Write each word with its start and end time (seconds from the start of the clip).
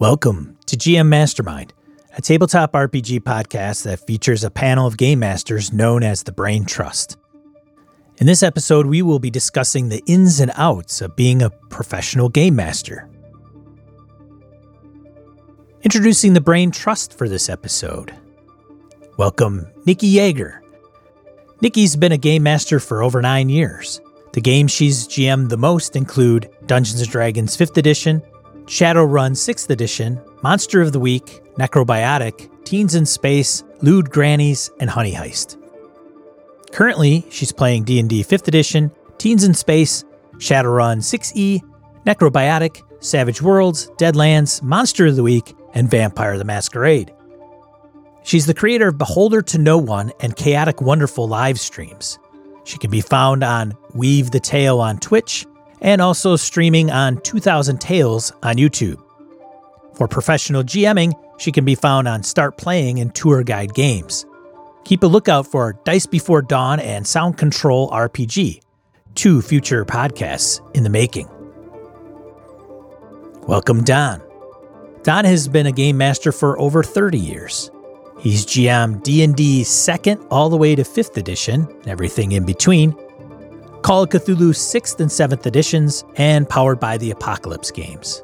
Welcome 0.00 0.56
to 0.66 0.76
GM 0.76 1.08
Mastermind, 1.08 1.72
a 2.16 2.22
tabletop 2.22 2.70
RPG 2.70 3.22
podcast 3.22 3.82
that 3.82 3.98
features 3.98 4.44
a 4.44 4.50
panel 4.50 4.86
of 4.86 4.96
game 4.96 5.18
masters 5.18 5.72
known 5.72 6.04
as 6.04 6.22
the 6.22 6.30
Brain 6.30 6.64
Trust. 6.66 7.16
In 8.18 8.28
this 8.28 8.44
episode, 8.44 8.86
we 8.86 9.02
will 9.02 9.18
be 9.18 9.28
discussing 9.28 9.88
the 9.88 10.04
ins 10.06 10.38
and 10.38 10.52
outs 10.54 11.00
of 11.00 11.16
being 11.16 11.42
a 11.42 11.50
professional 11.50 12.28
game 12.28 12.54
master. 12.54 13.10
Introducing 15.82 16.32
the 16.32 16.40
Brain 16.40 16.70
Trust 16.70 17.18
for 17.18 17.28
this 17.28 17.48
episode. 17.48 18.14
Welcome, 19.16 19.66
Nikki 19.84 20.14
Yeager. 20.14 20.60
Nikki's 21.60 21.96
been 21.96 22.12
a 22.12 22.18
game 22.18 22.44
master 22.44 22.78
for 22.78 23.02
over 23.02 23.20
nine 23.20 23.48
years. 23.48 24.00
The 24.32 24.40
games 24.40 24.70
she's 24.70 25.08
GM'd 25.08 25.50
the 25.50 25.56
most 25.56 25.96
include 25.96 26.50
Dungeons 26.66 27.04
& 27.06 27.08
Dragons 27.08 27.56
5th 27.56 27.76
Edition, 27.76 28.22
Shadowrun 28.68 29.32
6th 29.32 29.70
Edition, 29.70 30.20
Monster 30.42 30.82
of 30.82 30.92
the 30.92 31.00
Week, 31.00 31.40
Necrobiotic, 31.56 32.50
Teens 32.66 32.94
in 32.94 33.06
Space, 33.06 33.64
Lewd 33.80 34.10
Grannies, 34.10 34.70
and 34.78 34.90
Honey 34.90 35.14
Heist. 35.14 35.56
Currently, 36.70 37.24
she's 37.30 37.50
playing 37.50 37.84
D&D 37.84 38.22
5th 38.24 38.46
Edition, 38.46 38.90
Teens 39.16 39.44
in 39.44 39.54
Space, 39.54 40.04
Shadowrun 40.36 40.98
6e, 40.98 41.62
Necrobiotic, 42.04 42.82
Savage 43.00 43.40
Worlds, 43.40 43.88
Deadlands, 43.96 44.62
Monster 44.62 45.06
of 45.06 45.16
the 45.16 45.22
Week, 45.22 45.54
and 45.72 45.90
Vampire 45.90 46.36
the 46.36 46.44
Masquerade. 46.44 47.10
She's 48.22 48.44
the 48.44 48.52
creator 48.52 48.88
of 48.88 48.98
Beholder 48.98 49.40
to 49.40 49.56
No 49.56 49.78
One 49.78 50.12
and 50.20 50.36
Chaotic 50.36 50.82
Wonderful 50.82 51.26
live 51.26 51.58
streams. 51.58 52.18
She 52.64 52.76
can 52.76 52.90
be 52.90 53.00
found 53.00 53.42
on 53.42 53.72
Weave 53.94 54.30
the 54.30 54.40
Tale 54.40 54.78
on 54.78 54.98
Twitch 54.98 55.46
and 55.80 56.00
also 56.00 56.36
streaming 56.36 56.90
on 56.90 57.20
2000 57.22 57.80
Tales 57.80 58.32
on 58.42 58.56
YouTube. 58.56 59.02
For 59.94 60.08
professional 60.08 60.62
GMing, 60.62 61.12
she 61.38 61.52
can 61.52 61.64
be 61.64 61.74
found 61.74 62.08
on 62.08 62.22
Start 62.22 62.56
Playing 62.56 63.00
and 63.00 63.14
Tour 63.14 63.42
Guide 63.42 63.74
Games. 63.74 64.26
Keep 64.84 65.02
a 65.02 65.06
lookout 65.06 65.46
for 65.46 65.78
Dice 65.84 66.06
Before 66.06 66.42
Dawn 66.42 66.80
and 66.80 67.06
Sound 67.06 67.36
Control 67.36 67.90
RPG, 67.90 68.60
two 69.14 69.42
future 69.42 69.84
podcasts 69.84 70.60
in 70.74 70.82
the 70.82 70.90
making. 70.90 71.28
Welcome, 73.46 73.82
Don. 73.84 74.22
Don 75.02 75.24
has 75.24 75.48
been 75.48 75.66
a 75.66 75.72
game 75.72 75.96
master 75.96 76.32
for 76.32 76.58
over 76.58 76.82
30 76.82 77.18
years. 77.18 77.70
He's 78.20 78.44
GM 78.44 79.02
D&D 79.02 79.62
2nd 79.62 80.26
all 80.30 80.48
the 80.48 80.56
way 80.56 80.74
to 80.74 80.82
5th 80.82 81.16
edition, 81.16 81.66
and 81.68 81.88
everything 81.88 82.32
in 82.32 82.44
between, 82.44 82.94
Call 83.82 84.02
of 84.02 84.10
Cthulhu 84.10 84.50
6th 84.50 85.00
and 85.00 85.10
7th 85.10 85.46
editions, 85.46 86.04
and 86.16 86.48
powered 86.48 86.80
by 86.80 86.98
the 86.98 87.10
Apocalypse 87.10 87.70
games. 87.70 88.22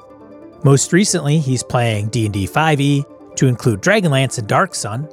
Most 0.64 0.92
recently, 0.92 1.38
he's 1.38 1.62
playing 1.62 2.08
D&D 2.08 2.46
5e 2.46 3.36
to 3.36 3.46
include 3.46 3.80
Dragonlance 3.80 4.38
and 4.38 4.48
Dark 4.48 4.74
Sun, 4.74 5.08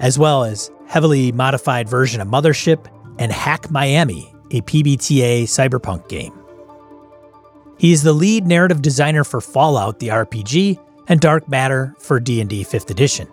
as 0.00 0.18
well 0.18 0.44
as 0.44 0.70
heavily 0.86 1.32
modified 1.32 1.88
version 1.88 2.20
of 2.20 2.28
Mothership 2.28 2.86
and 3.18 3.32
Hack 3.32 3.70
Miami, 3.70 4.32
a 4.50 4.60
PBTA 4.62 5.42
cyberpunk 5.44 6.08
game. 6.08 6.32
He 7.78 7.92
is 7.92 8.02
the 8.02 8.12
lead 8.12 8.46
narrative 8.46 8.80
designer 8.80 9.24
for 9.24 9.40
Fallout 9.40 9.98
the 9.98 10.08
RPG 10.08 10.78
and 11.08 11.20
Dark 11.20 11.48
Matter 11.48 11.94
for 11.98 12.20
D&D 12.20 12.64
5th 12.64 12.90
edition. 12.90 13.28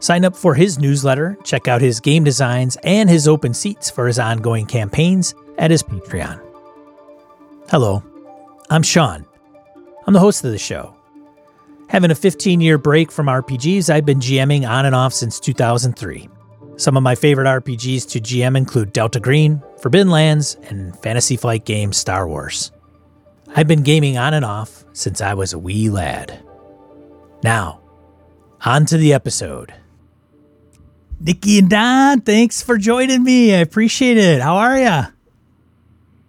Sign 0.00 0.24
up 0.24 0.36
for 0.36 0.54
his 0.54 0.78
newsletter, 0.78 1.38
check 1.42 1.66
out 1.66 1.80
his 1.80 2.00
game 2.00 2.22
designs 2.22 2.76
and 2.84 3.08
his 3.08 3.26
open 3.26 3.54
seats 3.54 3.90
for 3.90 4.06
his 4.06 4.18
ongoing 4.18 4.66
campaigns 4.66 5.34
at 5.58 5.70
his 5.70 5.82
Patreon. 5.82 6.40
Hello, 7.70 8.02
I'm 8.70 8.82
Sean. 8.82 9.26
I'm 10.06 10.14
the 10.14 10.20
host 10.20 10.44
of 10.44 10.52
the 10.52 10.58
show. 10.58 10.96
Having 11.88 12.10
a 12.10 12.16
15 12.16 12.60
year 12.60 12.78
break 12.78 13.10
from 13.12 13.26
RPGs, 13.26 13.90
I've 13.90 14.06
been 14.06 14.20
GMing 14.20 14.68
on 14.68 14.86
and 14.86 14.94
off 14.94 15.12
since 15.12 15.40
2003. 15.40 16.28
Some 16.76 16.96
of 16.96 17.02
my 17.02 17.14
favorite 17.14 17.46
RPGs 17.46 18.08
to 18.10 18.20
GM 18.20 18.56
include 18.56 18.92
Delta 18.92 19.18
Green, 19.18 19.62
Forbidden 19.80 20.10
Lands, 20.10 20.56
and 20.64 20.96
Fantasy 21.00 21.36
Flight 21.36 21.64
game 21.64 21.92
Star 21.92 22.28
Wars. 22.28 22.70
I've 23.54 23.68
been 23.68 23.82
gaming 23.82 24.18
on 24.18 24.34
and 24.34 24.44
off 24.44 24.84
since 24.92 25.20
I 25.20 25.34
was 25.34 25.52
a 25.52 25.58
wee 25.58 25.88
lad. 25.88 26.38
Now, 27.42 27.80
on 28.64 28.84
to 28.86 28.98
the 28.98 29.14
episode. 29.14 29.72
Nikki 31.18 31.58
and 31.58 31.70
Don, 31.70 32.20
thanks 32.20 32.60
for 32.60 32.76
joining 32.76 33.22
me. 33.22 33.54
I 33.54 33.58
appreciate 33.58 34.18
it. 34.18 34.42
How 34.42 34.56
are 34.56 34.78
you? 34.78 35.15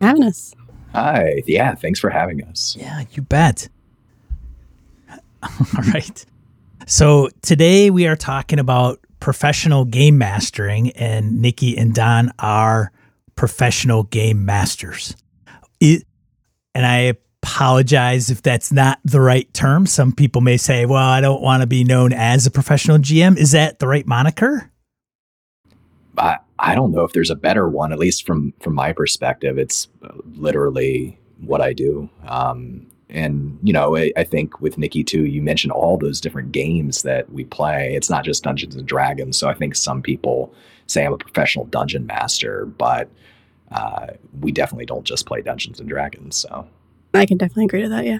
Having 0.02 0.24
us. 0.24 0.54
Hi. 0.94 1.44
Yeah, 1.46 1.76
thanks 1.76 2.00
for 2.00 2.10
having 2.10 2.44
us. 2.44 2.76
Yeah, 2.80 3.04
you 3.12 3.22
bet. 3.22 3.70
All 5.44 5.84
right. 5.94 6.26
So 6.86 7.30
today 7.42 7.90
we 7.90 8.08
are 8.08 8.16
talking 8.16 8.60
about 8.60 9.00
professional 9.20 9.86
game 9.86 10.18
mastering, 10.18 10.92
and 10.92 11.42
Nikki 11.42 11.78
and 11.78 11.94
Don 11.94 12.32
are 12.40 12.92
professional 13.36 14.04
game 14.04 14.46
masters. 14.46 15.16
It, 15.80 16.06
and 16.74 16.86
I 16.86 17.14
apologize 17.44 18.30
if 18.30 18.42
that's 18.42 18.72
not 18.72 19.00
the 19.04 19.22
right 19.22 19.52
term. 19.54 19.86
Some 19.86 20.12
people 20.12 20.42
may 20.42 20.58
say, 20.58 20.86
well, 20.86 21.04
I 21.04 21.22
don't 21.22 21.42
want 21.42 21.62
to 21.62 21.68
be 21.68 21.84
known 21.84 22.14
as 22.14 22.46
a 22.46 22.52
professional 22.52 22.98
GM. 22.98 23.38
Is 23.38 23.52
that 23.52 23.80
the 23.80 23.88
right 23.88 24.06
moniker? 24.06 24.72
I, 26.18 26.38
I 26.60 26.76
don't 26.76 26.92
know 26.92 27.04
if 27.04 27.14
there's 27.14 27.30
a 27.30 27.36
better 27.36 27.70
one, 27.70 27.92
at 27.92 28.00
least 28.00 28.26
from 28.26 28.54
from 28.60 28.74
my 28.74 28.94
perspective. 28.94 29.58
It's 29.58 29.88
literally 30.36 31.20
what 31.42 31.62
I 31.62 31.74
do. 31.74 32.10
Um, 32.28 32.88
and 33.10 33.58
you 33.64 33.72
know, 33.72 33.96
I, 33.96 34.12
I, 34.18 34.24
think 34.24 34.60
with 34.60 34.78
Nikki 34.78 35.04
too, 35.04 35.26
you 35.26 35.42
mentioned 35.42 35.72
all 35.72 35.98
those 35.98 36.20
different 36.20 36.52
games 36.52 37.04
that 37.04 37.32
we 37.32 37.46
play. 37.46 37.96
It's 37.96 38.10
not 38.10 38.26
just 38.26 38.44
Dungeons 38.44 38.76
and 38.76 38.86
Dragons. 38.86 39.38
So 39.38 39.48
I 39.48 39.54
think 39.54 39.76
some 39.76 40.02
people 40.02 40.54
say 40.88 41.06
I'm 41.06 41.14
a 41.14 41.18
professional 41.18 41.66
dungeon 41.66 42.06
master, 42.06 42.66
but 42.66 43.10
uh, 43.72 44.08
we 44.42 44.52
definitely 44.52 44.86
don't 44.86 45.06
just 45.06 45.26
play 45.26 45.42
Dungeons 45.42 45.80
and 45.80 45.88
Dragons. 45.88 46.36
So 46.36 46.68
I 47.14 47.26
can 47.26 47.38
definitely 47.38 47.66
agree 47.66 47.84
to 47.84 47.90
that. 47.90 48.06
Yeah. 48.06 48.20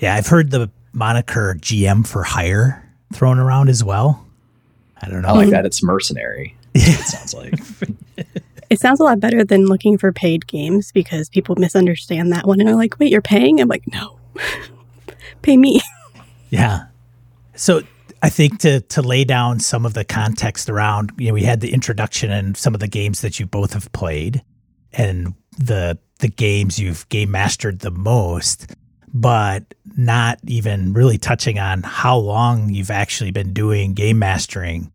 Yeah, 0.00 0.14
I've 0.14 0.26
heard 0.26 0.50
the 0.50 0.70
moniker 0.92 1.56
GM 1.58 2.06
for 2.06 2.22
hire 2.22 2.86
thrown 3.12 3.38
around 3.38 3.68
as 3.68 3.84
well. 3.84 4.26
I 5.02 5.08
don't 5.08 5.22
know. 5.22 5.28
I 5.28 5.32
like 5.32 5.50
that. 5.50 5.66
It's 5.66 5.82
mercenary. 5.82 6.56
It 6.74 7.06
sounds 7.06 7.34
like. 7.34 7.54
It 8.70 8.78
sounds 8.78 9.00
a 9.00 9.02
lot 9.02 9.18
better 9.18 9.44
than 9.44 9.66
looking 9.66 9.98
for 9.98 10.12
paid 10.12 10.46
games 10.46 10.92
because 10.92 11.28
people 11.28 11.56
misunderstand 11.56 12.32
that 12.32 12.46
one 12.46 12.60
and 12.60 12.68
are 12.68 12.76
like, 12.76 13.00
wait, 13.00 13.10
you're 13.10 13.20
paying? 13.20 13.60
I'm 13.60 13.66
like, 13.66 13.82
no, 13.88 14.18
pay 15.42 15.56
me. 15.56 15.80
Yeah. 16.52 16.86
So 17.54 17.82
I 18.22 18.28
think 18.28 18.58
to 18.62 18.80
to 18.80 19.02
lay 19.02 19.22
down 19.22 19.60
some 19.60 19.86
of 19.86 19.94
the 19.94 20.04
context 20.04 20.68
around, 20.68 21.12
you 21.16 21.28
know, 21.28 21.34
we 21.34 21.44
had 21.44 21.60
the 21.60 21.72
introduction 21.72 22.32
and 22.32 22.56
some 22.56 22.74
of 22.74 22.80
the 22.80 22.88
games 22.88 23.20
that 23.20 23.38
you 23.38 23.46
both 23.46 23.72
have 23.72 23.92
played 23.92 24.42
and 24.92 25.32
the 25.56 25.96
the 26.18 26.26
games 26.26 26.80
you've 26.80 27.08
game 27.08 27.30
mastered 27.30 27.78
the 27.78 27.92
most, 27.92 28.74
but 29.14 29.74
not 29.96 30.40
even 30.48 30.92
really 30.92 31.18
touching 31.18 31.60
on 31.60 31.84
how 31.84 32.16
long 32.16 32.68
you've 32.68 32.90
actually 32.90 33.30
been 33.30 33.52
doing 33.52 33.94
game 33.94 34.18
mastering 34.18 34.92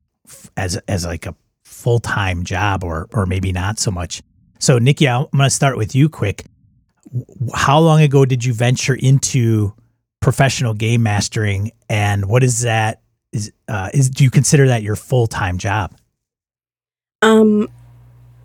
as 0.57 0.75
as 0.90 1.06
like 1.06 1.25
a 1.25 1.34
full 1.85 2.00
time 2.00 2.44
job, 2.44 2.84
or 2.84 3.07
or 3.13 3.28
maybe 3.28 3.51
not 3.51 3.78
so 3.78 3.91
much. 3.91 4.23
So, 4.57 4.79
Nikki, 4.79 5.07
I'm 5.07 5.28
going 5.31 5.44
to 5.44 5.50
start 5.51 5.78
with 5.78 5.94
you 5.94 6.09
quick. 6.09 6.46
How 7.53 7.79
long 7.79 8.01
ago 8.01 8.25
did 8.25 8.44
you 8.44 8.56
venture 8.56 8.96
into 8.96 9.72
professional 10.19 10.74
game 10.74 11.03
mastering, 11.03 11.72
and 11.88 12.25
what 12.25 12.44
is 12.44 12.62
that? 12.62 13.01
Is 13.31 13.51
uh, 13.68 13.91
is 13.94 14.09
do 14.09 14.24
you 14.24 14.31
consider 14.31 14.68
that 14.68 14.81
your 14.81 14.95
full 14.95 15.28
time 15.28 15.59
job? 15.59 15.95
Um, 17.22 17.69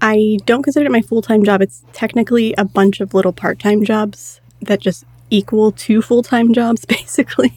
I 0.02 0.36
don't 0.44 0.62
consider 0.62 0.84
it 0.84 0.92
my 0.92 1.00
full 1.00 1.22
time 1.22 1.42
job. 1.42 1.62
It's 1.62 1.82
technically 1.94 2.52
a 2.58 2.66
bunch 2.66 3.00
of 3.00 3.14
little 3.14 3.32
part 3.32 3.58
time 3.58 3.86
jobs 3.86 4.42
that 4.60 4.80
just 4.80 5.06
equal 5.30 5.72
two 5.72 6.02
full 6.02 6.22
time 6.22 6.52
jobs, 6.52 6.84
basically. 6.98 7.54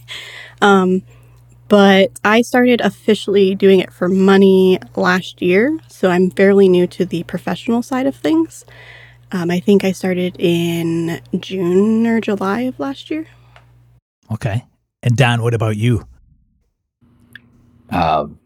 Um, 0.61 1.03
but 1.67 2.11
I 2.23 2.41
started 2.41 2.81
officially 2.81 3.55
doing 3.55 3.79
it 3.79 3.91
for 3.91 4.07
money 4.07 4.79
last 4.95 5.41
year, 5.41 5.77
so 5.87 6.09
I'm 6.09 6.29
fairly 6.31 6.69
new 6.69 6.87
to 6.87 7.05
the 7.05 7.23
professional 7.23 7.81
side 7.81 8.07
of 8.07 8.15
things. 8.15 8.65
Um, 9.31 9.49
I 9.49 9.59
think 9.59 9.83
I 9.83 9.91
started 9.91 10.35
in 10.37 11.19
June 11.39 12.05
or 12.05 12.21
July 12.21 12.61
of 12.61 12.79
last 12.79 13.09
year. 13.09 13.25
Okay. 14.31 14.63
And 15.01 15.17
Don, 15.17 15.41
what 15.41 15.53
about 15.53 15.75
you? 15.75 16.07
Um, 17.89 18.39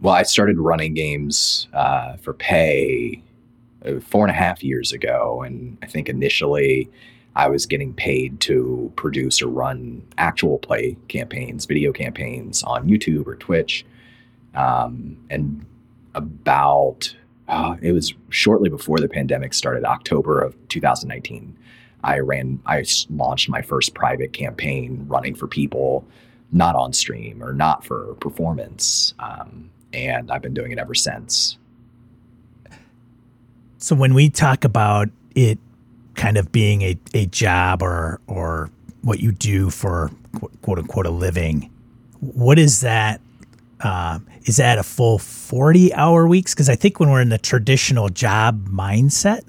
well, 0.00 0.14
I 0.14 0.22
started 0.22 0.58
running 0.58 0.94
games 0.94 1.68
uh, 1.72 2.16
for 2.16 2.32
pay 2.32 3.22
uh, 3.84 4.00
four 4.00 4.24
and 4.24 4.30
a 4.30 4.38
half 4.38 4.62
years 4.62 4.92
ago, 4.92 5.42
and 5.42 5.78
I 5.82 5.86
think 5.86 6.08
initially 6.08 6.90
I 7.36 7.48
was 7.48 7.66
getting 7.66 7.92
paid 7.92 8.40
to 8.40 8.92
produce 8.96 9.42
or 9.42 9.48
run 9.48 10.02
actual 10.18 10.58
play 10.58 10.96
campaigns, 11.08 11.66
video 11.66 11.92
campaigns 11.92 12.62
on 12.62 12.88
YouTube 12.88 13.26
or 13.26 13.34
Twitch. 13.36 13.84
Um, 14.54 15.16
and 15.30 15.66
about, 16.14 17.14
uh, 17.48 17.76
it 17.82 17.92
was 17.92 18.14
shortly 18.28 18.68
before 18.68 18.98
the 18.98 19.08
pandemic 19.08 19.52
started, 19.52 19.84
October 19.84 20.40
of 20.40 20.56
2019. 20.68 21.56
I 22.04 22.18
ran, 22.20 22.60
I 22.66 22.84
launched 23.10 23.48
my 23.48 23.62
first 23.62 23.94
private 23.94 24.32
campaign 24.32 25.04
running 25.08 25.34
for 25.34 25.48
people 25.48 26.06
not 26.52 26.76
on 26.76 26.92
stream 26.92 27.42
or 27.42 27.52
not 27.52 27.84
for 27.84 28.14
performance. 28.20 29.12
Um, 29.18 29.70
and 29.92 30.30
I've 30.30 30.42
been 30.42 30.54
doing 30.54 30.70
it 30.70 30.78
ever 30.78 30.94
since. 30.94 31.58
So 33.78 33.94
when 33.96 34.14
we 34.14 34.30
talk 34.30 34.64
about 34.64 35.08
it 35.34 35.58
kind 36.14 36.36
of 36.36 36.52
being 36.52 36.82
a, 36.82 36.98
a 37.14 37.26
job 37.26 37.82
or 37.82 38.20
or 38.26 38.70
what 39.02 39.20
you 39.20 39.32
do 39.32 39.70
for 39.70 40.10
quote 40.62 40.78
unquote 40.78 41.06
a 41.06 41.10
living, 41.10 41.70
what 42.20 42.58
is 42.58 42.80
that? 42.80 43.20
Uh, 43.80 44.18
is 44.44 44.56
that 44.56 44.78
a 44.78 44.82
full 44.82 45.18
40 45.18 45.92
hour 45.94 46.26
weeks? 46.26 46.54
Because 46.54 46.68
I 46.68 46.76
think 46.76 47.00
when 47.00 47.10
we're 47.10 47.20
in 47.20 47.28
the 47.28 47.38
traditional 47.38 48.08
job 48.08 48.68
mindset, 48.68 49.42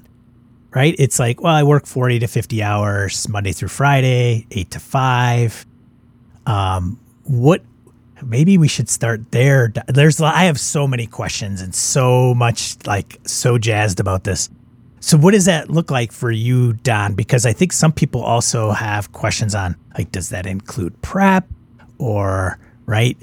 right, 0.74 0.94
it's 0.98 1.18
like, 1.18 1.40
well, 1.40 1.54
I 1.54 1.62
work 1.62 1.86
40 1.86 2.18
to 2.20 2.26
50 2.26 2.62
hours 2.62 3.28
Monday 3.28 3.52
through 3.52 3.68
Friday, 3.68 4.46
eight 4.50 4.70
to 4.72 4.80
five. 4.80 5.64
Um, 6.46 6.98
what 7.24 7.62
maybe 8.22 8.58
we 8.58 8.68
should 8.68 8.88
start 8.88 9.30
there. 9.32 9.72
There's 9.88 10.20
I 10.20 10.44
have 10.44 10.58
so 10.60 10.86
many 10.86 11.06
questions 11.06 11.60
and 11.60 11.74
so 11.74 12.34
much 12.34 12.76
like 12.86 13.18
so 13.26 13.58
jazzed 13.58 14.00
about 14.00 14.24
this. 14.24 14.48
So 15.06 15.16
what 15.16 15.34
does 15.34 15.44
that 15.44 15.70
look 15.70 15.92
like 15.92 16.10
for 16.10 16.32
you, 16.32 16.72
Don? 16.72 17.14
Because 17.14 17.46
I 17.46 17.52
think 17.52 17.72
some 17.72 17.92
people 17.92 18.22
also 18.22 18.72
have 18.72 19.12
questions 19.12 19.54
on 19.54 19.76
like 19.96 20.10
does 20.10 20.30
that 20.30 20.46
include 20.46 21.00
prep 21.00 21.46
or 21.98 22.58
right? 22.86 23.16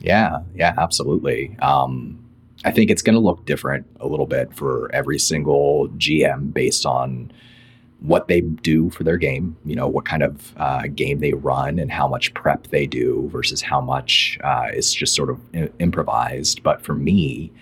Yeah, 0.00 0.40
yeah, 0.56 0.74
absolutely. 0.76 1.56
Um, 1.62 2.18
I 2.64 2.72
think 2.72 2.90
it's 2.90 3.02
going 3.02 3.14
to 3.14 3.20
look 3.20 3.46
different 3.46 3.86
a 4.00 4.08
little 4.08 4.26
bit 4.26 4.52
for 4.52 4.90
every 4.92 5.20
single 5.20 5.86
GM 5.90 6.52
based 6.52 6.84
on 6.84 7.30
what 8.00 8.26
they 8.26 8.40
do 8.40 8.90
for 8.90 9.04
their 9.04 9.16
game, 9.16 9.56
you 9.64 9.76
know, 9.76 9.86
what 9.86 10.04
kind 10.04 10.24
of 10.24 10.52
uh, 10.56 10.88
game 10.92 11.20
they 11.20 11.34
run 11.34 11.78
and 11.78 11.92
how 11.92 12.08
much 12.08 12.34
prep 12.34 12.66
they 12.66 12.84
do 12.84 13.28
versus 13.30 13.62
how 13.62 13.80
much 13.80 14.40
uh, 14.42 14.70
is 14.74 14.92
just 14.92 15.14
sort 15.14 15.30
of 15.30 15.38
improvised. 15.78 16.64
But 16.64 16.82
for 16.82 16.94
me, 16.94 17.52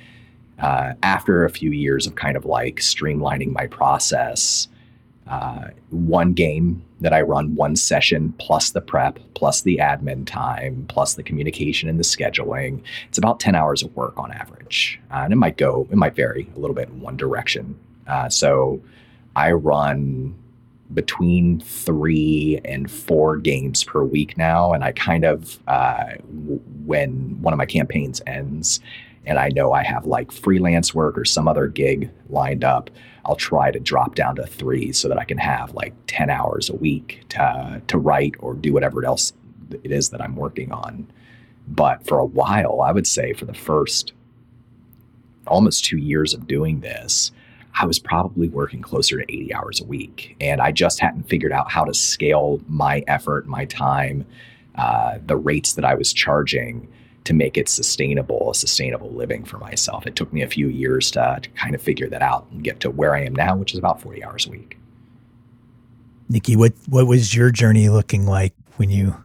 uh, 0.61 0.95
after 1.03 1.45
a 1.45 1.51
few 1.51 1.71
years 1.71 2.07
of 2.07 2.15
kind 2.15 2.37
of 2.37 2.45
like 2.45 2.77
streamlining 2.77 3.53
my 3.53 3.67
process, 3.67 4.69
uh, 5.27 5.69
one 5.91 6.33
game 6.33 6.83
that 7.01 7.13
I 7.13 7.23
run, 7.23 7.55
one 7.55 7.77
session 7.77 8.35
plus 8.39 8.71
the 8.71 8.81
prep, 8.81 9.19
plus 9.35 9.63
the 9.63 9.79
admin 9.79 10.27
time, 10.27 10.85
plus 10.89 11.15
the 11.15 11.23
communication 11.23 11.89
and 11.89 11.99
the 11.99 12.05
scheduling, 12.05 12.83
it's 13.09 13.19
about 13.19 13.41
10 13.41 13.55
hours 13.55 13.83
of 13.83 13.95
work 13.97 14.19
on 14.19 14.33
average. 14.33 15.01
Uh, 15.11 15.21
and 15.25 15.33
it 15.33 15.37
might 15.37 15.57
go, 15.57 15.87
it 15.91 15.97
might 15.97 16.15
vary 16.15 16.49
a 16.55 16.59
little 16.59 16.75
bit 16.75 16.89
in 16.89 17.01
one 17.01 17.17
direction. 17.17 17.79
Uh, 18.07 18.29
so, 18.29 18.81
I 19.37 19.53
run 19.53 20.35
between 20.93 21.61
three 21.61 22.61
and 22.65 22.91
four 22.91 23.37
games 23.37 23.85
per 23.85 24.03
week 24.03 24.37
now. 24.37 24.73
And 24.73 24.83
I 24.83 24.93
kind 24.93 25.25
of, 25.25 25.61
uh, 25.69 26.15
when 26.85 27.41
one 27.41 27.55
of 27.55 27.59
my 27.59 27.67
campaigns 27.67 28.21
ends 28.27 28.81
and 29.27 29.39
I 29.39 29.49
know 29.49 29.73
I 29.73 29.83
have 29.83 30.07
like 30.07 30.33
freelance 30.33 30.95
work 30.95 31.19
or 31.19 31.25
some 31.25 31.47
other 31.47 31.67
gig 31.67 32.11
lined 32.29 32.65
up, 32.65 32.91
I'll 33.25 33.37
try 33.37 33.71
to 33.71 33.79
drop 33.79 34.15
down 34.15 34.37
to 34.37 34.47
three 34.47 34.93
so 34.93 35.09
that 35.09 35.19
I 35.19 35.25
can 35.25 35.39
have 35.39 35.75
like 35.75 35.95
10 36.07 36.31
hours 36.31 36.71
a 36.71 36.77
week 36.77 37.23
to, 37.31 37.83
to 37.87 37.99
write 37.99 38.35
or 38.39 38.55
do 38.55 38.73
whatever 38.73 39.05
else 39.05 39.33
it 39.85 39.93
is 39.93 40.11
that 40.11 40.23
I'm 40.23 40.37
working 40.37 40.73
on. 40.73 41.07
But 41.69 42.07
for 42.07 42.19
a 42.19 42.25
while, 42.25 42.81
I 42.81 42.93
would 42.93 43.07
say 43.07 43.33
for 43.33 43.45
the 43.45 43.55
first 43.55 44.13
almost 45.47 45.85
two 45.85 45.99
years 45.99 46.33
of 46.33 46.47
doing 46.47 46.81
this, 46.81 47.31
I 47.79 47.87
was 47.87 47.99
probably 47.99 48.49
working 48.49 48.83
closer 48.83 49.19
to 49.19 49.33
80 49.33 49.55
hours 49.55 49.81
a 49.81 49.85
week. 49.85 50.37
And 50.41 50.61
I 50.61 50.73
just 50.73 50.99
hadn't 51.01 51.29
figured 51.29 51.53
out 51.53 51.71
how 51.71 51.85
to 51.85 51.95
scale 51.95 52.61
my 52.69 53.05
effort, 53.07 53.47
my 53.47 53.65
time, 53.67 54.27
uh, 54.75 55.19
the 55.25 55.37
rates 55.37 55.75
that 55.75 55.85
I 55.85 55.95
was 55.95 56.13
charging 56.13 56.89
to 57.25 57.35
make 57.35 57.57
it 57.57 57.69
sustainable, 57.69 58.51
a 58.51 58.55
sustainable 58.55 59.11
living 59.11 59.45
for 59.45 59.59
myself. 59.59 60.07
It 60.07 60.17
took 60.17 60.33
me 60.33 60.43
a 60.43 60.49
few 60.49 60.69
years 60.69 61.11
to, 61.13 61.39
to 61.43 61.51
kind 61.51 61.75
of 61.75 61.83
figure 61.83 62.09
that 62.09 62.23
out 62.23 62.47
and 62.51 62.65
get 62.65 62.81
to 62.81 62.91
where 62.91 63.15
I 63.15 63.25
am 63.25 63.35
now, 63.35 63.57
which 63.57 63.73
is 63.73 63.79
about 63.79 64.01
40 64.01 64.25
hours 64.25 64.47
a 64.47 64.51
week. 64.51 64.79
Nikki, 66.29 66.57
what, 66.57 66.73
what 66.89 67.07
was 67.07 67.35
your 67.35 67.51
journey 67.51 67.89
looking 67.89 68.25
like 68.25 68.55
when 68.77 68.91
you? 68.91 69.17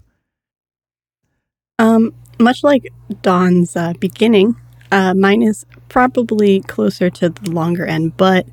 Um, 1.79 2.13
much 2.39 2.63
like 2.63 2.91
Don's 3.21 3.75
uh, 3.75 3.93
beginning, 3.99 4.55
uh, 4.91 5.13
mine 5.13 5.41
is 5.41 5.65
probably 5.89 6.61
closer 6.61 7.09
to 7.09 7.29
the 7.29 7.51
longer 7.51 7.85
end, 7.85 8.17
but 8.17 8.45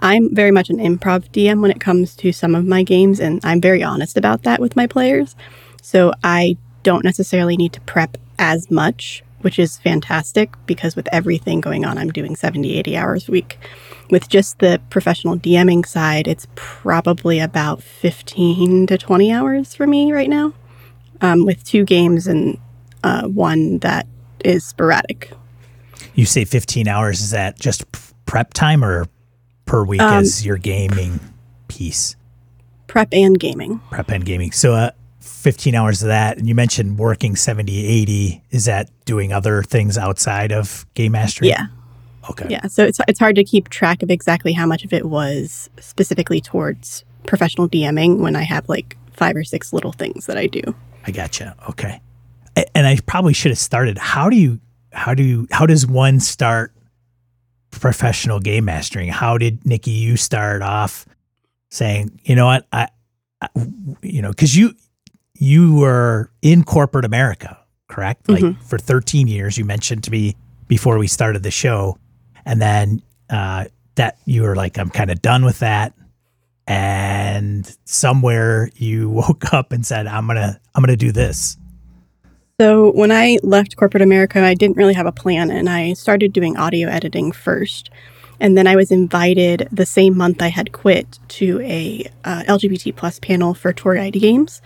I'm 0.00 0.34
very 0.34 0.50
much 0.50 0.70
an 0.70 0.78
improv 0.78 1.30
DM 1.30 1.60
when 1.60 1.70
it 1.70 1.80
comes 1.80 2.14
to 2.16 2.32
some 2.32 2.54
of 2.54 2.66
my 2.66 2.82
games, 2.82 3.20
and 3.20 3.40
I'm 3.44 3.60
very 3.60 3.82
honest 3.82 4.16
about 4.16 4.42
that 4.42 4.60
with 4.60 4.76
my 4.76 4.86
players. 4.86 5.34
So 5.82 6.12
I 6.22 6.56
don't 6.82 7.04
necessarily 7.04 7.56
need 7.56 7.72
to 7.72 7.80
prep 7.82 8.18
as 8.38 8.70
much, 8.70 9.22
which 9.40 9.58
is 9.58 9.78
fantastic 9.78 10.54
because 10.66 10.96
with 10.96 11.08
everything 11.12 11.60
going 11.60 11.84
on, 11.84 11.98
I'm 11.98 12.10
doing 12.10 12.36
70, 12.36 12.78
80 12.78 12.96
hours 12.96 13.28
a 13.28 13.32
week. 13.32 13.58
With 14.10 14.28
just 14.28 14.58
the 14.58 14.80
professional 14.90 15.38
DMing 15.38 15.86
side, 15.86 16.28
it's 16.28 16.46
probably 16.54 17.38
about 17.40 17.82
15 17.82 18.86
to 18.88 18.98
20 18.98 19.32
hours 19.32 19.74
for 19.74 19.86
me 19.86 20.12
right 20.12 20.28
now, 20.28 20.52
um, 21.20 21.46
with 21.46 21.64
two 21.64 21.84
games 21.84 22.26
and 22.26 22.58
uh, 23.02 23.26
one 23.28 23.78
that 23.78 24.06
is 24.44 24.64
sporadic 24.64 25.32
you 26.14 26.26
say 26.26 26.44
15 26.44 26.88
hours. 26.88 27.20
Is 27.20 27.30
that 27.30 27.58
just 27.58 27.84
prep 28.26 28.54
time 28.54 28.84
or 28.84 29.06
per 29.66 29.84
week 29.84 30.00
um, 30.00 30.22
as 30.22 30.44
your 30.44 30.56
gaming 30.56 31.20
piece? 31.68 32.16
Prep 32.86 33.08
and 33.12 33.38
gaming. 33.38 33.80
Prep 33.90 34.10
and 34.10 34.24
gaming. 34.24 34.52
So, 34.52 34.74
uh, 34.74 34.90
15 35.44 35.74
hours 35.74 36.02
of 36.02 36.08
that. 36.08 36.38
And 36.38 36.48
you 36.48 36.54
mentioned 36.54 36.98
working 36.98 37.36
70, 37.36 37.86
80. 37.86 38.42
Is 38.50 38.64
that 38.64 38.90
doing 39.04 39.30
other 39.30 39.62
things 39.62 39.98
outside 39.98 40.52
of 40.52 40.86
game 40.94 41.12
mastery? 41.12 41.48
Yeah. 41.48 41.66
Okay. 42.30 42.46
Yeah. 42.48 42.66
So 42.68 42.82
it's, 42.82 42.98
it's 43.06 43.18
hard 43.18 43.36
to 43.36 43.44
keep 43.44 43.68
track 43.68 44.02
of 44.02 44.10
exactly 44.10 44.54
how 44.54 44.64
much 44.64 44.86
of 44.86 44.94
it 44.94 45.04
was 45.04 45.68
specifically 45.78 46.40
towards 46.40 47.04
professional 47.26 47.68
DMing 47.68 48.20
when 48.20 48.36
I 48.36 48.42
have 48.42 48.66
like 48.70 48.96
five 49.12 49.36
or 49.36 49.44
six 49.44 49.74
little 49.74 49.92
things 49.92 50.24
that 50.24 50.38
I 50.38 50.46
do. 50.46 50.62
I 51.06 51.10
gotcha. 51.10 51.54
Okay. 51.68 52.00
And 52.74 52.86
I 52.86 52.98
probably 53.04 53.34
should 53.34 53.50
have 53.50 53.58
started. 53.58 53.98
How 53.98 54.30
do 54.30 54.36
you 54.36 54.60
how 54.94 55.12
do 55.12 55.22
you, 55.22 55.46
how 55.50 55.66
does 55.66 55.86
one 55.86 56.20
start 56.20 56.72
professional 57.70 58.40
game 58.40 58.64
mastering? 58.64 59.08
How 59.08 59.36
did 59.36 59.66
Nikki 59.66 59.90
you 59.90 60.16
start 60.16 60.62
off 60.62 61.04
saying, 61.68 62.20
you 62.24 62.36
know 62.36 62.46
what, 62.46 62.66
I, 62.72 62.88
I 63.42 63.48
you 64.00 64.22
know, 64.22 64.30
because 64.30 64.56
you 64.56 64.74
you 65.38 65.76
were 65.76 66.30
in 66.42 66.64
corporate 66.64 67.04
America, 67.04 67.58
correct? 67.88 68.28
Like 68.28 68.42
mm-hmm. 68.42 68.62
for 68.62 68.78
13 68.78 69.26
years. 69.26 69.58
You 69.58 69.64
mentioned 69.64 70.04
to 70.04 70.10
me 70.10 70.36
before 70.68 70.98
we 70.98 71.06
started 71.06 71.42
the 71.42 71.50
show, 71.50 71.98
and 72.44 72.60
then 72.60 73.02
uh, 73.30 73.66
that 73.96 74.18
you 74.24 74.42
were 74.42 74.56
like, 74.56 74.78
I'm 74.78 74.90
kind 74.90 75.10
of 75.10 75.22
done 75.22 75.44
with 75.44 75.58
that. 75.60 75.94
And 76.66 77.76
somewhere 77.84 78.70
you 78.76 79.10
woke 79.10 79.52
up 79.52 79.72
and 79.72 79.84
said, 79.84 80.06
I'm 80.06 80.26
gonna 80.26 80.60
I'm 80.74 80.82
gonna 80.82 80.96
do 80.96 81.12
this. 81.12 81.56
So, 82.60 82.92
when 82.92 83.10
I 83.10 83.38
left 83.42 83.76
corporate 83.76 84.02
America, 84.02 84.40
I 84.40 84.54
didn't 84.54 84.76
really 84.76 84.94
have 84.94 85.06
a 85.06 85.12
plan 85.12 85.50
and 85.50 85.68
I 85.68 85.94
started 85.94 86.32
doing 86.32 86.56
audio 86.56 86.88
editing 86.88 87.32
first. 87.32 87.90
And 88.40 88.56
then 88.56 88.66
I 88.66 88.76
was 88.76 88.90
invited 88.90 89.68
the 89.72 89.86
same 89.86 90.16
month 90.16 90.42
I 90.42 90.48
had 90.48 90.72
quit 90.72 91.18
to 91.28 91.60
a 91.62 92.06
uh, 92.24 92.42
LGBT 92.46 92.94
plus 92.94 93.18
panel 93.18 93.54
for 93.54 93.72
Tour 93.72 93.96
Guide 93.96 94.12
Games. 94.14 94.60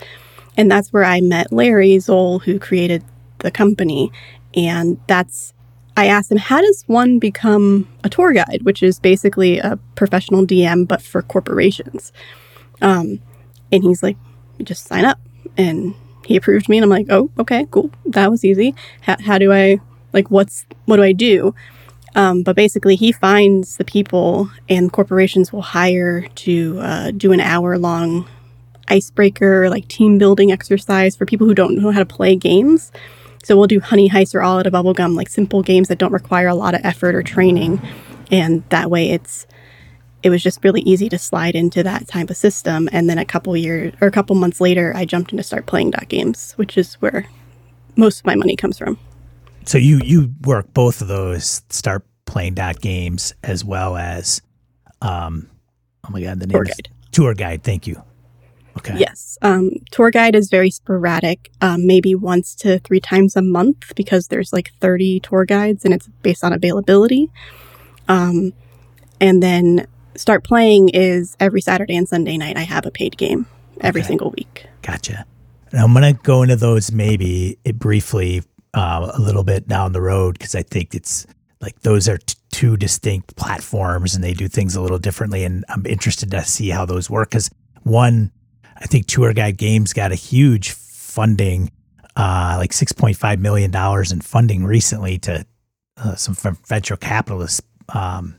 And 0.59 0.69
that's 0.69 0.91
where 0.91 1.05
I 1.05 1.21
met 1.21 1.53
Larry 1.53 1.97
Zoll, 1.99 2.39
who 2.39 2.59
created 2.59 3.03
the 3.39 3.49
company. 3.49 4.11
And 4.53 4.99
that's, 5.07 5.53
I 5.95 6.07
asked 6.07 6.31
him, 6.31 6.37
how 6.37 6.59
does 6.59 6.83
one 6.85 7.17
become 7.17 7.87
a 8.03 8.09
tour 8.09 8.33
guide, 8.33 8.59
which 8.63 8.83
is 8.83 8.99
basically 8.99 9.59
a 9.59 9.79
professional 9.95 10.45
DM, 10.45 10.85
but 10.85 11.01
for 11.01 11.21
corporations? 11.21 12.11
Um, 12.81 13.21
and 13.71 13.83
he's 13.83 14.03
like, 14.03 14.17
just 14.61 14.85
sign 14.85 15.05
up. 15.05 15.19
And 15.57 15.95
he 16.29 16.35
approved 16.35 16.69
me 16.69 16.77
and 16.77 16.83
i'm 16.83 16.91
like 16.91 17.07
oh 17.09 17.31
okay 17.39 17.65
cool 17.71 17.89
that 18.05 18.29
was 18.29 18.45
easy 18.45 18.75
how, 19.01 19.15
how 19.19 19.37
do 19.39 19.51
i 19.51 19.79
like 20.13 20.29
what's 20.29 20.67
what 20.85 20.97
do 20.97 21.03
i 21.03 21.11
do 21.11 21.55
um, 22.15 22.41
but 22.41 22.55
basically 22.55 22.95
he 22.95 23.11
finds 23.11 23.77
the 23.77 23.85
people 23.85 24.49
and 24.67 24.91
corporations 24.91 25.53
will 25.53 25.61
hire 25.61 26.27
to 26.35 26.79
uh, 26.81 27.11
do 27.11 27.31
an 27.31 27.39
hour 27.39 27.77
long 27.77 28.27
icebreaker 28.89 29.69
like 29.69 29.87
team 29.87 30.17
building 30.17 30.51
exercise 30.51 31.15
for 31.15 31.25
people 31.25 31.47
who 31.47 31.55
don't 31.55 31.77
know 31.77 31.91
how 31.91 31.99
to 31.99 32.05
play 32.05 32.35
games 32.35 32.91
so 33.43 33.57
we'll 33.57 33.67
do 33.67 33.79
honey 33.79 34.09
heist 34.09 34.35
or 34.35 34.41
all 34.41 34.59
out 34.59 34.67
of 34.67 34.73
bubblegum 34.73 35.15
like 35.15 35.29
simple 35.29 35.61
games 35.61 35.87
that 35.87 35.97
don't 35.97 36.13
require 36.13 36.47
a 36.47 36.55
lot 36.55 36.73
of 36.73 36.81
effort 36.83 37.15
or 37.15 37.23
training 37.23 37.81
and 38.31 38.63
that 38.69 38.89
way 38.89 39.09
it's 39.09 39.47
it 40.21 40.29
was 40.29 40.43
just 40.43 40.63
really 40.63 40.81
easy 40.81 41.09
to 41.09 41.17
slide 41.17 41.55
into 41.55 41.83
that 41.83 42.07
type 42.07 42.29
of 42.29 42.37
system. 42.37 42.89
And 42.91 43.09
then 43.09 43.17
a 43.17 43.25
couple 43.25 43.55
years 43.55 43.93
or 44.01 44.07
a 44.07 44.11
couple 44.11 44.35
months 44.35 44.59
later, 44.59 44.91
I 44.95 45.05
jumped 45.05 45.31
into 45.31 45.43
start 45.43 45.65
playing 45.65 45.91
dot 45.91 46.09
games, 46.09 46.53
which 46.53 46.77
is 46.77 46.95
where 46.95 47.25
most 47.95 48.19
of 48.19 48.25
my 48.25 48.35
money 48.35 48.55
comes 48.55 48.77
from. 48.77 48.97
So 49.65 49.77
you 49.77 49.99
you 50.03 50.33
work 50.43 50.73
both 50.73 51.01
of 51.01 51.07
those 51.07 51.61
start 51.69 52.03
playing 52.25 52.55
dot 52.55 52.81
games 52.81 53.33
as 53.43 53.63
well 53.63 53.97
as 53.97 54.41
um 55.01 55.49
oh 56.05 56.11
my 56.11 56.21
god 56.21 56.39
the 56.39 56.47
name 56.47 56.53
tour 56.53 56.63
guide 56.63 56.89
tour 57.11 57.33
guide 57.33 57.63
thank 57.63 57.87
you 57.87 58.03
Okay. 58.77 58.95
Yes. 58.97 59.37
Um, 59.41 59.71
tour 59.91 60.09
guide 60.11 60.35
is 60.35 60.49
very 60.49 60.69
sporadic, 60.71 61.51
um, 61.61 61.85
maybe 61.85 62.15
once 62.15 62.55
to 62.55 62.79
three 62.79 62.99
times 63.01 63.35
a 63.35 63.41
month 63.41 63.93
because 63.95 64.27
there's 64.27 64.53
like 64.53 64.71
30 64.79 65.19
tour 65.21 65.43
guides 65.45 65.83
and 65.83 65.93
it's 65.93 66.07
based 66.21 66.43
on 66.43 66.53
availability. 66.53 67.29
Um, 68.07 68.53
and 69.19 69.43
then 69.43 69.85
start 70.15 70.43
playing 70.43 70.89
is 70.89 71.35
every 71.39 71.61
Saturday 71.61 71.95
and 71.95 72.07
Sunday 72.07 72.37
night. 72.37 72.57
I 72.57 72.61
have 72.63 72.85
a 72.85 72.91
paid 72.91 73.17
game 73.17 73.47
every 73.81 74.01
Okay. 74.01 74.07
single 74.09 74.31
week. 74.31 74.65
Gotcha. 74.81 75.25
And 75.71 75.81
I'm 75.81 75.93
going 75.93 76.15
to 76.15 76.21
go 76.23 76.41
into 76.41 76.55
those 76.55 76.91
maybe 76.91 77.57
it 77.65 77.77
briefly 77.77 78.43
uh, 78.73 79.11
a 79.13 79.19
little 79.19 79.43
bit 79.43 79.67
down 79.67 79.91
the 79.93 80.01
road 80.01 80.37
because 80.37 80.55
I 80.55 80.63
think 80.63 80.95
it's 80.95 81.27
like 81.61 81.79
those 81.81 82.07
are 82.07 82.17
t- 82.17 82.35
two 82.51 82.77
distinct 82.77 83.35
platforms 83.35 84.15
and 84.15 84.23
they 84.23 84.33
do 84.33 84.47
things 84.47 84.75
a 84.75 84.81
little 84.81 84.99
differently. 84.99 85.43
And 85.43 85.65
I'm 85.69 85.85
interested 85.85 86.31
to 86.31 86.43
see 86.45 86.69
how 86.69 86.85
those 86.85 87.09
work 87.09 87.29
because 87.31 87.49
one, 87.83 88.31
I 88.79 88.85
think 88.85 89.07
Tour 89.07 89.33
Guide 89.33 89.57
Games 89.57 89.93
got 89.93 90.11
a 90.11 90.15
huge 90.15 90.71
funding, 90.71 91.71
uh, 92.15 92.55
like 92.57 92.71
$6.5 92.71 93.39
million 93.39 93.73
in 94.11 94.21
funding 94.21 94.63
recently 94.63 95.17
to 95.19 95.45
uh, 95.97 96.15
some 96.15 96.35
venture 96.67 96.95
capitalists, 96.95 97.61
um, 97.89 98.35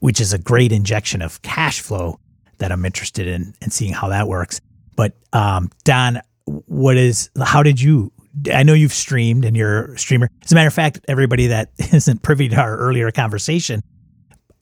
which 0.00 0.20
is 0.20 0.32
a 0.32 0.38
great 0.38 0.72
injection 0.72 1.20
of 1.22 1.42
cash 1.42 1.80
flow 1.80 2.18
that 2.58 2.72
I'm 2.72 2.84
interested 2.84 3.26
in 3.26 3.54
and 3.60 3.72
seeing 3.72 3.92
how 3.92 4.08
that 4.08 4.28
works. 4.28 4.60
But 4.96 5.14
um, 5.32 5.70
Don, 5.84 6.20
what 6.46 6.96
is? 6.96 7.28
How 7.42 7.62
did 7.62 7.80
you? 7.80 8.12
I 8.52 8.62
know 8.62 8.72
you've 8.72 8.92
streamed 8.92 9.44
and 9.44 9.56
you're 9.56 9.92
a 9.92 9.98
streamer. 9.98 10.30
As 10.44 10.52
a 10.52 10.54
matter 10.54 10.68
of 10.68 10.74
fact, 10.74 11.00
everybody 11.08 11.48
that 11.48 11.70
isn't 11.78 12.22
privy 12.22 12.48
to 12.48 12.56
our 12.56 12.76
earlier 12.78 13.10
conversation, 13.10 13.82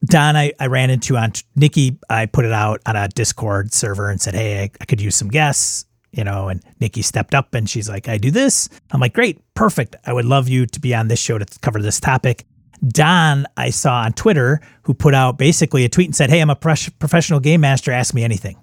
Don, 0.05 0.37
I, 0.37 0.53
I 0.61 0.67
ran 0.67 0.91
into 0.91 1.17
on 1.17 1.33
Nikki. 1.57 1.99
I 2.11 2.27
put 2.27 2.45
it 2.45 2.53
out 2.53 2.81
on 2.87 2.97
a 2.97 3.09
Discord 3.09 3.73
server 3.73 4.11
and 4.11 4.21
said, 4.21 4.35
"Hey, 4.35 4.63
I, 4.63 4.71
I 4.81 4.85
could 4.85 5.01
use 5.01 5.17
some 5.17 5.29
guests." 5.29 5.87
You 6.13 6.23
know, 6.23 6.49
and 6.49 6.63
Nikki 6.79 7.03
stepped 7.03 7.35
up 7.35 7.55
and 7.55 7.69
she's 7.69 7.89
like, 7.89 8.09
"I 8.09 8.19
do 8.19 8.31
this." 8.31 8.69
I'm 8.93 9.01
like, 9.01 9.15
"Great, 9.15 9.41
perfect. 9.55 9.97
I 10.05 10.13
would 10.13 10.25
love 10.25 10.49
you 10.49 10.67
to 10.67 10.81
be 10.81 10.95
on 10.95 11.09
this 11.09 11.21
show 11.21 11.39
to 11.39 11.47
cover 11.61 11.81
this 11.81 12.01
topic." 12.01 12.45
Don, 12.89 13.47
I 13.57 13.71
saw 13.71 14.03
on 14.03 14.13
Twitter, 14.13 14.61
who 14.83 14.95
put 14.95 15.15
out 15.15 15.39
basically 15.39 15.85
a 15.85 15.89
tweet 15.89 16.09
and 16.09 16.17
said, 16.17 16.31
Hey, 16.31 16.41
I'm 16.41 16.51
a 16.51 16.57
pres- 16.57 16.91
professional 16.91 17.41
game 17.41 17.61
master. 17.61 17.93
Ask 17.93 18.15
me 18.15 18.25
anything. 18.25 18.57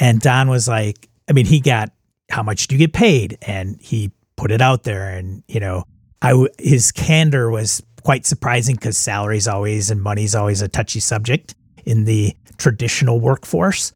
And 0.00 0.20
Don 0.20 0.48
was 0.48 0.68
like, 0.68 1.08
I 1.28 1.32
mean, 1.32 1.46
he 1.46 1.60
got, 1.60 1.90
How 2.30 2.42
much 2.42 2.66
do 2.66 2.74
you 2.74 2.78
get 2.78 2.92
paid? 2.92 3.38
And 3.42 3.80
he 3.80 4.12
put 4.36 4.50
it 4.50 4.60
out 4.60 4.82
there. 4.82 5.16
And, 5.16 5.42
you 5.48 5.60
know, 5.60 5.84
I, 6.20 6.30
w- 6.30 6.48
his 6.58 6.92
candor 6.92 7.50
was 7.50 7.82
quite 8.04 8.26
surprising 8.26 8.74
because 8.76 8.96
salary's 8.98 9.46
always 9.48 9.90
and 9.90 10.00
money's 10.02 10.34
always 10.34 10.62
a 10.62 10.68
touchy 10.68 11.00
subject 11.00 11.54
in 11.84 12.04
the 12.04 12.34
traditional 12.58 13.20
workforce. 13.20 13.92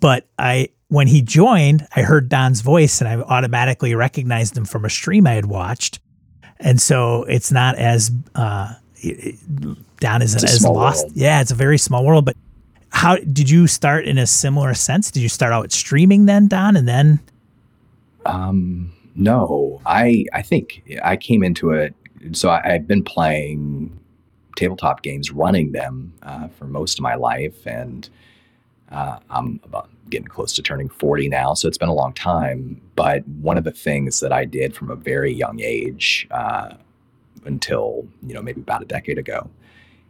But 0.00 0.26
I, 0.38 0.68
when 0.88 1.06
he 1.08 1.22
joined, 1.22 1.86
I 1.96 2.02
heard 2.02 2.28
Don's 2.28 2.60
voice 2.60 3.00
and 3.00 3.08
I 3.08 3.16
automatically 3.16 3.94
recognized 3.94 4.56
him 4.56 4.64
from 4.64 4.84
a 4.84 4.90
stream 4.90 5.26
I 5.26 5.32
had 5.32 5.46
watched 5.46 6.00
and 6.60 6.80
so 6.80 7.24
it's 7.24 7.50
not 7.50 7.76
as 7.76 8.12
uh, 8.36 8.72
it- 8.96 9.36
Don 10.00 10.22
isn't 10.22 10.44
as 10.44 10.62
lost. 10.64 11.04
world. 11.06 11.12
Yeah, 11.16 11.40
it's 11.40 11.50
a 11.50 11.54
very 11.56 11.78
small 11.78 12.04
world. 12.04 12.24
But 12.24 12.36
how 12.90 13.16
did 13.16 13.50
you 13.50 13.66
start 13.66 14.04
in 14.04 14.18
a 14.18 14.26
similar 14.26 14.72
sense? 14.74 15.10
Did 15.10 15.20
you 15.22 15.28
start 15.28 15.52
out 15.52 15.72
streaming 15.72 16.26
then, 16.26 16.46
Don, 16.46 16.76
and 16.76 16.86
then 16.86 17.20
Um, 18.26 18.92
no, 19.16 19.80
I 19.86 20.26
I 20.32 20.42
think 20.42 20.82
I 21.02 21.16
came 21.16 21.42
into 21.42 21.70
it. 21.70 21.94
So 22.32 22.48
I, 22.48 22.74
I've 22.74 22.86
been 22.86 23.04
playing 23.04 23.98
tabletop 24.56 25.02
games, 25.02 25.30
running 25.30 25.72
them 25.72 26.12
uh, 26.22 26.48
for 26.48 26.66
most 26.66 26.98
of 26.98 27.02
my 27.02 27.14
life, 27.14 27.66
and 27.66 28.08
uh, 28.90 29.18
I'm 29.30 29.60
about 29.64 29.90
getting 30.10 30.26
close 30.26 30.52
to 30.54 30.62
turning 30.62 30.88
40 30.88 31.28
now. 31.28 31.54
So 31.54 31.66
it's 31.66 31.78
been 31.78 31.88
a 31.88 31.94
long 31.94 32.12
time. 32.12 32.80
But 32.94 33.26
one 33.26 33.58
of 33.58 33.64
the 33.64 33.72
things 33.72 34.20
that 34.20 34.32
I 34.32 34.44
did 34.44 34.74
from 34.74 34.90
a 34.90 34.96
very 34.96 35.32
young 35.32 35.60
age 35.60 36.26
uh, 36.30 36.74
until 37.44 38.06
you 38.26 38.34
know 38.34 38.42
maybe 38.42 38.60
about 38.60 38.82
a 38.82 38.86
decade 38.86 39.18
ago 39.18 39.50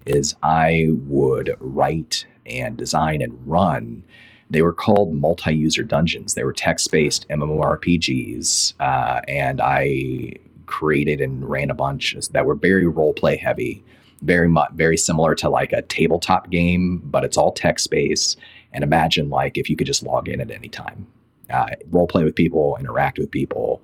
is 0.07 0.37
I 0.43 0.89
would 1.07 1.57
write 1.61 2.27
and 2.47 2.77
design 2.77 3.23
and 3.23 3.39
run 3.47 4.05
they 4.51 4.63
were 4.63 4.73
called 4.73 5.15
multi-user 5.15 5.83
dungeons. 5.83 6.35
They 6.35 6.45
were 6.45 6.53
text-based 6.53 7.29
MMORPGs, 7.29 8.75
uh, 8.79 9.21
and 9.27 9.61
I 9.61 10.35
created 10.67 11.21
and 11.21 11.49
ran 11.49 11.71
a 11.71 11.75
bunch 11.75 12.15
that 12.33 12.47
were 12.47 12.55
very 12.55 12.87
role-play 12.87 13.37
heavy, 13.37 13.85
very 14.23 14.49
much 14.49 14.71
very 14.75 14.97
similar 14.97 15.35
to 15.37 15.49
like 15.49 15.73
a 15.73 15.83
tabletop 15.83 16.51
game, 16.51 17.03
but 17.05 17.25
it's 17.25 17.37
all 17.37 17.53
text-based. 17.53 18.39
And 18.73 18.83
imagine 18.83 19.31
like 19.31 19.59
if 19.59 19.71
you 19.71 19.77
could 19.77 19.87
just 19.87 20.03
log 20.03 20.29
in 20.29 20.41
at 20.41 20.51
any 20.51 20.69
time, 20.69 21.07
uh, 21.51 21.67
role 21.91 22.07
play 22.07 22.25
with 22.25 22.35
people, 22.35 22.77
interact 22.79 23.19
with 23.19 23.31
people, 23.31 23.83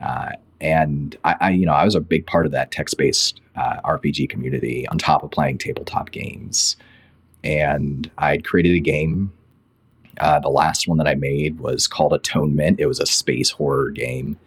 uh, 0.00 0.30
and 0.60 1.16
I, 1.24 1.36
I, 1.40 1.50
you 1.50 1.66
know, 1.66 1.72
I 1.72 1.84
was 1.84 1.94
a 1.94 2.00
big 2.00 2.26
part 2.26 2.46
of 2.46 2.52
that 2.52 2.70
text-based 2.70 3.40
uh, 3.56 3.80
RPG 3.84 4.30
community 4.30 4.88
on 4.88 4.98
top 4.98 5.22
of 5.22 5.30
playing 5.30 5.58
tabletop 5.58 6.10
games. 6.10 6.76
And 7.44 8.10
I 8.16 8.30
had 8.30 8.44
created 8.44 8.74
a 8.74 8.80
game 8.80 9.32
uh, 10.20 10.38
the 10.40 10.48
last 10.48 10.88
one 10.88 10.98
that 10.98 11.06
I 11.06 11.14
made 11.14 11.60
was 11.60 11.86
called 11.86 12.12
Atonement. 12.12 12.80
It 12.80 12.86
was 12.86 13.00
a 13.00 13.06
space 13.06 13.50
horror 13.50 13.90
game, 13.90 14.38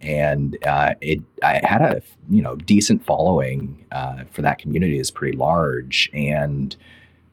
and 0.00 0.56
uh, 0.64 0.94
it 1.00 1.20
I 1.42 1.60
had 1.64 1.82
a 1.82 2.02
you 2.30 2.42
know 2.42 2.56
decent 2.56 3.04
following 3.04 3.84
uh, 3.92 4.24
for 4.30 4.42
that 4.42 4.58
community. 4.58 4.98
is 4.98 5.10
pretty 5.10 5.36
large, 5.36 6.10
and 6.12 6.76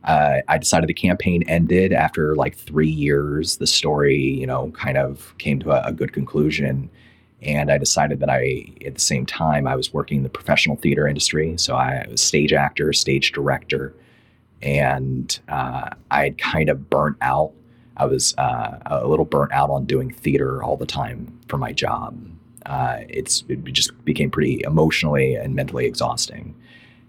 uh, 0.03 0.37
I 0.47 0.57
decided 0.57 0.87
the 0.87 0.93
campaign 0.93 1.43
ended 1.43 1.93
after 1.93 2.35
like 2.35 2.55
three 2.55 2.89
years. 2.89 3.57
The 3.57 3.67
story 3.67 4.17
you 4.17 4.47
know 4.47 4.71
kind 4.71 4.97
of 4.97 5.33
came 5.37 5.59
to 5.59 5.71
a, 5.71 5.89
a 5.89 5.91
good 5.91 6.13
conclusion. 6.13 6.89
And 7.41 7.69
I 7.69 7.77
decided 7.77 8.21
that 8.21 8.29
I, 8.29 8.63
at 8.85 8.93
the 8.93 9.01
same 9.01 9.25
time, 9.25 9.67
I 9.67 9.75
was 9.75 9.93
working 9.93 10.19
in 10.19 10.23
the 10.23 10.29
professional 10.29 10.77
theater 10.77 11.09
industry. 11.09 11.57
So 11.57 11.75
I 11.75 12.05
was 12.09 12.21
stage 12.21 12.53
actor, 12.53 12.93
stage 12.93 13.33
director, 13.33 13.93
and 14.61 15.37
uh, 15.49 15.89
I 16.09 16.23
had 16.23 16.37
kind 16.37 16.69
of 16.69 16.89
burnt 16.89 17.17
out 17.19 17.51
I 17.97 18.05
was 18.05 18.33
uh, 18.37 18.79
a 18.85 19.07
little 19.07 19.25
burnt 19.25 19.51
out 19.51 19.69
on 19.69 19.85
doing 19.85 20.11
theater 20.11 20.63
all 20.63 20.77
the 20.77 20.85
time 20.85 21.39
for 21.47 21.57
my 21.57 21.71
job. 21.71 22.17
Uh, 22.65 22.99
it's 23.09 23.43
it 23.49 23.63
just 23.73 23.91
became 24.05 24.31
pretty 24.31 24.61
emotionally 24.65 25.35
and 25.35 25.55
mentally 25.55 25.85
exhausting, 25.85 26.55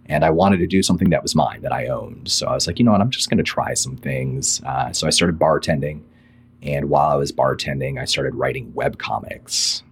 and 0.07 0.25
I 0.25 0.31
wanted 0.31 0.59
to 0.59 0.67
do 0.67 0.83
something 0.83 1.11
that 1.11 1.23
was 1.23 1.35
mine 1.35 1.63
that 1.63 1.73
I 1.73 1.89
owned. 1.89 2.29
So 2.29 2.47
I 2.47 2.55
was 2.55 2.67
like, 2.67 2.79
you 2.79 2.85
know 2.85 2.93
what, 2.93 3.01
I'm 3.01 3.11
just 3.11 3.31
going 3.31 3.39
to 3.39 3.45
try 3.45 3.75
some 3.75 3.97
things. 3.97 4.61
Uh, 4.65 4.93
so 4.93 5.07
I 5.07 5.11
started 5.11 5.39
bartending, 5.39 6.03
and 6.63 6.89
while 6.89 7.11
I 7.11 7.17
was 7.17 7.33
bartending, 7.33 8.01
I 8.01 8.05
started 8.05 8.35
writing 8.35 8.73
web 8.75 8.99
comics, 8.99 9.83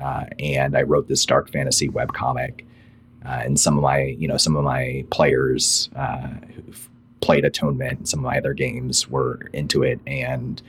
uh, 0.00 0.24
and 0.38 0.76
I 0.76 0.82
wrote 0.82 1.08
this 1.08 1.24
dark 1.24 1.50
fantasy 1.50 1.88
web 1.88 2.12
comic. 2.12 2.64
Uh, 3.24 3.40
and 3.44 3.58
some 3.58 3.76
of 3.76 3.82
my, 3.82 4.02
you 4.02 4.28
know, 4.28 4.36
some 4.36 4.54
of 4.54 4.62
my 4.62 5.04
players 5.10 5.90
uh, 5.96 6.28
who've 6.54 6.88
played 7.20 7.44
Atonement 7.44 7.98
and 7.98 8.08
some 8.08 8.20
of 8.20 8.24
my 8.24 8.38
other 8.38 8.54
games 8.54 9.08
were 9.08 9.40
into 9.52 9.82
it. 9.82 9.98
And 10.06 10.62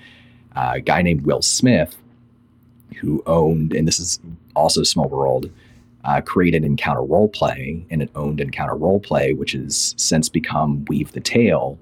uh, 0.55 0.71
a 0.75 0.81
guy 0.81 1.03
named 1.03 1.21
Will 1.21 1.43
Smith, 1.43 1.95
who 2.95 3.23
owned, 3.25 3.73
and 3.73 3.87
this 3.87 3.99
is 3.99 4.19
also 4.55 4.83
Small 4.83 5.09
World, 5.09 5.49
uh, 6.05 6.21
created 6.21 6.63
Encounter 6.63 7.01
Roleplay 7.01 7.85
and 7.89 8.01
it 8.01 8.09
owned 8.15 8.39
Encounter 8.39 8.75
Roleplay, 8.75 9.37
which 9.37 9.51
has 9.51 9.93
since 9.97 10.29
become 10.29 10.85
Weave 10.85 11.11
the 11.11 11.19
Tale. 11.19 11.77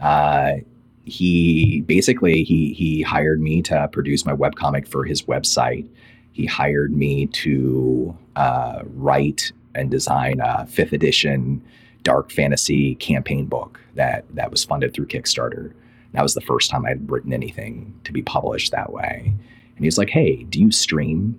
Uh, 0.00 0.56
he 1.04 1.82
basically 1.82 2.44
he 2.44 2.72
he 2.72 3.02
hired 3.02 3.40
me 3.40 3.62
to 3.62 3.88
produce 3.88 4.24
my 4.24 4.32
webcomic 4.34 4.88
for 4.88 5.04
his 5.04 5.22
website. 5.22 5.88
He 6.32 6.46
hired 6.46 6.92
me 6.92 7.26
to 7.26 8.16
uh, 8.36 8.82
write 8.84 9.52
and 9.74 9.90
design 9.90 10.40
a 10.40 10.66
fifth 10.66 10.92
edition 10.92 11.62
dark 12.02 12.30
fantasy 12.30 12.94
campaign 12.96 13.46
book 13.46 13.80
that 13.94 14.24
that 14.34 14.50
was 14.50 14.64
funded 14.64 14.92
through 14.92 15.06
Kickstarter. 15.06 15.72
That 16.12 16.22
was 16.22 16.34
the 16.34 16.40
first 16.40 16.70
time 16.70 16.86
I'd 16.86 17.10
written 17.10 17.32
anything 17.32 17.98
to 18.04 18.12
be 18.12 18.22
published 18.22 18.72
that 18.72 18.92
way. 18.92 19.34
And 19.76 19.84
he's 19.84 19.98
like, 19.98 20.10
"Hey, 20.10 20.44
do 20.44 20.60
you 20.60 20.70
stream?" 20.70 21.38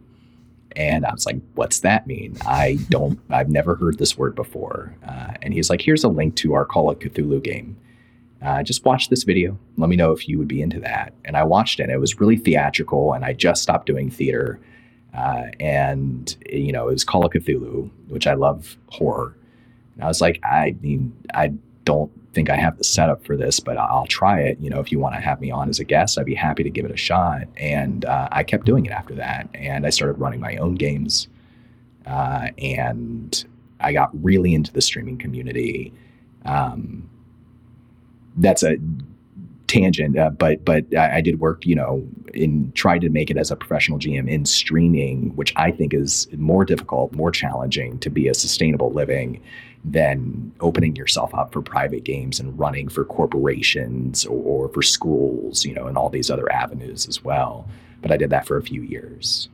And 0.75 1.05
I 1.05 1.11
was 1.11 1.25
like, 1.25 1.37
"What's 1.53 1.79
that 1.81 2.05
mean? 2.07 2.37
I 2.45 2.77
don't. 2.89 3.19
I've 3.29 3.49
never 3.49 3.75
heard 3.75 3.97
this 3.97 4.17
word 4.17 4.35
before." 4.35 4.95
Uh, 5.07 5.33
and 5.41 5.53
he's 5.53 5.69
like, 5.69 5.81
"Here's 5.81 6.03
a 6.03 6.09
link 6.09 6.35
to 6.37 6.53
our 6.53 6.65
Call 6.65 6.89
of 6.89 6.99
Cthulhu 6.99 7.43
game. 7.43 7.77
Uh, 8.41 8.61
just 8.61 8.85
watch 8.85 9.09
this 9.09 9.23
video. 9.23 9.57
Let 9.77 9.89
me 9.89 9.95
know 9.95 10.11
if 10.11 10.27
you 10.27 10.37
would 10.37 10.47
be 10.47 10.61
into 10.61 10.79
that." 10.81 11.13
And 11.23 11.37
I 11.37 11.43
watched 11.43 11.79
it. 11.79 11.83
And 11.83 11.91
it 11.91 11.99
was 11.99 12.19
really 12.19 12.37
theatrical, 12.37 13.13
and 13.13 13.23
I 13.23 13.33
just 13.33 13.63
stopped 13.63 13.85
doing 13.85 14.09
theater. 14.09 14.59
Uh, 15.13 15.45
and 15.59 16.35
you 16.49 16.73
know, 16.73 16.89
it 16.89 16.93
was 16.93 17.05
Call 17.05 17.25
of 17.25 17.31
Cthulhu, 17.31 17.89
which 18.09 18.27
I 18.27 18.33
love 18.33 18.77
horror. 18.89 19.35
And 19.95 20.03
I 20.03 20.07
was 20.07 20.19
like, 20.19 20.39
I 20.43 20.75
mean, 20.81 21.15
I 21.33 21.53
don't 21.85 22.11
think 22.33 22.49
I 22.49 22.57
have 22.57 22.77
the 22.77 22.83
setup 22.83 23.25
for 23.25 23.37
this, 23.37 23.59
but 23.59 23.77
I'll 23.77 24.07
try 24.07 24.41
it. 24.41 24.59
You 24.59 24.69
know, 24.69 24.79
if 24.79 24.91
you 24.91 24.99
want 24.99 25.15
to 25.15 25.21
have 25.21 25.39
me 25.39 25.49
on 25.49 25.69
as 25.69 25.79
a 25.79 25.83
guest, 25.83 26.19
I'd 26.19 26.25
be 26.25 26.35
happy 26.35 26.63
to 26.63 26.69
give 26.69 26.85
it 26.85 26.91
a 26.91 26.97
shot. 26.97 27.43
And 27.55 28.03
uh, 28.05 28.27
I 28.31 28.43
kept 28.43 28.65
doing 28.65 28.85
it 28.85 28.91
after 28.91 29.15
that. 29.15 29.49
And 29.53 29.87
I 29.87 29.89
started 29.89 30.19
running 30.19 30.41
my 30.41 30.57
own 30.57 30.75
games. 30.75 31.27
Uh, 32.05 32.49
and 32.57 33.45
I 33.79 33.93
got 33.93 34.09
really 34.23 34.53
into 34.53 34.71
the 34.73 34.81
streaming 34.81 35.17
community. 35.17 35.93
Um, 36.43 37.09
that's 38.37 38.63
a 38.63 38.77
tangent, 39.67 40.17
uh, 40.17 40.29
but 40.29 40.63
but 40.63 40.85
I, 40.95 41.17
I, 41.17 41.21
did 41.21 41.39
work, 41.39 41.65
you 41.65 41.73
know, 41.73 42.07
in 42.33 42.71
tried 42.73 43.01
to 43.01 43.09
make 43.09 43.31
it 43.31 43.37
as 43.37 43.49
a 43.49 43.55
professional 43.55 43.97
GM 43.97 44.29
in 44.29 44.45
streaming, 44.45 45.35
which 45.35 45.51
I 45.55 45.71
think 45.71 45.93
is 45.93 46.27
more 46.37 46.65
difficult, 46.65 47.13
more 47.13 47.31
challenging 47.31 47.97
to 47.99 48.09
be 48.11 48.27
a 48.27 48.33
sustainable 48.35 48.91
living 48.91 49.41
than 49.87 50.51
opening 50.61 50.95
yourself 50.95 51.33
up 51.35 51.53
for 51.53 51.61
private 51.61 52.03
games 52.03 52.39
and 52.39 52.57
running 52.57 52.89
for 52.89 53.05
corporations 53.05 54.25
or, 54.25 54.65
or 54.65 54.69
for 54.69 54.81
schools, 54.81 55.63
you 55.63 55.73
know, 55.73 55.85
and 55.85 55.95
all 55.95 56.09
these 56.09 56.31
other 56.31 56.51
avenues 56.51 57.07
as 57.07 57.23
well. 57.23 57.67
But 58.01 58.11
I 58.11 58.17
did 58.17 58.31
that 58.31 58.47
for 58.47 58.57
a 58.57 58.63
few 58.63 58.81
years. 58.81 59.47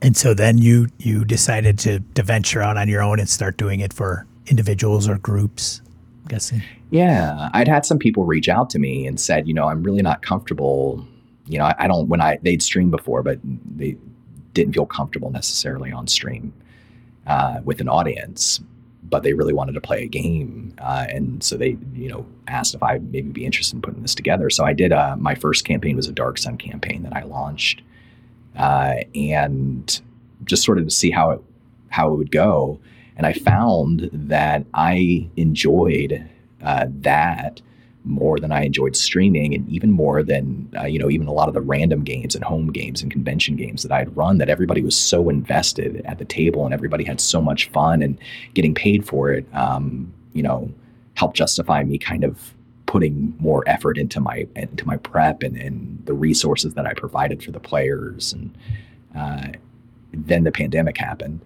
And 0.00 0.16
so 0.16 0.34
then 0.34 0.58
you 0.58 0.88
you 0.98 1.24
decided 1.24 1.78
to 1.80 2.00
to 2.14 2.22
venture 2.22 2.62
out 2.62 2.76
on 2.76 2.88
your 2.88 3.02
own 3.02 3.18
and 3.18 3.28
start 3.28 3.56
doing 3.56 3.80
it 3.80 3.92
for 3.92 4.26
individuals 4.46 5.08
or 5.08 5.18
groups. 5.18 5.80
I'm 6.22 6.28
guessing. 6.28 6.62
Yeah, 6.90 7.48
I'd 7.52 7.68
had 7.68 7.86
some 7.86 7.98
people 7.98 8.24
reach 8.24 8.48
out 8.48 8.70
to 8.70 8.78
me 8.78 9.06
and 9.06 9.20
said, 9.20 9.46
you 9.46 9.54
know, 9.54 9.68
I'm 9.68 9.82
really 9.82 10.02
not 10.02 10.22
comfortable. 10.22 11.06
You 11.46 11.58
know, 11.58 11.64
I, 11.64 11.74
I 11.78 11.88
don't 11.88 12.08
when 12.08 12.20
I 12.20 12.38
they'd 12.42 12.62
stream 12.62 12.90
before, 12.90 13.22
but 13.22 13.38
they 13.76 13.96
didn't 14.54 14.74
feel 14.74 14.86
comfortable 14.86 15.30
necessarily 15.30 15.90
on 15.90 16.06
stream 16.06 16.52
uh, 17.26 17.60
with 17.64 17.80
an 17.80 17.88
audience 17.88 18.60
but 19.08 19.22
they 19.22 19.34
really 19.34 19.52
wanted 19.52 19.72
to 19.72 19.80
play 19.80 20.02
a 20.02 20.06
game, 20.06 20.74
uh, 20.78 21.06
and 21.08 21.42
so 21.42 21.56
they, 21.56 21.76
you 21.94 22.08
know, 22.08 22.26
asked 22.48 22.74
if 22.74 22.82
I 22.82 22.98
maybe 22.98 23.30
be 23.30 23.44
interested 23.44 23.76
in 23.76 23.82
putting 23.82 24.02
this 24.02 24.14
together. 24.14 24.50
So 24.50 24.64
I 24.64 24.72
did. 24.72 24.92
Uh, 24.92 25.16
my 25.18 25.34
first 25.34 25.64
campaign 25.64 25.96
was 25.96 26.08
a 26.08 26.12
Dark 26.12 26.38
Sun 26.38 26.56
campaign 26.58 27.02
that 27.02 27.14
I 27.14 27.22
launched, 27.22 27.82
uh, 28.56 28.94
and 29.14 30.00
just 30.44 30.64
sort 30.64 30.78
of 30.78 30.84
to 30.84 30.90
see 30.90 31.10
how 31.10 31.30
it 31.30 31.40
how 31.88 32.12
it 32.12 32.16
would 32.16 32.30
go. 32.30 32.80
And 33.16 33.26
I 33.26 33.32
found 33.32 34.10
that 34.12 34.64
I 34.74 35.28
enjoyed 35.36 36.28
uh, 36.62 36.86
that 36.88 37.60
more 38.04 38.38
than 38.38 38.52
I 38.52 38.64
enjoyed 38.64 38.96
streaming, 38.96 39.54
and 39.54 39.68
even 39.68 39.90
more 39.90 40.22
than 40.22 40.70
uh, 40.78 40.84
you 40.84 40.98
know, 40.98 41.10
even 41.10 41.26
a 41.26 41.32
lot 41.32 41.48
of 41.48 41.54
the 41.54 41.60
random 41.60 42.04
games 42.04 42.34
and 42.34 42.44
home 42.44 42.70
games 42.70 43.02
and 43.02 43.10
convention 43.10 43.56
games 43.56 43.82
that 43.82 43.92
I 43.92 43.98
had 43.98 44.16
run. 44.16 44.38
That 44.38 44.48
everybody 44.48 44.82
was 44.82 44.96
so 44.96 45.28
invested 45.28 46.02
at 46.04 46.18
the 46.18 46.24
table, 46.24 46.64
and 46.64 46.74
everybody 46.74 47.04
had 47.04 47.20
so 47.20 47.40
much 47.40 47.70
fun, 47.70 48.02
and 48.02 48.18
getting 48.54 48.74
paid 48.74 49.06
for 49.06 49.32
it. 49.32 49.46
Um, 49.54 50.12
you 50.32 50.42
know, 50.42 50.70
helped 51.14 51.36
justify 51.36 51.82
me 51.84 51.98
kind 51.98 52.24
of 52.24 52.54
putting 52.86 53.34
more 53.38 53.64
effort 53.66 53.98
into 53.98 54.20
my 54.20 54.46
into 54.54 54.86
my 54.86 54.96
prep 54.96 55.42
and, 55.42 55.56
and 55.56 56.02
the 56.04 56.14
resources 56.14 56.74
that 56.74 56.86
I 56.86 56.94
provided 56.94 57.42
for 57.42 57.50
the 57.50 57.60
players. 57.60 58.32
And 58.32 58.56
uh, 59.16 59.48
then 60.12 60.44
the 60.44 60.52
pandemic 60.52 60.96
happened, 60.98 61.40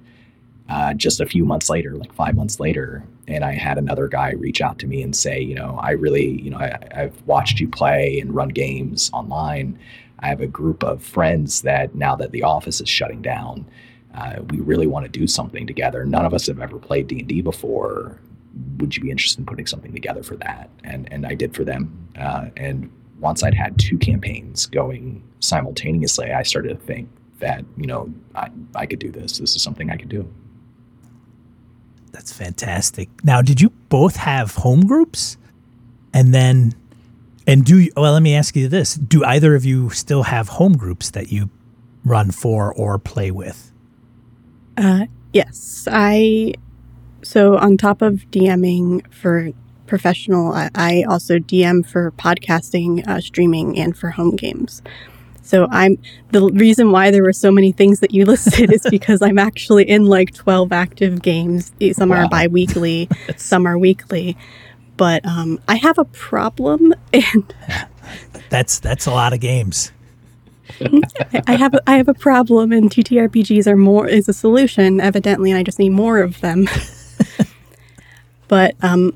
uh, 0.69 0.95
just 0.95 1.21
a 1.21 1.27
few 1.27 1.45
months 1.45 1.71
later, 1.71 1.97
like 1.97 2.13
five 2.13 2.35
months 2.35 2.61
later, 2.61 3.05
and 3.27 3.45
I 3.45 3.53
had 3.53 3.79
another 3.79 4.09
guy 4.09 4.33
reach 4.33 4.61
out 4.61 4.79
to 4.81 4.87
me 4.87 5.03
and 5.03 5.15
say, 5.15 5.41
you 5.41 5.55
know, 5.55 5.79
I 5.83 5.93
really, 5.93 6.41
you 6.43 6.51
know, 6.51 6.59
I, 6.59 6.79
I've 6.95 7.23
watched 7.27 7.61
you 7.61 7.69
play 7.69 8.19
and 8.21 8.35
run 8.35 8.49
games 8.49 9.11
online. 9.13 9.79
I 10.21 10.29
have 10.29 10.41
a 10.41 10.47
group 10.47 10.83
of 10.83 11.03
friends 11.03 11.63
that 11.63 11.95
now 11.95 12.17
that 12.17 12.33
the 12.33 12.43
office 12.43 12.81
is 12.81 12.89
shutting 12.89 13.23
down, 13.23 13.67
uh, 14.15 14.43
we 14.51 14.61
really 14.61 14.87
want 14.87 15.05
to 15.05 15.11
do 15.11 15.27
something 15.27 15.67
together. 15.67 16.05
None 16.05 16.25
of 16.25 16.35
us 16.35 16.47
have 16.47 16.61
ever 16.61 16.79
played 16.79 17.07
D 17.07 17.21
and 17.21 17.29
D 17.29 17.41
before. 17.41 18.21
Would 18.79 18.97
you 18.97 19.03
be 19.03 19.11
interested 19.11 19.39
in 19.39 19.47
putting 19.47 19.67
something 19.67 19.93
together 19.93 20.23
for 20.23 20.37
that? 20.37 20.71
And 20.83 21.11
and 21.13 21.27
I 21.27 21.35
did 21.35 21.55
for 21.55 21.65
them. 21.65 22.09
Uh, 22.19 22.47
and 22.57 22.91
once 23.21 23.43
I'd 23.43 23.55
had 23.55 23.79
two 23.79 23.99
campaigns 23.99 24.67
going 24.67 25.23
simultaneously, 25.41 26.33
I 26.33 26.43
started 26.43 26.81
to 26.81 26.87
think 26.87 27.09
that 27.39 27.65
you 27.77 27.87
know 27.87 28.13
I, 28.35 28.51
I 28.75 28.87
could 28.87 28.99
do 28.99 29.11
this. 29.11 29.39
This 29.39 29.55
is 29.55 29.63
something 29.63 29.91
I 29.91 29.97
could 29.97 30.09
do. 30.09 30.29
That's 32.12 32.33
fantastic. 32.33 33.09
Now, 33.25 33.43
did 33.43 33.61
you 33.61 33.71
both 33.88 34.17
have 34.17 34.57
home 34.57 34.87
groups? 34.87 35.37
And 36.12 36.35
then, 36.35 36.75
and 37.47 37.65
do 37.65 37.79
you, 37.79 37.93
well, 37.97 38.12
let 38.12 38.23
me 38.23 38.35
ask 38.35 38.57
you 38.57 38.69
this. 38.69 38.95
Do 38.95 39.25
either 39.25 39.55
of 39.55 39.65
you 39.65 39.91
still 39.91 40.25
have 40.25 40.49
home 40.49 40.77
groups 40.77 41.11
that 41.11 41.31
you 41.31 41.50
run 42.05 42.31
for 42.31 42.73
or 42.75 42.99
play 42.99 43.31
with? 43.31 43.71
Uh, 44.77 45.07
yes. 45.33 45.87
I, 45.91 46.55
so 47.23 47.56
on 47.59 47.76
top 47.76 48.02
of 48.02 48.25
DMing 48.30 49.13
for 49.13 49.50
professional, 49.87 50.52
I, 50.52 50.71
I 50.75 51.04
also 51.09 51.39
DM 51.39 51.87
for 51.87 52.11
podcasting, 52.13 53.06
uh, 53.06 53.21
streaming, 53.21 53.78
and 53.78 53.97
for 53.97 54.11
home 54.11 54.37
games. 54.37 54.82
So 55.49 55.67
I'm 55.71 55.97
the 56.30 56.45
reason 56.50 56.91
why 56.91 57.11
there 57.11 57.23
were 57.23 57.32
so 57.32 57.50
many 57.50 57.73
things 57.73 58.00
that 58.00 58.13
you 58.13 58.26
listed 58.34 58.71
is 58.71 58.82
because 58.91 59.23
I'm 59.23 59.39
actually 59.39 59.89
in 59.89 60.04
like 60.04 60.34
12 60.34 60.73
active 60.73 61.23
games. 61.23 61.73
Some 61.93 62.11
wow. 62.11 62.25
are 62.25 62.28
bi-weekly, 62.28 63.08
some 63.39 63.67
are 63.67 63.78
weekly. 63.78 64.37
But 64.99 65.25
um, 65.25 65.58
I 65.67 65.76
have 65.76 65.97
a 65.97 66.04
problem 66.04 66.93
and 67.15 67.54
that's 68.50 68.78
that's 68.78 69.06
a 69.06 69.11
lot 69.11 69.32
of 69.32 69.41
games. 69.41 69.91
I 71.47 71.54
have 71.54 71.73
a, 71.73 71.80
I 71.89 71.97
have 71.97 72.08
a 72.08 72.15
problem 72.15 72.71
and 72.71 72.91
TTRPGs 72.91 73.67
are 73.67 73.76
more 73.76 74.06
is 74.06 74.28
a 74.28 74.34
solution 74.34 75.00
evidently 75.00 75.50
and 75.50 75.58
I 75.58 75.63
just 75.63 75.78
need 75.78 75.91
more 75.91 76.19
of 76.19 76.43
them. 76.43 76.69
but 78.49 78.75
um, 78.82 79.15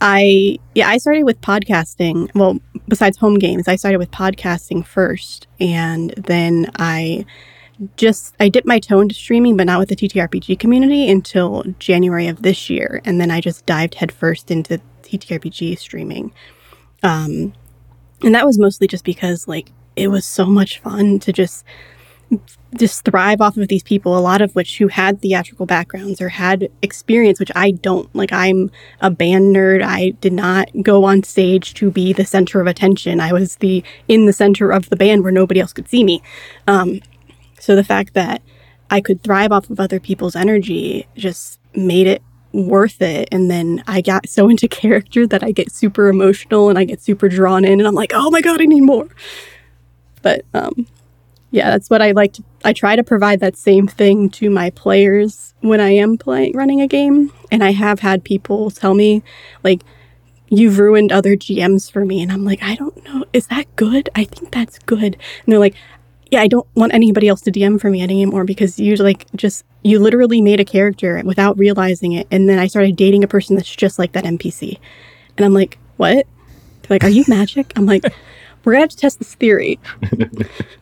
I 0.00 0.58
yeah, 0.74 0.88
I 0.88 0.98
started 0.98 1.24
with 1.24 1.40
podcasting. 1.40 2.30
Well, 2.34 2.58
besides 2.88 3.16
home 3.18 3.38
games, 3.38 3.68
I 3.68 3.76
started 3.76 3.98
with 3.98 4.10
podcasting 4.10 4.86
first 4.86 5.46
and 5.58 6.10
then 6.16 6.70
I 6.76 7.26
just 7.96 8.34
I 8.40 8.48
dipped 8.48 8.66
my 8.66 8.78
toe 8.78 9.00
into 9.00 9.14
streaming, 9.14 9.56
but 9.56 9.64
not 9.64 9.78
with 9.78 9.88
the 9.88 9.96
TTRPG 9.96 10.58
community 10.58 11.10
until 11.10 11.64
January 11.78 12.28
of 12.28 12.42
this 12.42 12.68
year, 12.68 13.00
and 13.04 13.20
then 13.20 13.30
I 13.30 13.40
just 13.40 13.66
dived 13.66 13.94
headfirst 13.94 14.50
into 14.50 14.80
TTRPG 15.02 15.78
streaming. 15.78 16.32
Um, 17.02 17.54
and 18.22 18.34
that 18.34 18.44
was 18.44 18.58
mostly 18.58 18.86
just 18.86 19.04
because 19.04 19.48
like 19.48 19.70
it 19.96 20.08
was 20.08 20.26
so 20.26 20.46
much 20.46 20.78
fun 20.80 21.18
to 21.20 21.32
just 21.32 21.64
just 22.76 23.04
thrive 23.04 23.40
off 23.40 23.56
of 23.56 23.68
these 23.68 23.82
people, 23.82 24.16
a 24.16 24.20
lot 24.20 24.40
of 24.40 24.54
which 24.54 24.78
who 24.78 24.88
had 24.88 25.20
theatrical 25.20 25.66
backgrounds 25.66 26.20
or 26.20 26.28
had 26.28 26.70
experience, 26.82 27.40
which 27.40 27.50
I 27.56 27.72
don't. 27.72 28.14
Like, 28.14 28.32
I'm 28.32 28.70
a 29.00 29.10
band 29.10 29.54
nerd. 29.54 29.82
I 29.82 30.10
did 30.20 30.32
not 30.32 30.68
go 30.82 31.04
on 31.04 31.22
stage 31.22 31.74
to 31.74 31.90
be 31.90 32.12
the 32.12 32.24
center 32.24 32.60
of 32.60 32.66
attention. 32.66 33.20
I 33.20 33.32
was 33.32 33.56
the 33.56 33.82
in 34.06 34.26
the 34.26 34.32
center 34.32 34.70
of 34.70 34.88
the 34.88 34.96
band 34.96 35.24
where 35.24 35.32
nobody 35.32 35.60
else 35.60 35.72
could 35.72 35.88
see 35.88 36.04
me. 36.04 36.22
Um, 36.66 37.00
so 37.58 37.74
the 37.74 37.84
fact 37.84 38.14
that 38.14 38.42
I 38.90 39.00
could 39.00 39.22
thrive 39.22 39.52
off 39.52 39.70
of 39.70 39.80
other 39.80 40.00
people's 40.00 40.36
energy 40.36 41.06
just 41.16 41.60
made 41.74 42.06
it 42.06 42.22
worth 42.52 43.00
it. 43.02 43.28
And 43.30 43.50
then 43.50 43.82
I 43.86 44.00
got 44.00 44.28
so 44.28 44.48
into 44.48 44.68
character 44.68 45.26
that 45.26 45.42
I 45.42 45.50
get 45.50 45.72
super 45.72 46.08
emotional 46.08 46.68
and 46.68 46.78
I 46.78 46.84
get 46.84 47.00
super 47.00 47.28
drawn 47.28 47.64
in, 47.64 47.80
and 47.80 47.88
I'm 47.88 47.94
like, 47.94 48.12
oh 48.14 48.30
my 48.30 48.40
god, 48.40 48.60
I 48.60 48.66
need 48.66 48.82
more. 48.82 49.08
But 50.22 50.44
um, 50.54 50.86
yeah, 51.50 51.70
that's 51.70 51.90
what 51.90 52.02
I 52.02 52.12
like 52.12 52.34
to 52.34 52.44
I 52.64 52.72
try 52.72 52.94
to 52.94 53.02
provide 53.02 53.40
that 53.40 53.56
same 53.56 53.86
thing 53.86 54.28
to 54.30 54.50
my 54.50 54.70
players 54.70 55.54
when 55.60 55.80
I 55.80 55.90
am 55.90 56.18
playing 56.18 56.52
running 56.54 56.80
a 56.80 56.86
game. 56.86 57.32
And 57.50 57.64
I 57.64 57.72
have 57.72 58.00
had 58.00 58.22
people 58.24 58.70
tell 58.70 58.94
me 58.94 59.22
like 59.64 59.82
you've 60.48 60.78
ruined 60.78 61.12
other 61.12 61.36
GMs 61.36 61.90
for 61.90 62.04
me 62.04 62.22
and 62.22 62.30
I'm 62.30 62.44
like, 62.44 62.62
I 62.62 62.74
don't 62.74 63.04
know, 63.04 63.24
is 63.32 63.46
that 63.48 63.74
good? 63.76 64.10
I 64.14 64.24
think 64.24 64.52
that's 64.52 64.78
good. 64.80 65.14
And 65.14 65.52
they're 65.52 65.58
like, 65.58 65.74
yeah, 66.30 66.40
I 66.40 66.48
don't 66.48 66.66
want 66.74 66.94
anybody 66.94 67.28
else 67.28 67.40
to 67.42 67.52
DM 67.52 67.80
for 67.80 67.90
me 67.90 68.02
anymore 68.02 68.44
because 68.44 68.78
you 68.78 68.94
like 68.96 69.26
just 69.34 69.64
you 69.82 69.98
literally 69.98 70.40
made 70.40 70.60
a 70.60 70.64
character 70.64 71.20
without 71.24 71.58
realizing 71.58 72.12
it. 72.12 72.28
And 72.30 72.48
then 72.48 72.58
I 72.58 72.66
started 72.66 72.94
dating 72.96 73.24
a 73.24 73.28
person 73.28 73.56
that's 73.56 73.74
just 73.74 73.98
like 73.98 74.12
that 74.12 74.24
NPC. 74.24 74.78
And 75.36 75.46
I'm 75.46 75.54
like, 75.54 75.78
what? 75.96 76.26
They're 76.82 76.96
like, 76.96 77.04
are 77.04 77.08
you 77.08 77.24
magic? 77.26 77.72
I'm 77.76 77.86
like, 77.86 78.04
we're 78.64 78.72
gonna 78.72 78.82
have 78.82 78.90
to 78.90 78.96
test 78.96 79.18
this 79.18 79.34
theory. 79.34 79.80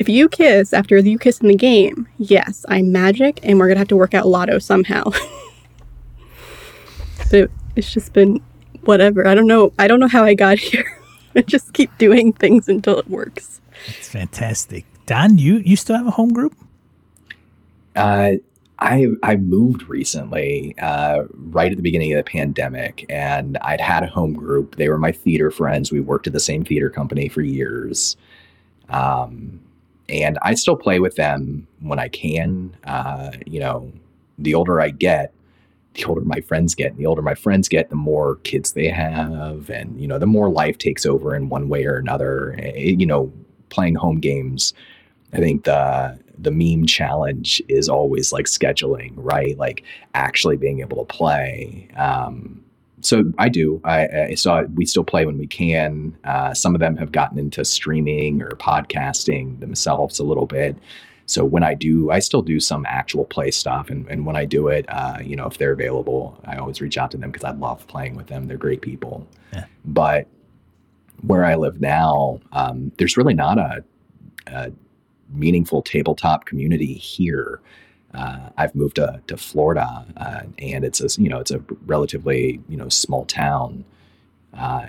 If 0.00 0.08
you 0.08 0.30
kiss 0.30 0.72
after 0.72 0.96
you 0.96 1.18
kiss 1.18 1.40
in 1.40 1.48
the 1.48 1.54
game, 1.54 2.08
yes, 2.16 2.64
I'm 2.70 2.90
magic 2.90 3.38
and 3.42 3.58
we're 3.58 3.66
going 3.66 3.74
to 3.74 3.80
have 3.80 3.88
to 3.88 3.96
work 3.96 4.14
out 4.14 4.26
lotto 4.26 4.58
somehow. 4.58 5.04
but 7.30 7.50
it's 7.76 7.92
just 7.92 8.14
been 8.14 8.40
whatever. 8.84 9.26
I 9.26 9.34
don't 9.34 9.46
know. 9.46 9.74
I 9.78 9.86
don't 9.86 10.00
know 10.00 10.08
how 10.08 10.24
I 10.24 10.32
got 10.32 10.58
here. 10.58 10.98
I 11.34 11.42
just 11.42 11.74
keep 11.74 11.96
doing 11.98 12.32
things 12.32 12.66
until 12.66 12.98
it 12.98 13.10
works. 13.10 13.60
It's 13.88 14.08
fantastic. 14.08 14.86
Don, 15.04 15.36
you 15.36 15.58
you 15.58 15.76
still 15.76 15.96
have 15.96 16.06
a 16.06 16.12
home 16.12 16.32
group? 16.32 16.56
Uh, 17.94 18.32
I 18.78 19.08
I 19.22 19.36
moved 19.36 19.82
recently, 19.82 20.74
uh, 20.78 21.24
right 21.34 21.70
at 21.70 21.76
the 21.76 21.82
beginning 21.82 22.14
of 22.14 22.16
the 22.16 22.30
pandemic, 22.30 23.04
and 23.10 23.58
I'd 23.58 23.82
had 23.82 24.02
a 24.02 24.06
home 24.06 24.32
group. 24.32 24.76
They 24.76 24.88
were 24.88 24.98
my 24.98 25.12
theater 25.12 25.50
friends. 25.50 25.92
We 25.92 26.00
worked 26.00 26.26
at 26.26 26.32
the 26.32 26.40
same 26.40 26.64
theater 26.64 26.88
company 26.88 27.28
for 27.28 27.42
years. 27.42 28.16
Um, 28.88 29.60
and 30.10 30.38
I 30.42 30.54
still 30.54 30.76
play 30.76 30.98
with 30.98 31.16
them 31.16 31.66
when 31.80 31.98
I 31.98 32.08
can. 32.08 32.76
Uh, 32.84 33.30
you 33.46 33.60
know, 33.60 33.92
the 34.38 34.54
older 34.54 34.80
I 34.80 34.90
get, 34.90 35.32
the 35.94 36.04
older 36.04 36.22
my 36.22 36.40
friends 36.40 36.74
get. 36.74 36.92
And 36.92 36.98
the 36.98 37.06
older 37.06 37.22
my 37.22 37.34
friends 37.34 37.68
get, 37.68 37.90
the 37.90 37.96
more 37.96 38.36
kids 38.36 38.72
they 38.72 38.88
have, 38.88 39.70
and 39.70 40.00
you 40.00 40.08
know, 40.08 40.18
the 40.18 40.26
more 40.26 40.50
life 40.50 40.78
takes 40.78 41.06
over 41.06 41.34
in 41.34 41.48
one 41.48 41.68
way 41.68 41.84
or 41.84 41.96
another. 41.96 42.52
It, 42.52 42.74
eh, 42.76 42.96
you 42.98 43.06
know, 43.06 43.32
playing 43.68 43.94
home 43.94 44.20
games. 44.20 44.74
I 45.32 45.38
think 45.38 45.64
the 45.64 46.18
the 46.38 46.50
meme 46.50 46.86
challenge 46.86 47.62
is 47.68 47.88
always 47.88 48.32
like 48.32 48.46
scheduling, 48.46 49.12
right? 49.16 49.56
Like 49.58 49.84
actually 50.14 50.56
being 50.56 50.80
able 50.80 51.04
to 51.04 51.14
play. 51.14 51.88
Um, 51.96 52.64
so 53.00 53.32
I 53.38 53.48
do. 53.48 53.80
I, 53.84 54.08
I 54.30 54.34
saw 54.34 54.62
we 54.62 54.86
still 54.86 55.04
play 55.04 55.26
when 55.26 55.38
we 55.38 55.46
can. 55.46 56.16
Uh, 56.24 56.54
some 56.54 56.74
of 56.74 56.80
them 56.80 56.96
have 56.96 57.12
gotten 57.12 57.38
into 57.38 57.64
streaming 57.64 58.42
or 58.42 58.50
podcasting 58.50 59.60
themselves 59.60 60.18
a 60.18 60.24
little 60.24 60.46
bit. 60.46 60.76
So 61.26 61.44
when 61.44 61.62
I 61.62 61.74
do, 61.74 62.10
I 62.10 62.18
still 62.18 62.42
do 62.42 62.58
some 62.58 62.84
actual 62.86 63.24
play 63.24 63.52
stuff, 63.52 63.88
and, 63.88 64.04
and 64.08 64.26
when 64.26 64.34
I 64.34 64.44
do 64.44 64.66
it, 64.66 64.84
uh, 64.88 65.18
you 65.22 65.36
know, 65.36 65.46
if 65.46 65.58
they're 65.58 65.72
available, 65.72 66.36
I 66.44 66.56
always 66.56 66.80
reach 66.80 66.98
out 66.98 67.12
to 67.12 67.16
them 67.16 67.30
because 67.30 67.44
I 67.44 67.52
love 67.52 67.86
playing 67.86 68.16
with 68.16 68.26
them. 68.26 68.48
They're 68.48 68.56
great 68.56 68.82
people. 68.82 69.28
Yeah. 69.52 69.66
But 69.84 70.26
where 71.22 71.44
I 71.44 71.54
live 71.54 71.80
now, 71.80 72.40
um, 72.52 72.90
there's 72.98 73.16
really 73.16 73.34
not 73.34 73.58
a, 73.58 73.84
a, 74.48 74.72
meaningful 75.32 75.82
tabletop 75.82 76.44
community 76.44 76.94
here. 76.94 77.60
Uh, 78.12 78.50
I've 78.56 78.74
moved 78.74 78.96
to, 78.96 79.20
to 79.28 79.36
Florida, 79.36 80.04
uh, 80.16 80.42
and 80.58 80.84
it's 80.84 81.00
a 81.00 81.22
you 81.22 81.28
know 81.28 81.38
it's 81.38 81.52
a 81.52 81.62
relatively 81.86 82.60
you 82.68 82.76
know 82.76 82.88
small 82.88 83.24
town, 83.24 83.84
uh, 84.52 84.88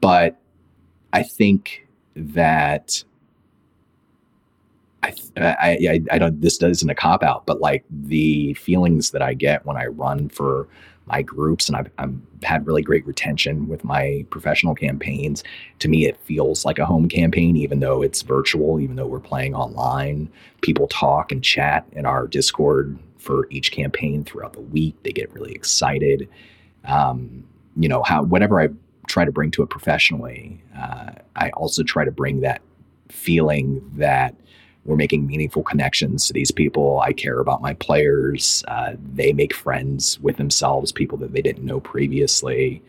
but 0.00 0.38
I 1.12 1.22
think 1.22 1.86
that 2.16 3.04
I, 5.02 5.14
I, 5.36 5.52
I, 5.60 6.00
I 6.12 6.18
don't, 6.18 6.40
this 6.40 6.62
isn't 6.62 6.88
a 6.88 6.94
cop 6.94 7.22
out, 7.22 7.44
but 7.44 7.60
like 7.60 7.84
the 7.90 8.54
feelings 8.54 9.10
that 9.10 9.22
I 9.22 9.34
get 9.34 9.66
when 9.66 9.76
I 9.76 9.86
run 9.86 10.28
for 10.28 10.68
my 11.06 11.22
groups 11.22 11.68
and 11.68 11.76
I've, 11.76 11.90
I've 11.98 12.14
had 12.42 12.66
really 12.66 12.82
great 12.82 13.06
retention 13.06 13.68
with 13.68 13.84
my 13.84 14.24
professional 14.30 14.74
campaigns. 14.74 15.42
To 15.80 15.88
me, 15.88 16.06
it 16.06 16.16
feels 16.18 16.64
like 16.64 16.78
a 16.78 16.86
home 16.86 17.08
campaign, 17.08 17.56
even 17.56 17.80
though 17.80 18.02
it's 18.02 18.22
virtual, 18.22 18.80
even 18.80 18.96
though 18.96 19.06
we're 19.06 19.20
playing 19.20 19.54
online. 19.54 20.30
People 20.60 20.86
talk 20.88 21.32
and 21.32 21.42
chat 21.42 21.86
in 21.92 22.06
our 22.06 22.26
Discord 22.26 22.98
for 23.18 23.46
each 23.50 23.72
campaign 23.72 24.24
throughout 24.24 24.52
the 24.52 24.60
week. 24.60 24.96
They 25.02 25.12
get 25.12 25.32
really 25.32 25.52
excited. 25.52 26.28
Um, 26.84 27.44
you 27.76 27.88
know, 27.88 28.02
how 28.02 28.22
whatever 28.22 28.60
I 28.60 28.68
try 29.06 29.24
to 29.24 29.32
bring 29.32 29.50
to 29.52 29.62
it 29.62 29.70
professionally, 29.70 30.62
uh, 30.76 31.12
I 31.36 31.50
also 31.50 31.82
try 31.82 32.04
to 32.04 32.10
bring 32.10 32.40
that 32.40 32.62
feeling 33.08 33.82
that 33.94 34.34
we're 34.84 34.96
making 34.96 35.26
meaningful 35.26 35.62
connections 35.62 36.26
to 36.26 36.32
these 36.32 36.50
people. 36.50 37.00
I 37.00 37.12
care 37.12 37.38
about 37.38 37.62
my 37.62 37.74
players. 37.74 38.64
Uh, 38.66 38.94
they 39.14 39.32
make 39.32 39.54
friends 39.54 40.18
with 40.20 40.36
themselves, 40.36 40.90
people 40.90 41.18
that 41.18 41.32
they 41.32 41.42
didn't 41.42 41.64
know 41.64 41.80
previously. 41.80 42.82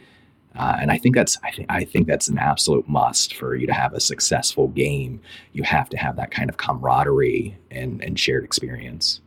Uh, 0.56 0.78
and 0.80 0.92
I 0.92 0.98
think 0.98 1.16
that's 1.16 1.38
I 1.44 1.52
think 1.52 1.72
I 1.72 1.84
think 1.84 2.08
that's 2.08 2.28
an 2.28 2.38
absolute 2.38 2.88
must 2.88 3.34
for 3.36 3.56
you 3.56 3.66
to 3.68 3.74
have 3.74 3.94
a 3.94 4.00
successful 4.00 4.68
game. 4.70 5.20
You 5.54 5.64
have 5.64 5.90
to 5.90 5.98
have 5.98 6.16
that 6.18 6.32
kind 6.32 6.50
of 6.50 6.58
camaraderie 6.58 7.58
and, 7.72 8.04
and 8.04 8.20
shared 8.20 8.44
experience. 8.44 9.20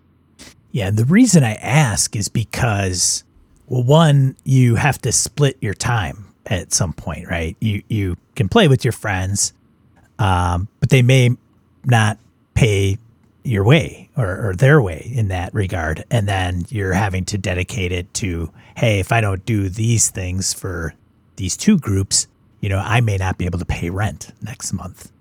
Yeah, 0.70 0.90
the 0.90 1.04
reason 1.04 1.42
I 1.42 1.54
ask 1.54 2.14
is 2.14 2.28
because 2.28 3.24
well, 3.66 3.82
one, 3.82 4.36
you 4.44 4.76
have 4.76 5.00
to 5.02 5.10
split 5.10 5.56
your 5.60 5.74
time 5.74 6.32
at 6.46 6.72
some 6.72 6.92
point, 6.92 7.28
right? 7.28 7.56
You 7.60 7.82
you 7.88 8.16
can 8.36 8.48
play 8.48 8.68
with 8.68 8.84
your 8.84 8.92
friends, 8.92 9.52
um, 10.20 10.68
but 10.78 10.90
they 10.90 11.02
may 11.02 11.30
not 11.84 12.18
pay 12.56 12.98
your 13.44 13.64
way 13.64 14.10
or, 14.16 14.48
or, 14.48 14.54
their 14.56 14.82
way 14.82 15.08
in 15.14 15.28
that 15.28 15.54
regard. 15.54 16.04
And 16.10 16.26
then 16.26 16.66
you're 16.68 16.92
having 16.92 17.24
to 17.26 17.38
dedicate 17.38 17.92
it 17.92 18.12
to, 18.14 18.50
hey, 18.74 18.98
if 18.98 19.12
I 19.12 19.20
don't 19.20 19.44
do 19.44 19.68
these 19.68 20.10
things 20.10 20.52
for 20.52 20.94
these 21.36 21.56
two 21.56 21.78
groups, 21.78 22.26
you 22.60 22.68
know, 22.68 22.78
I 22.78 23.00
may 23.00 23.18
not 23.18 23.38
be 23.38 23.44
able 23.44 23.60
to 23.60 23.64
pay 23.64 23.90
rent 23.90 24.32
next 24.42 24.72
month. 24.72 25.12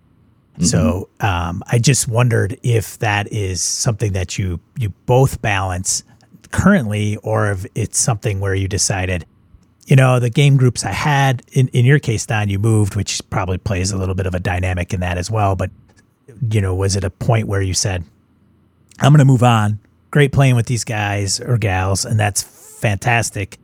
Mm-hmm. 0.53 0.63
So 0.63 1.09
um, 1.19 1.61
I 1.67 1.77
just 1.77 2.07
wondered 2.07 2.57
if 2.63 2.97
that 2.99 3.31
is 3.31 3.61
something 3.61 4.13
that 4.13 4.37
you 4.39 4.59
you 4.79 4.89
both 5.05 5.41
balance 5.41 6.03
currently, 6.51 7.17
or 7.17 7.51
if 7.51 7.65
it's 7.75 7.99
something 7.99 8.39
where 8.39 8.55
you 8.55 8.67
decided, 8.69 9.25
you 9.85 9.97
know, 9.97 10.19
the 10.19 10.29
game 10.29 10.55
groups 10.55 10.85
I 10.85 10.93
had 10.93 11.43
in 11.51 11.67
in 11.69 11.83
your 11.83 11.99
case, 11.99 12.25
Don, 12.25 12.47
you 12.47 12.57
moved, 12.57 12.95
which 12.95 13.21
probably 13.29 13.57
plays 13.57 13.91
a 13.91 13.97
little 13.97 14.15
bit 14.15 14.25
of 14.25 14.33
a 14.33 14.39
dynamic 14.39 14.93
in 14.93 15.01
that 15.01 15.17
as 15.17 15.29
well. 15.29 15.57
But 15.57 15.71
you 16.49 16.61
know, 16.61 16.75
was 16.75 16.95
it 16.95 17.03
a 17.03 17.09
point 17.09 17.47
where 17.47 17.61
you 17.61 17.73
said, 17.73 18.03
I'm 18.99 19.11
going 19.11 19.19
to 19.19 19.25
move 19.25 19.43
on? 19.43 19.79
Great 20.11 20.31
playing 20.31 20.55
with 20.55 20.67
these 20.67 20.83
guys 20.83 21.39
or 21.39 21.57
gals, 21.57 22.05
and 22.05 22.19
that's 22.19 22.41
fantastic. 22.41 23.57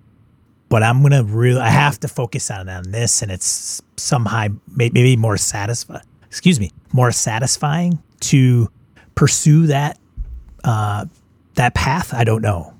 But 0.70 0.84
I'm 0.84 1.02
going 1.02 1.12
to 1.12 1.24
really, 1.24 1.60
I 1.60 1.70
have 1.70 2.00
to 2.02 2.08
focus 2.08 2.50
on, 2.52 2.70
on 2.70 2.92
this, 2.92 3.22
and 3.22 3.32
it's 3.32 3.82
somehow 3.98 4.48
maybe 4.76 5.16
more 5.16 5.38
satisfying, 5.38 6.04
excuse 6.26 6.60
me, 6.60 6.72
more 6.94 7.12
satisfying 7.12 8.02
to 8.22 8.70
pursue 9.16 9.68
that, 9.68 9.98
uh, 10.64 11.06
that 11.56 11.74
path. 11.74 12.14
I 12.14 12.24
don't 12.24 12.42
know. 12.42 12.74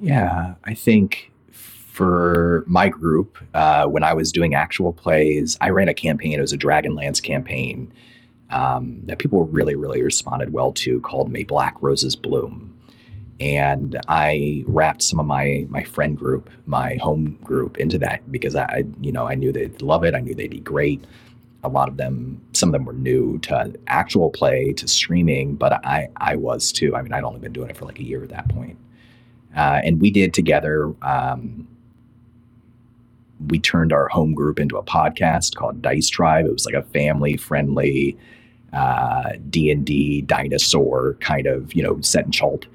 Yeah, 0.00 0.54
I 0.64 0.74
think 0.74 1.30
for 1.52 2.64
my 2.66 2.88
group, 2.88 3.38
uh, 3.54 3.86
when 3.86 4.02
I 4.02 4.14
was 4.14 4.32
doing 4.32 4.54
actual 4.54 4.92
plays, 4.92 5.56
I 5.60 5.70
ran 5.70 5.88
a 5.88 5.94
campaign. 5.94 6.32
It 6.32 6.40
was 6.40 6.52
a 6.52 6.58
Dragonlance 6.58 7.22
campaign 7.22 7.92
um, 8.52 9.00
that 9.04 9.18
people 9.18 9.44
really, 9.46 9.74
really 9.74 10.02
responded 10.02 10.52
well 10.52 10.72
to 10.72 11.00
called 11.00 11.30
May 11.32 11.44
Black 11.44 11.76
Roses 11.80 12.14
Bloom. 12.14 12.68
And 13.40 13.98
I 14.06 14.62
wrapped 14.66 15.02
some 15.02 15.18
of 15.18 15.26
my 15.26 15.66
my 15.68 15.82
friend 15.82 16.16
group, 16.16 16.48
my 16.66 16.94
home 16.96 17.38
group, 17.42 17.78
into 17.78 17.98
that 17.98 18.30
because 18.30 18.54
I, 18.54 18.84
you 19.00 19.10
know, 19.10 19.26
I 19.26 19.34
knew 19.34 19.50
they'd 19.50 19.82
love 19.82 20.04
it. 20.04 20.14
I 20.14 20.20
knew 20.20 20.34
they'd 20.34 20.50
be 20.50 20.60
great. 20.60 21.04
A 21.64 21.68
lot 21.68 21.88
of 21.88 21.96
them, 21.96 22.40
some 22.52 22.68
of 22.68 22.72
them 22.72 22.84
were 22.84 22.92
new 22.92 23.38
to 23.40 23.72
actual 23.86 24.30
play, 24.30 24.72
to 24.74 24.86
streaming, 24.86 25.54
but 25.54 25.72
I, 25.84 26.08
I 26.16 26.36
was 26.36 26.72
too. 26.72 26.94
I 26.94 27.02
mean, 27.02 27.12
I'd 27.12 27.24
only 27.24 27.38
been 27.38 27.52
doing 27.52 27.70
it 27.70 27.76
for 27.76 27.84
like 27.84 28.00
a 28.00 28.04
year 28.04 28.22
at 28.22 28.30
that 28.30 28.48
point. 28.48 28.76
Uh, 29.56 29.80
and 29.84 30.00
we 30.00 30.10
did 30.10 30.34
together. 30.34 30.92
Um, 31.02 31.68
we 33.48 33.58
turned 33.58 33.92
our 33.92 34.08
home 34.08 34.34
group 34.34 34.58
into 34.58 34.76
a 34.76 34.82
podcast 34.82 35.54
called 35.54 35.82
Dice 35.82 36.08
Tribe. 36.08 36.46
It 36.46 36.52
was 36.52 36.66
like 36.66 36.74
a 36.74 36.82
family 36.82 37.36
friendly 37.36 38.16
D 39.50 39.70
and 39.70 39.84
D 39.84 40.22
dinosaur 40.22 41.14
kind 41.20 41.46
of 41.46 41.74
you 41.74 41.82
know 41.82 42.00
set 42.00 42.24
in 42.24 42.32
Chult 42.32 42.66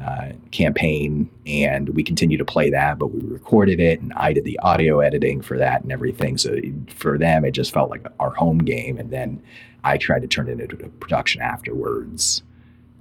uh, 0.00 0.32
campaign, 0.50 1.30
and 1.46 1.90
we 1.90 2.02
continue 2.02 2.38
to 2.38 2.44
play 2.44 2.70
that. 2.70 2.98
But 2.98 3.08
we 3.08 3.20
recorded 3.20 3.80
it, 3.80 4.00
and 4.00 4.12
I 4.14 4.32
did 4.32 4.44
the 4.44 4.58
audio 4.60 5.00
editing 5.00 5.42
for 5.42 5.58
that 5.58 5.82
and 5.82 5.92
everything. 5.92 6.38
So 6.38 6.56
for 6.88 7.18
them, 7.18 7.44
it 7.44 7.52
just 7.52 7.72
felt 7.72 7.90
like 7.90 8.06
our 8.20 8.30
home 8.30 8.58
game, 8.58 8.98
and 8.98 9.10
then 9.10 9.42
I 9.84 9.98
tried 9.98 10.22
to 10.22 10.28
turn 10.28 10.48
it 10.48 10.60
into 10.60 10.76
a 10.84 10.88
production 10.88 11.42
afterwards, 11.42 12.42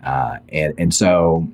uh, 0.04 0.38
and 0.50 0.74
and 0.78 0.94
so. 0.94 1.48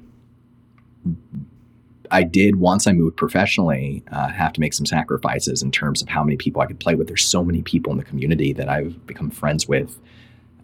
I 2.09 2.23
did 2.23 2.55
once 2.55 2.87
I 2.87 2.93
moved 2.93 3.17
professionally 3.17 4.01
uh, 4.13 4.29
have 4.29 4.53
to 4.53 4.61
make 4.61 4.73
some 4.73 4.85
sacrifices 4.85 5.61
in 5.61 5.71
terms 5.71 6.01
of 6.01 6.07
how 6.07 6.23
many 6.23 6.37
people 6.37 6.61
I 6.61 6.65
could 6.65 6.79
play 6.79 6.95
with. 6.95 7.07
There's 7.07 7.25
so 7.25 7.43
many 7.43 7.61
people 7.61 7.91
in 7.91 7.97
the 7.97 8.05
community 8.05 8.53
that 8.53 8.69
I've 8.69 9.05
become 9.05 9.29
friends 9.29 9.67
with 9.67 9.99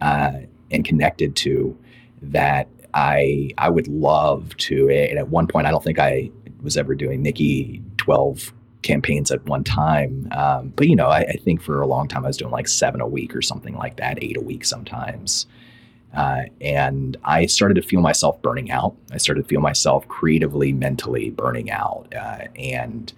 uh, 0.00 0.32
and 0.70 0.84
connected 0.84 1.36
to 1.36 1.76
that 2.22 2.68
I 2.94 3.50
I 3.58 3.68
would 3.68 3.88
love 3.88 4.56
to. 4.58 4.88
And 4.88 5.18
at 5.18 5.28
one 5.28 5.46
point, 5.46 5.66
I 5.66 5.70
don't 5.70 5.84
think 5.84 5.98
I 5.98 6.30
was 6.62 6.76
ever 6.76 6.94
doing 6.94 7.22
Nikki 7.22 7.82
twelve 7.96 8.52
campaigns 8.82 9.30
at 9.30 9.44
one 9.46 9.64
time. 9.64 10.28
Um, 10.32 10.72
but 10.76 10.88
you 10.88 10.94
know, 10.94 11.08
I, 11.08 11.20
I, 11.20 11.32
think 11.42 11.62
for 11.62 11.80
a 11.80 11.86
long 11.86 12.06
time 12.06 12.24
I 12.24 12.28
was 12.28 12.36
doing 12.36 12.52
like 12.52 12.68
seven 12.68 13.00
a 13.00 13.08
week 13.08 13.34
or 13.34 13.40
something 13.40 13.74
like 13.74 13.96
that, 13.96 14.18
eight 14.22 14.36
a 14.36 14.42
week 14.42 14.64
sometimes. 14.64 15.46
Uh, 16.14 16.42
and 16.60 17.16
I 17.24 17.46
started 17.46 17.74
to 17.74 17.82
feel 17.82 18.00
myself 18.00 18.40
burning 18.42 18.70
out. 18.70 18.94
I 19.10 19.16
started 19.16 19.42
to 19.42 19.48
feel 19.48 19.60
myself 19.60 20.06
creatively, 20.06 20.72
mentally 20.72 21.30
burning 21.30 21.72
out, 21.72 22.12
uh, 22.14 22.46
and 22.56 23.12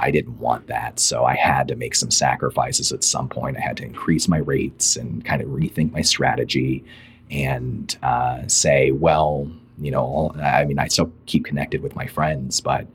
I 0.00 0.10
didn't 0.10 0.38
want 0.38 0.66
that. 0.68 0.98
So 0.98 1.24
I 1.24 1.36
had 1.36 1.68
to 1.68 1.76
make 1.76 1.94
some 1.94 2.10
sacrifices 2.10 2.90
at 2.90 3.04
some 3.04 3.28
point. 3.28 3.58
I 3.58 3.60
had 3.60 3.76
to 3.76 3.84
increase 3.84 4.28
my 4.28 4.38
rates 4.38 4.96
and 4.96 5.24
kind 5.24 5.42
of 5.42 5.48
rethink 5.48 5.92
my 5.92 6.00
strategy 6.00 6.84
and 7.30 7.96
uh, 8.02 8.46
say, 8.48 8.90
well, 8.90 9.50
you 9.78 9.90
know, 9.90 10.34
I 10.42 10.64
mean, 10.64 10.78
I 10.78 10.88
still 10.88 11.12
keep 11.26 11.44
connected 11.44 11.82
with 11.82 11.94
my 11.94 12.06
friends, 12.06 12.60
but 12.60 12.86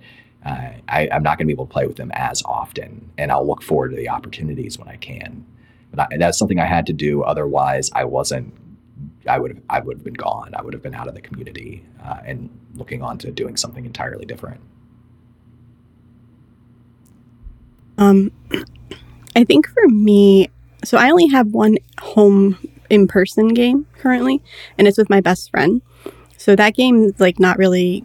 uh, 0.46 0.72
I, 0.88 1.08
am 1.12 1.24
not 1.24 1.38
going 1.38 1.48
to 1.48 1.54
be 1.54 1.54
able 1.54 1.68
to 1.68 1.74
play 1.74 1.88
with 1.88 1.98
them 1.98 2.12
as 2.14 2.44
often. 2.44 3.12
And 3.18 3.32
I'll 3.32 3.46
look 3.46 3.62
forward 3.62 3.90
to 3.90 3.96
the 3.96 4.10
opportunities 4.10 4.78
when 4.78 4.88
I 4.88 4.98
can. 4.98 5.46
But 5.92 6.10
that's 6.18 6.38
something 6.38 6.60
I 6.60 6.66
had 6.66 6.88
to 6.88 6.94
do. 6.94 7.24
Otherwise, 7.24 7.90
I 7.94 8.04
wasn't. 8.04 8.54
I 9.28 9.40
would 9.40 9.52
have. 9.52 9.62
I 9.70 9.80
would 9.80 9.98
have 9.98 10.04
been 10.04 10.14
gone. 10.14 10.54
I 10.56 10.62
would 10.62 10.74
have 10.74 10.84
been 10.84 10.94
out 10.94 11.08
of 11.08 11.16
the 11.16 11.22
community 11.22 11.86
uh, 12.04 12.20
and 12.26 12.50
looking 12.76 13.02
on 13.02 13.18
to 13.20 13.32
doing 13.32 13.56
something 13.56 13.86
entirely 13.86 14.26
different. 14.26 14.60
Um, 17.98 18.32
I 19.36 19.44
think 19.44 19.68
for 19.68 19.88
me, 19.88 20.50
so 20.84 20.98
I 20.98 21.10
only 21.10 21.28
have 21.28 21.48
one 21.48 21.78
home 22.00 22.58
in 22.90 23.08
person 23.08 23.50
game 23.50 23.86
currently, 23.98 24.42
and 24.78 24.88
it's 24.88 24.98
with 24.98 25.10
my 25.10 25.22
best 25.22 25.50
friend. 25.50 25.82
So 26.38 26.56
that 26.56 26.76
game 26.76 27.06
is 27.06 27.20
like 27.20 27.40
not 27.40 27.58
really 27.58 28.04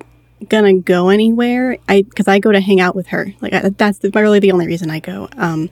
gonna 0.49 0.79
go 0.79 1.09
anywhere. 1.09 1.77
I 1.89 2.03
because 2.03 2.29
I 2.29 2.39
go 2.39 2.53
to 2.53 2.61
hang 2.61 2.81
out 2.81 2.97
with 2.97 3.09
her. 3.09 3.33
Like 3.41 3.53
I, 3.53 3.69
that's 3.71 4.01
really 4.15 4.41
the 4.41 4.53
only 4.53 4.67
reason 4.67 4.91
I 4.91 5.01
go. 5.01 5.29
Um, 5.37 5.71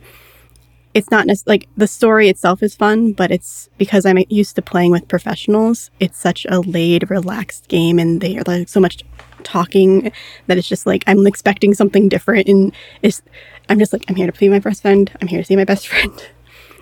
it's 0.95 1.11
not 1.11 1.27
necessarily 1.27 1.61
like 1.61 1.69
the 1.77 1.87
story 1.87 2.29
itself 2.29 2.63
is 2.63 2.75
fun, 2.75 3.13
but 3.13 3.31
it's 3.31 3.69
because 3.79 4.05
I'm 4.05 4.19
used 4.29 4.57
to 4.57 4.63
playing 4.63 4.91
with 4.91 5.09
professionals. 5.09 5.91
It's 6.01 6.19
such 6.19 6.47
a 6.49 6.61
laid, 6.61 7.11
relaxed 7.11 7.69
game, 7.69 7.99
and 7.99 8.21
they 8.21 8.37
are 8.39 8.43
like 8.47 8.69
so 8.69 8.81
much 8.81 9.03
talking 9.45 10.11
that 10.47 10.59
it's 10.59 10.69
just 10.69 10.87
like 10.87 11.05
I'm 11.07 11.27
expecting 11.27 11.75
something 11.75 12.09
different, 12.09 12.49
and 12.49 12.73
it's 13.03 13.23
I'm 13.69 13.79
just 13.79 13.93
like 13.93 14.05
I'm 14.09 14.17
here 14.17 14.27
to 14.27 14.33
play 14.33 14.49
my 14.49 14.59
best 14.59 14.83
friend. 14.83 15.11
I'm 15.21 15.29
here 15.29 15.41
to 15.41 15.45
see 15.45 15.57
my 15.57 15.65
best 15.65 15.89
friend. 15.89 16.13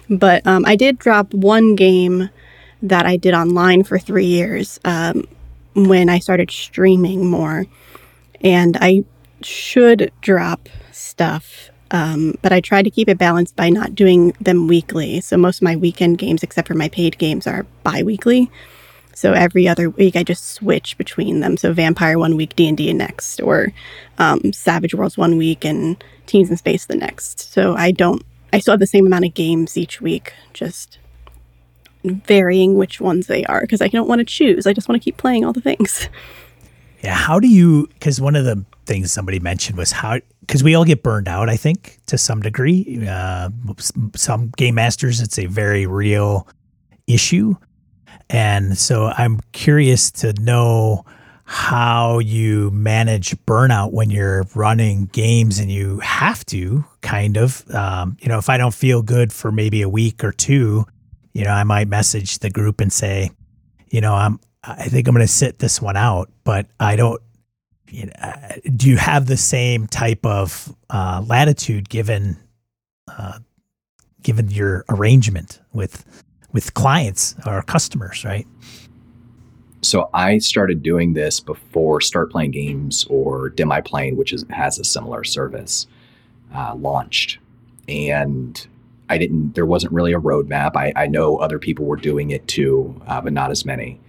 But 0.08 0.46
um, 0.46 0.64
I 0.64 0.76
did 0.76 1.00
drop 1.00 1.34
one 1.34 1.74
game 1.74 2.30
that 2.80 3.06
I 3.06 3.16
did 3.16 3.34
online 3.34 3.82
for 3.82 3.98
three 3.98 4.26
years 4.26 4.78
um, 4.84 5.26
when 5.74 6.08
I 6.08 6.20
started 6.20 6.48
streaming 6.48 7.26
more, 7.26 7.66
and 8.40 8.76
I 8.80 9.02
should 9.42 10.12
drop 10.20 10.68
stuff 10.92 11.72
um, 11.90 12.34
but 12.42 12.52
I 12.52 12.60
try 12.60 12.82
to 12.82 12.90
keep 12.90 13.08
it 13.08 13.18
balanced 13.18 13.56
by 13.56 13.68
not 13.68 13.94
doing 13.94 14.32
them 14.40 14.66
weekly. 14.66 15.20
So 15.20 15.36
most 15.36 15.58
of 15.58 15.62
my 15.62 15.76
weekend 15.76 16.18
games, 16.18 16.42
except 16.42 16.68
for 16.68 16.74
my 16.74 16.88
paid 16.88 17.18
games, 17.18 17.46
are 17.46 17.64
bi-weekly. 17.84 18.50
So 19.14 19.32
every 19.32 19.66
other 19.66 19.88
week, 19.88 20.16
I 20.16 20.22
just 20.22 20.44
switch 20.44 20.98
between 20.98 21.40
them. 21.40 21.56
So 21.56 21.72
Vampire 21.72 22.18
one 22.18 22.36
week, 22.36 22.54
D 22.56 22.68
and 22.68 22.76
D 22.76 22.92
next, 22.92 23.40
or 23.40 23.72
um, 24.18 24.52
Savage 24.52 24.94
Worlds 24.94 25.16
one 25.16 25.36
week, 25.36 25.64
and 25.64 26.02
Teens 26.26 26.50
in 26.50 26.56
Space 26.56 26.86
the 26.86 26.96
next. 26.96 27.52
So 27.52 27.74
I 27.74 27.90
don't. 27.90 28.22
I 28.52 28.58
still 28.58 28.72
have 28.72 28.80
the 28.80 28.86
same 28.86 29.06
amount 29.06 29.24
of 29.24 29.34
games 29.34 29.76
each 29.76 30.00
week, 30.00 30.32
just 30.52 30.98
varying 32.04 32.76
which 32.76 33.00
ones 33.00 33.26
they 33.26 33.44
are 33.44 33.62
because 33.62 33.80
I 33.80 33.88
don't 33.88 34.08
want 34.08 34.20
to 34.20 34.24
choose. 34.24 34.66
I 34.66 34.72
just 34.72 34.88
want 34.88 35.00
to 35.00 35.04
keep 35.04 35.16
playing 35.16 35.44
all 35.44 35.52
the 35.52 35.60
things. 35.60 36.08
Yeah. 37.02 37.14
How 37.14 37.38
do 37.38 37.46
you? 37.46 37.86
Because 37.88 38.20
one 38.20 38.34
of 38.34 38.44
the 38.44 38.64
things 38.86 39.12
somebody 39.12 39.38
mentioned 39.38 39.76
was 39.76 39.92
how 39.92 40.18
because 40.40 40.64
we 40.64 40.74
all 40.74 40.84
get 40.84 41.02
burned 41.02 41.28
out. 41.28 41.48
I 41.48 41.56
think 41.56 42.00
to 42.06 42.18
some 42.18 42.40
degree. 42.40 43.06
Uh, 43.08 43.50
some 44.16 44.48
game 44.56 44.76
masters, 44.76 45.20
it's 45.20 45.38
a 45.38 45.46
very 45.46 45.86
real 45.86 46.48
issue, 47.06 47.54
and 48.30 48.76
so 48.78 49.12
I'm 49.16 49.40
curious 49.52 50.10
to 50.12 50.32
know 50.40 51.04
how 51.48 52.18
you 52.18 52.70
manage 52.72 53.30
burnout 53.46 53.92
when 53.92 54.10
you're 54.10 54.44
running 54.56 55.06
games 55.06 55.60
and 55.60 55.70
you 55.70 56.00
have 56.00 56.44
to 56.44 56.84
kind 57.02 57.36
of 57.36 57.64
um, 57.72 58.16
you 58.20 58.28
know 58.28 58.36
if 58.36 58.48
i 58.48 58.56
don't 58.56 58.74
feel 58.74 59.00
good 59.00 59.32
for 59.32 59.52
maybe 59.52 59.80
a 59.80 59.88
week 59.88 60.24
or 60.24 60.32
two 60.32 60.84
you 61.32 61.44
know 61.44 61.50
i 61.50 61.62
might 61.62 61.86
message 61.86 62.40
the 62.40 62.50
group 62.50 62.80
and 62.80 62.92
say 62.92 63.30
you 63.90 64.00
know 64.00 64.12
i'm 64.12 64.40
i 64.64 64.88
think 64.88 65.06
i'm 65.06 65.14
going 65.14 65.24
to 65.24 65.32
sit 65.32 65.60
this 65.60 65.80
one 65.80 65.96
out 65.96 66.28
but 66.42 66.66
i 66.80 66.96
don't 66.96 67.22
you 67.90 68.06
know, 68.06 68.12
uh, 68.20 68.54
do 68.74 68.90
you 68.90 68.96
have 68.96 69.26
the 69.26 69.36
same 69.36 69.86
type 69.86 70.24
of 70.26 70.74
uh, 70.90 71.22
latitude 71.26 71.88
given 71.88 72.36
uh, 73.08 73.38
given 74.22 74.50
your 74.50 74.84
arrangement 74.88 75.60
with 75.72 76.04
with 76.52 76.74
clients 76.74 77.34
or 77.46 77.62
customers, 77.62 78.24
right? 78.24 78.46
So 79.82 80.10
I 80.12 80.38
started 80.38 80.82
doing 80.82 81.12
this 81.12 81.38
before 81.38 82.00
Start 82.00 82.30
Playing 82.30 82.50
Games 82.50 83.06
or 83.08 83.50
Demiplane, 83.50 84.16
which 84.16 84.32
is, 84.32 84.44
has 84.50 84.78
a 84.78 84.84
similar 84.84 85.22
service, 85.22 85.86
uh, 86.54 86.74
launched, 86.74 87.38
and 87.88 88.66
I 89.08 89.18
didn't. 89.18 89.54
There 89.54 89.66
wasn't 89.66 89.92
really 89.92 90.12
a 90.12 90.18
roadmap. 90.18 90.76
I, 90.76 90.92
I 90.96 91.06
know 91.06 91.36
other 91.36 91.58
people 91.58 91.84
were 91.84 91.96
doing 91.96 92.30
it 92.30 92.48
too, 92.48 93.00
uh, 93.06 93.20
but 93.20 93.32
not 93.32 93.50
as 93.50 93.64
many. 93.64 94.00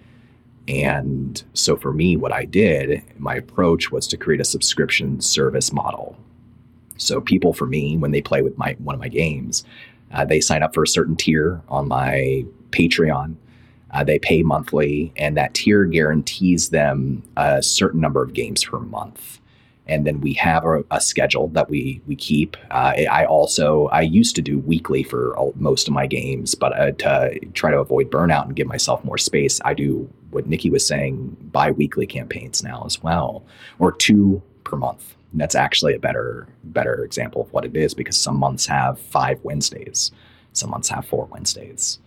And 0.68 1.42
so 1.54 1.78
for 1.78 1.94
me, 1.94 2.18
what 2.18 2.34
I 2.34 2.46
did, 2.46 3.04
my 3.18 3.36
approach 3.36 3.92
was 3.92 4.08
to 4.08 4.18
create 4.18 4.42
a 4.42 4.46
subscription 4.46 5.22
service 5.22 5.72
model. 5.72 6.18
So 6.98 7.22
people 7.22 7.54
for 7.54 7.68
me, 7.68 7.96
when 7.96 8.12
they 8.12 8.22
play 8.22 8.42
with 8.42 8.58
my 8.58 8.76
one 8.80 8.96
of 8.96 9.02
my 9.02 9.08
games, 9.08 9.64
uh, 10.12 10.26
they 10.26 10.42
sign 10.42 10.64
up 10.64 10.74
for 10.74 10.84
a 10.84 10.88
certain 10.88 11.16
tier 11.16 11.62
on 11.70 11.88
my 11.88 12.46
Patreon. 12.72 13.36
Uh, 13.92 14.04
they 14.04 14.20
pay 14.20 14.44
monthly, 14.44 15.14
and 15.16 15.38
that 15.38 15.54
tier 15.54 15.86
guarantees 15.86 16.70
them 16.70 17.24
a 17.38 17.64
certain 17.64 18.02
number 18.02 18.22
of 18.22 18.34
games 18.34 18.64
per 18.64 18.80
month 18.80 19.40
and 19.88 20.06
then 20.06 20.22
we 20.22 20.34
have 20.34 20.66
a, 20.66 20.84
a 20.92 21.02
schedule 21.02 21.48
that 21.50 21.70
we 21.70 22.02
we 22.08 22.16
keep. 22.16 22.58
Uh, 22.72 22.94
I 23.10 23.26
also 23.26 23.88
I 23.88 24.02
used 24.02 24.36
to 24.36 24.42
do 24.42 24.60
weekly 24.60 25.04
for 25.04 25.36
all, 25.38 25.54
most 25.56 25.88
of 25.88 25.94
my 25.94 26.08
games, 26.08 26.56
but 26.56 26.78
uh, 26.78 26.92
to 26.92 27.40
try 27.54 27.72
to 27.72 27.80
avoid 27.80 28.12
burnout 28.12 28.46
and 28.46 28.56
give 28.56 28.68
myself 28.68 29.04
more 29.04 29.18
space, 29.18 29.60
I 29.66 29.74
do 29.74 30.10
what 30.32 30.48
Nikki 30.48 30.70
was 30.70 30.86
saying 30.86 31.36
bi-weekly 31.52 32.06
campaigns 32.06 32.64
now 32.64 32.84
as 32.86 33.02
well, 33.02 33.46
or 33.80 33.92
two 33.92 34.42
per 34.64 34.76
month. 34.76 35.16
And 35.32 35.42
that's 35.42 35.56
actually 35.56 35.94
a 35.94 36.00
better 36.00 36.48
better 36.66 37.04
example 37.04 37.42
of 37.42 37.52
what 37.54 37.66
it 37.66 37.76
is 37.76 37.94
because 37.94 38.18
some 38.18 38.38
months 38.38 38.66
have 38.66 39.00
five 39.00 39.40
Wednesdays, 39.44 40.12
some 40.54 40.70
months 40.70 40.90
have 40.90 41.06
four 41.06 41.26
Wednesdays. 41.26 42.00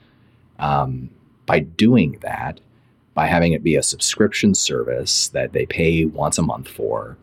Um, 0.59 1.11
by 1.51 1.59
doing 1.59 2.17
that, 2.21 2.61
by 3.13 3.27
having 3.27 3.53
it 3.53 3.65
be 3.65 3.75
a 3.75 3.83
subscription 3.83 4.55
service 4.55 5.27
that 5.31 5.53
they 5.53 5.67
pay 5.67 6.05
once 6.05 6.39
a 6.39 6.43
month 6.43 6.69
for 6.69 7.17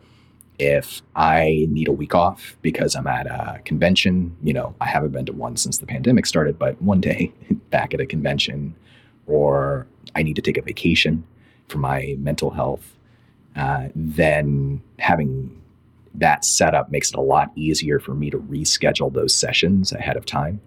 if 0.58 1.00
I 1.16 1.66
need 1.70 1.88
a 1.88 1.92
week 1.92 2.14
off 2.14 2.54
because 2.60 2.94
I'm 2.94 3.06
at 3.06 3.26
a 3.26 3.62
convention, 3.64 4.36
you 4.42 4.52
know, 4.52 4.74
I 4.82 4.84
haven't 4.84 5.12
been 5.12 5.24
to 5.24 5.32
one 5.32 5.56
since 5.56 5.78
the 5.78 5.86
pandemic 5.86 6.26
started, 6.26 6.58
but 6.58 6.82
one 6.82 7.00
day 7.00 7.32
back 7.70 7.94
at 7.94 8.02
a 8.02 8.06
convention, 8.06 8.74
or 9.26 9.86
I 10.14 10.22
need 10.22 10.36
to 10.36 10.42
take 10.42 10.58
a 10.58 10.62
vacation 10.62 11.24
for 11.68 11.78
my 11.78 12.14
mental 12.18 12.50
health, 12.50 12.98
uh, 13.56 13.88
then 13.94 14.82
having 14.98 15.58
that 16.16 16.44
setup 16.44 16.92
makes 16.92 17.12
it 17.12 17.16
a 17.16 17.22
lot 17.22 17.50
easier 17.56 17.98
for 17.98 18.12
me 18.12 18.28
to 18.28 18.38
reschedule 18.38 19.10
those 19.10 19.32
sessions 19.32 19.90
ahead 19.90 20.18
of 20.18 20.26
time. 20.26 20.60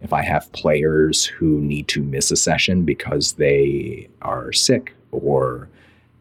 If 0.00 0.12
I 0.12 0.22
have 0.22 0.50
players 0.52 1.24
who 1.24 1.60
need 1.60 1.88
to 1.88 2.02
miss 2.02 2.30
a 2.30 2.36
session 2.36 2.84
because 2.84 3.32
they 3.32 4.08
are 4.22 4.52
sick 4.52 4.94
or 5.10 5.68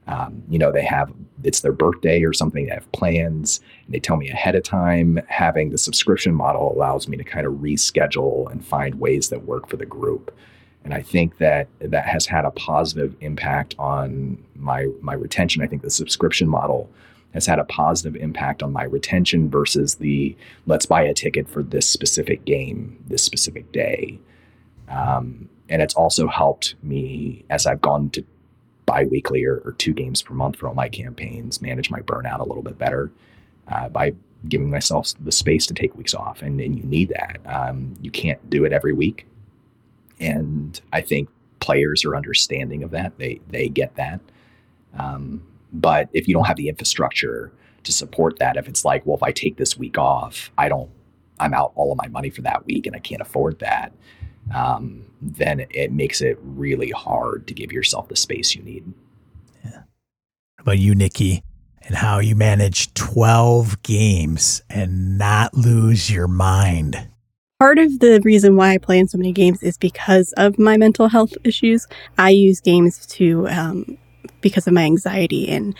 um, 0.07 0.41
you 0.49 0.57
know, 0.57 0.71
they 0.71 0.85
have 0.85 1.11
it's 1.43 1.61
their 1.61 1.73
birthday 1.73 2.23
or 2.23 2.33
something. 2.33 2.65
They 2.65 2.73
have 2.73 2.91
plans, 2.93 3.59
and 3.85 3.93
they 3.93 3.99
tell 3.99 4.17
me 4.17 4.29
ahead 4.29 4.55
of 4.55 4.63
time. 4.63 5.19
Having 5.27 5.69
the 5.71 5.77
subscription 5.77 6.33
model 6.33 6.73
allows 6.73 7.07
me 7.07 7.17
to 7.17 7.23
kind 7.23 7.45
of 7.45 7.53
reschedule 7.55 8.49
and 8.51 8.65
find 8.65 8.99
ways 8.99 9.29
that 9.29 9.45
work 9.45 9.67
for 9.67 9.77
the 9.77 9.85
group. 9.85 10.35
And 10.83 10.93
I 10.93 11.01
think 11.01 11.37
that 11.39 11.67
that 11.79 12.05
has 12.05 12.25
had 12.25 12.45
a 12.45 12.51
positive 12.51 13.15
impact 13.19 13.75
on 13.77 14.41
my 14.55 14.87
my 15.01 15.13
retention. 15.13 15.61
I 15.61 15.67
think 15.67 15.81
the 15.81 15.89
subscription 15.91 16.47
model 16.47 16.89
has 17.33 17.45
had 17.45 17.59
a 17.59 17.65
positive 17.65 18.15
impact 18.15 18.63
on 18.63 18.71
my 18.71 18.83
retention 18.83 19.49
versus 19.49 19.95
the 19.95 20.35
let's 20.65 20.85
buy 20.85 21.01
a 21.01 21.13
ticket 21.13 21.47
for 21.47 21.61
this 21.63 21.87
specific 21.87 22.45
game 22.45 23.03
this 23.07 23.23
specific 23.23 23.71
day. 23.71 24.19
Um, 24.89 25.49
and 25.69 25.81
it's 25.81 25.93
also 25.93 26.27
helped 26.27 26.75
me 26.81 27.43
as 27.49 27.65
I've 27.65 27.81
gone 27.81 28.09
to 28.11 28.23
biweekly 28.85 29.43
or, 29.43 29.57
or 29.65 29.73
two 29.73 29.93
games 29.93 30.21
per 30.21 30.33
month 30.33 30.55
for 30.55 30.67
all 30.67 30.73
my 30.73 30.89
campaigns, 30.89 31.61
manage 31.61 31.91
my 31.91 31.99
burnout 31.99 32.39
a 32.39 32.45
little 32.45 32.63
bit 32.63 32.77
better 32.77 33.11
uh, 33.67 33.89
by 33.89 34.13
giving 34.47 34.69
myself 34.69 35.13
the 35.19 35.31
space 35.31 35.67
to 35.67 35.73
take 35.73 35.95
weeks 35.95 36.13
off. 36.13 36.41
And, 36.41 36.59
and 36.61 36.77
you 36.77 36.83
need 36.83 37.09
that. 37.09 37.39
Um, 37.45 37.95
you 38.01 38.11
can't 38.11 38.49
do 38.49 38.63
it 38.63 38.71
every 38.71 38.93
week. 38.93 39.27
And 40.19 40.79
I 40.93 41.01
think 41.01 41.29
players 41.59 42.05
are 42.05 42.15
understanding 42.15 42.81
of 42.81 42.91
that. 42.91 43.17
They, 43.17 43.41
they 43.49 43.67
get 43.67 43.95
that. 43.95 44.21
Um, 44.97 45.43
but 45.73 46.09
if 46.13 46.27
you 46.27 46.33
don't 46.33 46.45
have 46.45 46.57
the 46.57 46.69
infrastructure 46.69 47.51
to 47.83 47.91
support 47.91 48.39
that, 48.39 48.57
if 48.57 48.67
it's 48.67 48.83
like, 48.85 49.05
well, 49.05 49.17
if 49.17 49.23
I 49.23 49.31
take 49.31 49.57
this 49.57 49.77
week 49.77 49.97
off, 49.97 50.51
I 50.57 50.69
don't, 50.69 50.89
I'm 51.39 51.53
out 51.53 51.71
all 51.75 51.91
of 51.91 51.97
my 51.97 52.07
money 52.07 52.29
for 52.29 52.41
that 52.41 52.65
week 52.65 52.87
and 52.87 52.95
I 52.95 52.99
can't 52.99 53.21
afford 53.21 53.59
that 53.59 53.93
um, 54.53 55.05
then 55.21 55.65
it 55.71 55.91
makes 55.91 56.21
it 56.21 56.37
really 56.41 56.91
hard 56.91 57.47
to 57.47 57.53
give 57.53 57.71
yourself 57.71 58.07
the 58.07 58.15
space 58.15 58.55
you 58.55 58.63
need. 58.63 58.93
Yeah. 59.63 59.81
What 60.55 60.61
about 60.61 60.77
you, 60.79 60.95
Nikki, 60.95 61.43
and 61.81 61.95
how 61.95 62.19
you 62.19 62.35
manage 62.35 62.93
12 62.93 63.81
games 63.83 64.61
and 64.69 65.17
not 65.17 65.53
lose 65.53 66.09
your 66.09 66.27
mind? 66.27 67.07
Part 67.59 67.79
of 67.79 67.99
the 67.99 68.21
reason 68.23 68.55
why 68.55 68.73
I 68.73 68.77
play 68.77 68.99
in 68.99 69.07
so 69.07 69.17
many 69.17 69.31
games 69.31 69.63
is 69.63 69.77
because 69.77 70.31
of 70.33 70.59
my 70.59 70.77
mental 70.77 71.07
health 71.07 71.33
issues. 71.43 71.87
I 72.17 72.29
use 72.29 72.61
games 72.61 73.05
to, 73.07 73.47
um, 73.49 73.97
because 74.41 74.67
of 74.67 74.73
my 74.73 74.83
anxiety 74.83 75.49
and 75.49 75.75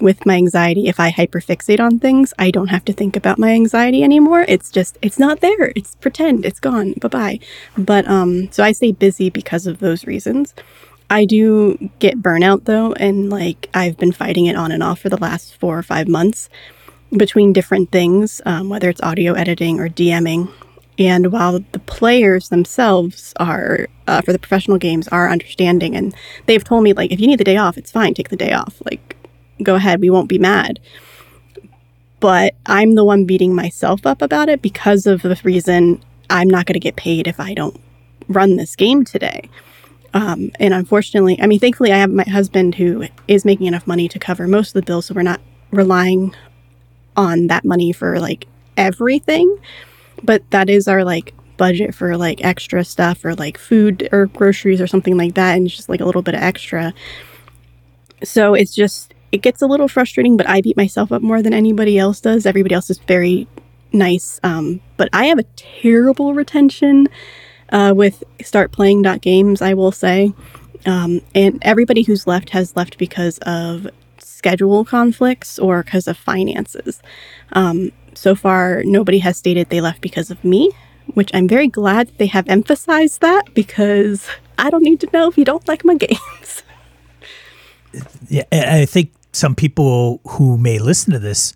with 0.00 0.26
my 0.26 0.34
anxiety, 0.34 0.88
if 0.88 0.98
I 0.98 1.12
hyperfixate 1.12 1.80
on 1.80 1.98
things, 1.98 2.34
I 2.38 2.50
don't 2.50 2.68
have 2.68 2.84
to 2.86 2.92
think 2.92 3.16
about 3.16 3.38
my 3.38 3.50
anxiety 3.50 4.02
anymore. 4.02 4.44
It's 4.48 4.70
just, 4.70 4.98
it's 5.00 5.18
not 5.18 5.40
there. 5.40 5.72
It's 5.76 5.94
pretend, 5.96 6.44
it's 6.44 6.58
gone. 6.60 6.94
Bye 6.94 7.08
bye. 7.08 7.38
But, 7.78 8.08
um, 8.08 8.50
so 8.50 8.64
I 8.64 8.72
stay 8.72 8.92
busy 8.92 9.30
because 9.30 9.66
of 9.66 9.78
those 9.78 10.06
reasons. 10.06 10.54
I 11.12 11.26
do 11.26 11.90
get 11.98 12.22
burnout 12.22 12.64
though, 12.64 12.94
and 12.94 13.28
like 13.28 13.68
I've 13.74 13.98
been 13.98 14.12
fighting 14.12 14.46
it 14.46 14.56
on 14.56 14.72
and 14.72 14.82
off 14.82 15.00
for 15.00 15.10
the 15.10 15.18
last 15.18 15.54
four 15.56 15.78
or 15.78 15.82
five 15.82 16.08
months 16.08 16.48
between 17.14 17.52
different 17.52 17.92
things, 17.92 18.40
um, 18.46 18.70
whether 18.70 18.88
it's 18.88 19.02
audio 19.02 19.34
editing 19.34 19.78
or 19.78 19.90
DMing. 19.90 20.50
And 20.98 21.32
while 21.32 21.58
the 21.72 21.78
players 21.78 22.50
themselves 22.50 23.32
are, 23.40 23.88
uh, 24.06 24.20
for 24.20 24.32
the 24.32 24.38
professional 24.38 24.78
games, 24.78 25.08
are 25.08 25.30
understanding, 25.30 25.96
and 25.96 26.14
they've 26.46 26.62
told 26.62 26.84
me, 26.84 26.92
like, 26.92 27.10
if 27.10 27.18
you 27.18 27.26
need 27.26 27.40
the 27.40 27.44
day 27.44 27.56
off, 27.56 27.78
it's 27.78 27.90
fine, 27.90 28.14
take 28.14 28.28
the 28.28 28.36
day 28.36 28.52
off. 28.52 28.80
Like, 28.84 29.16
go 29.62 29.74
ahead, 29.74 30.00
we 30.00 30.10
won't 30.10 30.28
be 30.28 30.38
mad. 30.38 30.80
But 32.20 32.54
I'm 32.66 32.94
the 32.94 33.04
one 33.04 33.24
beating 33.24 33.54
myself 33.54 34.06
up 34.06 34.22
about 34.22 34.48
it 34.48 34.62
because 34.62 35.06
of 35.06 35.22
the 35.22 35.40
reason 35.42 36.02
I'm 36.30 36.48
not 36.48 36.66
going 36.66 36.74
to 36.74 36.80
get 36.80 36.96
paid 36.96 37.26
if 37.26 37.40
I 37.40 37.54
don't 37.54 37.80
run 38.28 38.56
this 38.56 38.76
game 38.76 39.04
today. 39.04 39.48
Um, 40.14 40.50
and 40.60 40.74
unfortunately, 40.74 41.38
I 41.40 41.46
mean, 41.46 41.58
thankfully, 41.58 41.92
I 41.92 41.96
have 41.96 42.10
my 42.10 42.24
husband 42.24 42.74
who 42.74 43.06
is 43.28 43.44
making 43.44 43.66
enough 43.66 43.86
money 43.86 44.08
to 44.08 44.18
cover 44.18 44.46
most 44.46 44.68
of 44.68 44.74
the 44.74 44.82
bills, 44.82 45.06
so 45.06 45.14
we're 45.14 45.22
not 45.22 45.40
relying 45.70 46.34
on 47.16 47.46
that 47.46 47.64
money 47.64 47.92
for 47.92 48.20
like 48.20 48.46
everything. 48.76 49.58
But 50.22 50.48
that 50.50 50.68
is 50.68 50.88
our 50.88 51.04
like 51.04 51.34
budget 51.56 51.94
for 51.94 52.16
like 52.16 52.44
extra 52.44 52.84
stuff 52.84 53.24
or 53.24 53.34
like 53.34 53.58
food 53.58 54.08
or 54.12 54.26
groceries 54.26 54.80
or 54.80 54.86
something 54.86 55.16
like 55.16 55.34
that, 55.34 55.56
and 55.56 55.68
just 55.68 55.88
like 55.88 56.00
a 56.00 56.04
little 56.04 56.22
bit 56.22 56.34
of 56.34 56.42
extra. 56.42 56.92
So 58.24 58.54
it's 58.54 58.74
just 58.74 59.14
it 59.32 59.42
gets 59.42 59.62
a 59.62 59.66
little 59.66 59.88
frustrating, 59.88 60.36
but 60.36 60.48
I 60.48 60.60
beat 60.60 60.76
myself 60.76 61.10
up 61.10 61.22
more 61.22 61.42
than 61.42 61.54
anybody 61.54 61.98
else 61.98 62.20
does. 62.20 62.46
Everybody 62.46 62.74
else 62.74 62.90
is 62.90 62.98
very 62.98 63.48
nice, 63.92 64.40
um, 64.42 64.80
but 64.96 65.08
I 65.12 65.26
have 65.26 65.38
a 65.38 65.44
terrible 65.56 66.34
retention 66.34 67.08
uh, 67.70 67.92
with 67.96 68.22
start 68.42 68.72
playing 68.72 69.02
games. 69.20 69.62
I 69.62 69.74
will 69.74 69.92
say, 69.92 70.34
um, 70.86 71.22
and 71.34 71.58
everybody 71.62 72.02
who's 72.02 72.26
left 72.26 72.50
has 72.50 72.76
left 72.76 72.98
because 72.98 73.38
of 73.38 73.88
schedule 74.18 74.84
conflicts 74.84 75.58
or 75.58 75.82
because 75.82 76.06
of 76.06 76.16
finances. 76.16 77.00
Um, 77.52 77.92
so 78.14 78.34
far, 78.34 78.82
nobody 78.84 79.18
has 79.18 79.36
stated 79.36 79.68
they 79.68 79.80
left 79.80 80.00
because 80.00 80.30
of 80.30 80.42
me, 80.44 80.70
which 81.14 81.30
I'm 81.34 81.48
very 81.48 81.68
glad 81.68 82.10
they 82.18 82.26
have 82.26 82.48
emphasized 82.48 83.20
that 83.20 83.54
because 83.54 84.28
I 84.58 84.70
don't 84.70 84.82
need 84.82 85.00
to 85.00 85.08
know 85.12 85.28
if 85.28 85.38
you 85.38 85.44
don't 85.44 85.66
like 85.68 85.84
my 85.84 85.94
games. 86.06 86.62
Yeah, 88.28 88.44
I 88.52 88.86
think 88.86 89.12
some 89.32 89.54
people 89.54 90.20
who 90.26 90.56
may 90.56 90.78
listen 90.78 91.12
to 91.12 91.18
this 91.18 91.54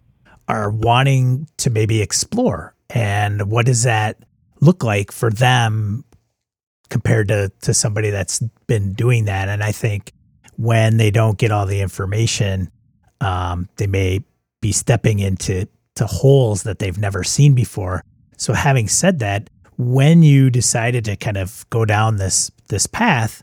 are 0.48 0.70
wanting 0.70 1.48
to 1.58 1.70
maybe 1.70 2.00
explore 2.00 2.74
and 2.90 3.50
what 3.50 3.66
does 3.66 3.82
that 3.82 4.16
look 4.60 4.82
like 4.84 5.12
for 5.12 5.30
them 5.30 6.04
compared 6.88 7.28
to 7.28 7.50
to 7.60 7.74
somebody 7.74 8.10
that's 8.10 8.40
been 8.66 8.92
doing 8.92 9.24
that 9.24 9.48
and 9.48 9.62
i 9.62 9.72
think 9.72 10.12
when 10.56 10.96
they 10.96 11.10
don't 11.10 11.38
get 11.38 11.50
all 11.50 11.66
the 11.66 11.80
information 11.80 12.70
um, 13.20 13.68
they 13.76 13.86
may 13.86 14.22
be 14.60 14.72
stepping 14.72 15.18
into 15.18 15.66
to 15.96 16.06
holes 16.06 16.62
that 16.62 16.78
they've 16.78 16.98
never 16.98 17.24
seen 17.24 17.54
before. 17.54 18.02
So 18.36 18.52
having 18.52 18.88
said 18.88 19.18
that 19.20 19.50
when 19.76 20.22
you 20.22 20.50
decided 20.50 21.04
to 21.06 21.16
kind 21.16 21.36
of 21.36 21.68
go 21.70 21.84
down 21.84 22.16
this 22.16 22.50
this 22.68 22.86
path 22.86 23.42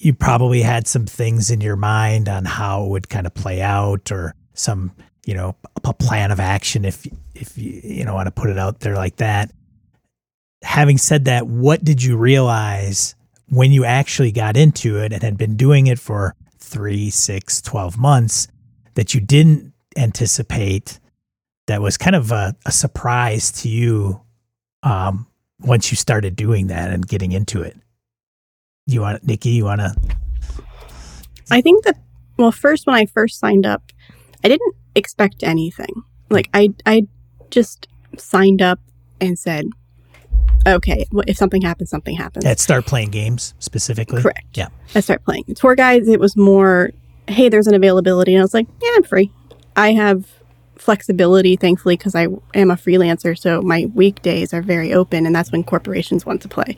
you 0.00 0.14
probably 0.14 0.62
had 0.62 0.86
some 0.86 1.06
things 1.06 1.50
in 1.50 1.60
your 1.60 1.76
mind 1.76 2.28
on 2.28 2.44
how 2.44 2.84
it 2.84 2.88
would 2.88 3.08
kind 3.08 3.26
of 3.26 3.34
play 3.34 3.60
out 3.60 4.12
or 4.12 4.34
some 4.54 4.92
you 5.26 5.34
know 5.34 5.56
a 5.84 5.92
plan 5.92 6.30
of 6.30 6.40
action 6.40 6.84
if 6.84 7.06
if 7.34 7.58
you 7.58 7.80
you 7.82 8.04
know 8.04 8.14
want 8.14 8.26
to 8.26 8.32
put 8.32 8.50
it 8.50 8.58
out 8.58 8.80
there 8.80 8.94
like 8.94 9.16
that. 9.16 9.50
Having 10.62 10.98
said 10.98 11.24
that 11.26 11.46
what 11.46 11.84
did 11.84 12.02
you 12.02 12.16
realize 12.16 13.14
when 13.48 13.72
you 13.72 13.84
actually 13.84 14.32
got 14.32 14.56
into 14.56 14.98
it 14.98 15.12
and 15.12 15.22
had 15.22 15.36
been 15.36 15.56
doing 15.56 15.86
it 15.86 15.98
for 15.98 16.34
three 16.58 17.10
six 17.10 17.60
12 17.62 17.98
months 17.98 18.48
that 18.94 19.14
you 19.14 19.20
didn't 19.20 19.72
anticipate 19.98 21.00
that 21.66 21.82
was 21.82 21.96
kind 21.96 22.16
of 22.16 22.32
a, 22.32 22.56
a 22.64 22.72
surprise 22.72 23.52
to 23.52 23.68
you 23.68 24.20
um, 24.82 25.26
once 25.60 25.90
you 25.90 25.96
started 25.96 26.36
doing 26.36 26.68
that 26.68 26.90
and 26.90 27.06
getting 27.06 27.32
into 27.32 27.60
it 27.62 27.76
you 28.86 29.00
want 29.00 29.24
Nikki 29.24 29.50
you 29.50 29.64
want 29.64 29.80
to 29.80 29.94
i 31.50 31.60
think 31.60 31.84
that 31.84 31.98
well 32.36 32.52
first 32.52 32.86
when 32.86 32.94
i 32.94 33.04
first 33.06 33.38
signed 33.38 33.66
up 33.66 33.82
i 34.44 34.48
didn't 34.48 34.74
expect 34.98 35.42
anything. 35.42 36.02
Like 36.28 36.50
I 36.52 36.74
I 36.84 37.06
just 37.50 37.88
signed 38.18 38.60
up 38.60 38.80
and 39.20 39.38
said, 39.38 39.66
okay, 40.66 41.06
well, 41.10 41.24
if 41.26 41.36
something 41.36 41.62
happens, 41.62 41.88
something 41.88 42.16
happens. 42.16 42.44
At 42.44 42.58
Start 42.58 42.84
Playing 42.84 43.10
Games 43.10 43.54
specifically. 43.58 44.20
Correct. 44.20 44.46
Yeah. 44.54 44.68
I 44.94 45.00
start 45.00 45.24
playing 45.24 45.44
tour 45.54 45.74
guides. 45.74 46.08
It 46.08 46.20
was 46.20 46.36
more, 46.36 46.90
hey, 47.26 47.48
there's 47.48 47.66
an 47.66 47.74
availability, 47.74 48.34
and 48.34 48.42
I 48.42 48.44
was 48.44 48.54
like, 48.54 48.66
yeah, 48.82 48.90
I'm 48.96 49.02
free. 49.04 49.32
I 49.78 49.92
have 49.92 50.26
flexibility, 50.76 51.54
thankfully, 51.54 51.96
because 51.96 52.16
I 52.16 52.24
am 52.54 52.70
a 52.70 52.76
freelancer, 52.76 53.38
so 53.38 53.62
my 53.62 53.86
weekdays 53.94 54.52
are 54.52 54.60
very 54.60 54.92
open, 54.92 55.24
and 55.24 55.34
that's 55.34 55.52
when 55.52 55.62
corporations 55.62 56.26
want 56.26 56.42
to 56.42 56.48
play. 56.48 56.76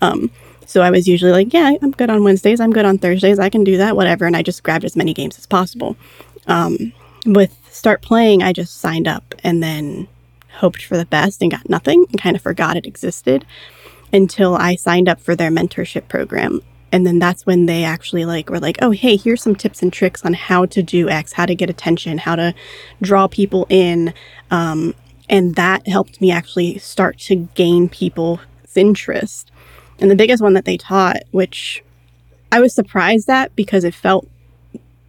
Um, 0.00 0.30
so 0.64 0.80
I 0.80 0.90
was 0.90 1.06
usually 1.06 1.32
like, 1.32 1.52
yeah, 1.52 1.72
I'm 1.82 1.90
good 1.92 2.10
on 2.10 2.24
Wednesdays. 2.24 2.58
I'm 2.58 2.72
good 2.72 2.86
on 2.86 2.96
Thursdays. 2.98 3.38
I 3.38 3.50
can 3.50 3.64
do 3.64 3.76
that, 3.76 3.96
whatever. 3.96 4.26
And 4.26 4.36
I 4.36 4.42
just 4.42 4.62
grabbed 4.62 4.84
as 4.84 4.96
many 4.96 5.14
games 5.14 5.38
as 5.38 5.46
possible. 5.46 5.96
Um, 6.46 6.92
with 7.26 7.54
Start 7.70 8.00
Playing, 8.02 8.42
I 8.42 8.52
just 8.52 8.78
signed 8.78 9.08
up 9.08 9.34
and 9.44 9.62
then 9.62 10.08
hoped 10.52 10.84
for 10.84 10.96
the 10.96 11.06
best 11.06 11.42
and 11.42 11.50
got 11.50 11.68
nothing 11.68 12.06
and 12.10 12.20
kind 12.20 12.34
of 12.34 12.42
forgot 12.42 12.76
it 12.76 12.86
existed 12.86 13.46
until 14.12 14.56
I 14.56 14.74
signed 14.76 15.08
up 15.08 15.20
for 15.20 15.36
their 15.36 15.50
mentorship 15.50 16.08
program. 16.08 16.62
And 16.90 17.06
then 17.06 17.18
that's 17.18 17.44
when 17.44 17.66
they 17.66 17.84
actually 17.84 18.24
like 18.24 18.48
were 18.48 18.60
like, 18.60 18.78
"Oh, 18.80 18.92
hey, 18.92 19.16
here's 19.16 19.42
some 19.42 19.54
tips 19.54 19.82
and 19.82 19.92
tricks 19.92 20.24
on 20.24 20.32
how 20.32 20.66
to 20.66 20.82
do 20.82 21.08
X, 21.08 21.32
how 21.34 21.46
to 21.46 21.54
get 21.54 21.68
attention, 21.68 22.18
how 22.18 22.36
to 22.36 22.54
draw 23.02 23.26
people 23.26 23.66
in." 23.68 24.14
Um, 24.50 24.94
and 25.28 25.54
that 25.56 25.86
helped 25.86 26.20
me 26.20 26.30
actually 26.30 26.78
start 26.78 27.18
to 27.20 27.48
gain 27.54 27.88
people's 27.88 28.40
interest. 28.74 29.50
And 29.98 30.10
the 30.10 30.16
biggest 30.16 30.42
one 30.42 30.54
that 30.54 30.64
they 30.64 30.76
taught, 30.76 31.18
which 31.32 31.82
I 32.50 32.60
was 32.60 32.74
surprised 32.74 33.28
at 33.28 33.54
because 33.56 33.84
it 33.84 33.94
felt 33.94 34.26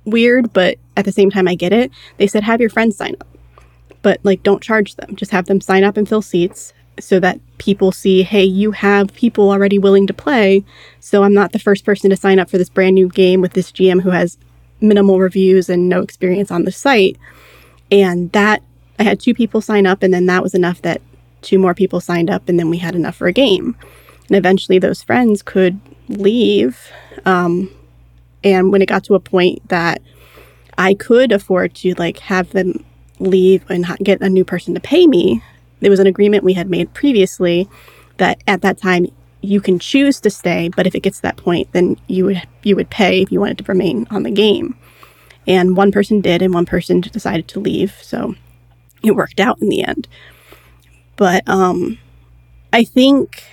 weird, 0.06 0.52
but 0.52 0.78
at 0.98 1.06
the 1.06 1.12
same 1.12 1.30
time, 1.30 1.48
I 1.48 1.56
get 1.56 1.72
it. 1.72 1.92
They 2.18 2.28
said, 2.28 2.44
have 2.44 2.60
your 2.60 2.70
friends 2.70 2.98
sign 2.98 3.16
up, 3.22 3.28
but 4.02 4.20
like, 4.24 4.44
don't 4.44 4.64
charge 4.64 4.96
them. 4.96 5.16
Just 5.16 5.32
have 5.32 5.46
them 5.46 5.62
sign 5.62 5.84
up 5.84 5.96
and 5.96 6.10
fill 6.10 6.22
seats 6.22 6.74
so 7.00 7.20
that 7.20 7.40
people 7.58 7.92
see, 7.92 8.24
hey, 8.24 8.44
you 8.44 8.72
have 8.72 9.14
people 9.14 9.50
already 9.50 9.78
willing 9.78 10.08
to 10.08 10.14
play. 10.14 10.64
So 11.00 11.24
I'm 11.24 11.34
not 11.34 11.52
the 11.52 11.60
first 11.60 11.86
person 11.86 12.10
to 12.10 12.16
sign 12.16 12.40
up 12.40 12.50
for 12.50 12.58
this 12.58 12.70
brand 12.70 12.96
new 12.96 13.10
game 13.10 13.42
with 13.42 13.54
this 13.54 13.72
GM 13.72 14.02
who 14.02 14.12
has 14.12 14.38
minimal 14.82 15.20
reviews 15.20 15.70
and 15.70 15.90
no 15.90 16.02
experience 16.02 16.52
on 16.52 16.64
the 16.64 16.72
site. 16.72 17.18
And 17.92 18.32
that 18.32 18.62
I 18.98 19.04
had 19.04 19.20
two 19.20 19.34
people 19.34 19.62
sign 19.62 19.86
up, 19.86 20.04
and 20.04 20.14
then 20.14 20.26
that 20.28 20.44
was 20.44 20.54
enough 20.54 20.82
that 20.82 21.02
two 21.42 21.58
more 21.58 21.74
people 21.74 22.02
signed 22.02 22.30
up, 22.30 22.50
and 22.50 22.60
then 22.60 22.70
we 22.70 22.78
had 22.78 22.96
enough 22.96 23.16
for 23.16 23.28
a 23.28 23.34
game. 23.34 23.76
And 24.28 24.38
eventually, 24.38 24.78
those 24.78 25.02
friends 25.02 25.42
could 25.42 25.80
leave. 26.08 26.92
Um, 27.26 27.72
and 28.44 28.72
when 28.72 28.82
it 28.82 28.88
got 28.88 29.04
to 29.06 29.16
a 29.16 29.20
point 29.20 29.68
that 29.70 30.02
I 30.78 30.94
could 30.94 31.32
afford 31.32 31.74
to 31.76 31.94
like 31.96 32.20
have 32.20 32.52
them 32.52 32.86
leave 33.20 33.70
and 33.70 33.86
get 34.04 34.22
a 34.22 34.30
new 34.30 34.46
person 34.46 34.74
to 34.76 34.80
pay 34.80 35.08
me, 35.08 35.44
there 35.80 35.92
was 35.92 36.00
an 36.00 36.08
agreement 36.08 36.44
we 36.44 36.54
had 36.54 36.70
made 36.70 36.94
previously 36.94 37.68
that 38.18 38.42
at 38.48 38.62
that 38.62 38.78
time 38.78 39.08
you 39.42 39.62
can 39.62 39.80
choose 39.80 40.20
to 40.20 40.30
stay, 40.30 40.70
but 40.76 40.86
if 40.86 40.96
it 40.96 41.02
gets 41.02 41.18
to 41.18 41.22
that 41.24 41.38
point, 41.38 41.72
then 41.72 41.98
you 42.08 42.26
would 42.26 42.42
you 42.64 42.76
would 42.76 42.90
pay 42.90 43.22
if 43.22 43.32
you 43.32 43.40
wanted 43.40 43.58
to 43.58 43.64
remain 43.72 44.06
on 44.12 44.24
the 44.24 44.32
game. 44.32 44.78
And 45.48 45.78
one 45.78 45.92
person 45.92 46.22
did, 46.22 46.42
and 46.42 46.54
one 46.54 46.66
person 46.66 47.02
decided 47.02 47.48
to 47.50 47.60
leave, 47.60 47.94
so 48.02 48.36
it 49.04 49.16
worked 49.16 49.40
out 49.40 49.62
in 49.62 49.70
the 49.70 49.84
end. 49.84 50.08
But 51.16 51.48
um, 51.48 51.98
I 52.72 52.84
think 52.84 53.44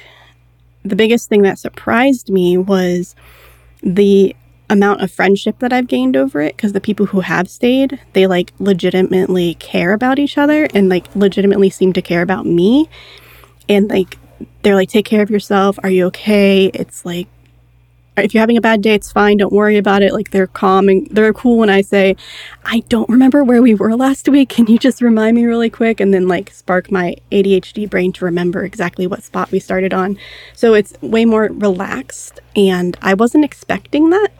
the 0.84 0.96
biggest 0.96 1.28
thing 1.28 1.42
that 1.42 1.58
surprised 1.58 2.30
me 2.30 2.58
was 2.58 3.14
the 3.82 4.34
amount 4.68 5.02
of 5.02 5.10
friendship 5.10 5.58
that 5.60 5.72
I've 5.72 5.86
gained 5.86 6.16
over 6.16 6.40
it 6.40 6.56
because 6.56 6.72
the 6.72 6.80
people 6.80 7.06
who 7.06 7.20
have 7.20 7.48
stayed, 7.48 8.00
they 8.12 8.26
like 8.26 8.52
legitimately 8.58 9.54
care 9.54 9.92
about 9.92 10.18
each 10.18 10.36
other 10.36 10.68
and 10.74 10.88
like 10.88 11.14
legitimately 11.14 11.70
seem 11.70 11.92
to 11.92 12.02
care 12.02 12.22
about 12.22 12.46
me. 12.46 12.88
And 13.68 13.88
like 13.88 14.18
they're 14.62 14.74
like, 14.74 14.88
take 14.88 15.06
care 15.06 15.22
of 15.22 15.30
yourself. 15.30 15.78
Are 15.82 15.90
you 15.90 16.06
okay? 16.06 16.66
It's 16.74 17.04
like, 17.04 17.28
if 18.16 18.32
you're 18.32 18.40
having 18.40 18.56
a 18.56 18.62
bad 18.62 18.80
day, 18.80 18.94
it's 18.94 19.12
fine. 19.12 19.36
Don't 19.36 19.52
worry 19.52 19.76
about 19.76 20.02
it. 20.02 20.12
Like 20.14 20.30
they're 20.30 20.46
calm 20.46 20.88
and 20.88 21.06
they're 21.10 21.34
cool 21.34 21.58
when 21.58 21.68
I 21.68 21.82
say, 21.82 22.16
I 22.64 22.80
don't 22.88 23.08
remember 23.10 23.44
where 23.44 23.60
we 23.60 23.74
were 23.74 23.94
last 23.94 24.28
week. 24.28 24.48
Can 24.48 24.66
you 24.66 24.78
just 24.78 25.02
remind 25.02 25.36
me 25.36 25.44
really 25.44 25.68
quick? 25.68 26.00
And 26.00 26.14
then 26.14 26.26
like 26.26 26.50
spark 26.50 26.90
my 26.90 27.16
ADHD 27.30 27.88
brain 27.88 28.12
to 28.14 28.24
remember 28.24 28.64
exactly 28.64 29.06
what 29.06 29.22
spot 29.22 29.50
we 29.50 29.60
started 29.60 29.92
on. 29.92 30.18
So 30.54 30.72
it's 30.72 30.94
way 31.02 31.26
more 31.26 31.50
relaxed. 31.52 32.40
And 32.56 32.96
I 33.02 33.12
wasn't 33.12 33.44
expecting 33.44 34.08
that 34.10 34.30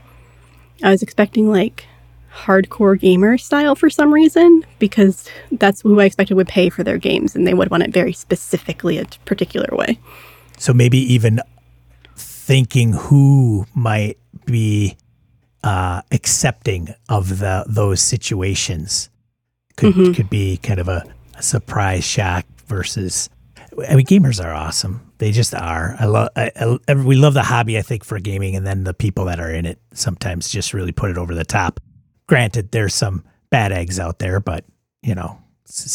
I 0.83 0.91
was 0.91 1.03
expecting 1.03 1.51
like 1.51 1.87
hardcore 2.33 2.99
gamer 2.99 3.39
style 3.39 3.75
for 3.75 3.89
some 3.89 4.13
reason 4.13 4.65
because 4.79 5.29
that's 5.53 5.81
who 5.81 5.99
I 6.01 6.05
expected 6.05 6.35
would 6.35 6.49
pay 6.49 6.69
for 6.69 6.85
their 6.85 6.99
games 6.99 7.35
and 7.35 7.47
they 7.47 7.55
would 7.55 7.71
want 7.71 7.83
it 7.83 7.91
very 7.91 8.13
specifically 8.13 8.99
a 8.99 9.07
particular 9.25 9.69
way. 9.73 9.99
So 10.59 10.75
maybe 10.75 10.99
even 10.99 11.41
thinking 12.15 12.93
who 12.93 13.67
might 13.75 14.19
be 14.45 14.97
uh, 15.65 16.03
accepting 16.13 16.95
of 17.09 17.41
the 17.41 17.65
those 17.67 18.01
situations 18.01 19.11
could 19.77 19.95
mm-hmm. 19.95 20.13
could 20.13 20.31
be 20.31 20.59
kind 20.59 20.79
of 20.79 20.89
a, 20.89 21.05
a 21.35 21.43
surprise 21.43 22.05
shock 22.05 22.45
versus 22.67 23.29
I 23.89 23.97
mean, 23.97 24.07
gamers 24.07 24.43
are 24.43 24.55
awesome. 24.55 25.06
They 25.19 25.33
just 25.33 25.55
are. 25.55 25.97
I 25.99 26.05
love. 26.05 26.29
I, 26.37 26.79
I, 26.89 26.95
we 26.95 27.17
love 27.17 27.35
the 27.35 27.43
hobby. 27.43 27.79
I 27.79 27.83
think 27.83 28.05
for 28.05 28.19
gaming, 28.19 28.55
and 28.55 28.67
then 28.67 28.85
the 28.85 28.95
people 28.95 29.25
that 29.27 29.41
are 29.41 29.51
in 29.51 29.65
it 29.65 29.81
sometimes 29.93 30.51
just 30.51 30.75
really 30.75 30.93
put 30.93 31.11
it 31.11 31.19
over 31.19 31.35
the 31.35 31.45
top. 31.45 31.81
Granted, 32.27 32.71
there's 32.73 32.95
some 32.95 33.25
bad 33.51 33.73
eggs 33.73 33.99
out 33.99 34.19
there, 34.19 34.41
but 34.41 34.65
you 35.03 35.15
know, 35.15 35.39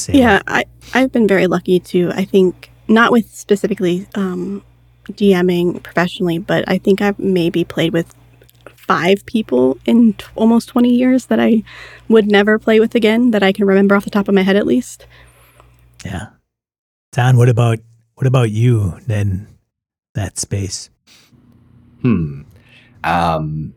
yeah, 0.09 0.41
I 0.47 0.65
I've 0.93 1.11
been 1.11 1.27
very 1.27 1.47
lucky 1.47 1.79
to. 1.79 2.11
I 2.13 2.25
think 2.25 2.71
not 2.87 3.11
with 3.11 3.29
specifically 3.33 4.07
um, 4.15 4.63
DMing 5.09 5.83
professionally, 5.83 6.39
but 6.39 6.65
I 6.67 6.77
think 6.77 7.01
I've 7.01 7.19
maybe 7.19 7.63
played 7.63 7.93
with 7.93 8.13
five 8.75 9.25
people 9.25 9.77
in 9.85 10.13
t- 10.13 10.25
almost 10.35 10.67
20 10.69 10.89
years 10.89 11.27
that 11.27 11.39
I 11.39 11.63
would 12.09 12.29
never 12.29 12.59
play 12.59 12.79
with 12.79 12.95
again 12.95 13.31
that 13.31 13.43
I 13.43 13.53
can 13.53 13.65
remember 13.65 13.95
off 13.95 14.03
the 14.03 14.09
top 14.09 14.27
of 14.27 14.35
my 14.35 14.41
head 14.41 14.55
at 14.55 14.67
least. 14.67 15.05
Yeah. 16.03 16.27
Don, 17.13 17.37
what 17.37 17.47
about 17.49 17.79
what 18.21 18.27
about 18.27 18.51
you 18.51 18.99
then 19.07 19.47
that 20.13 20.37
space? 20.37 20.91
Hmm. 22.03 22.43
Um 23.03 23.73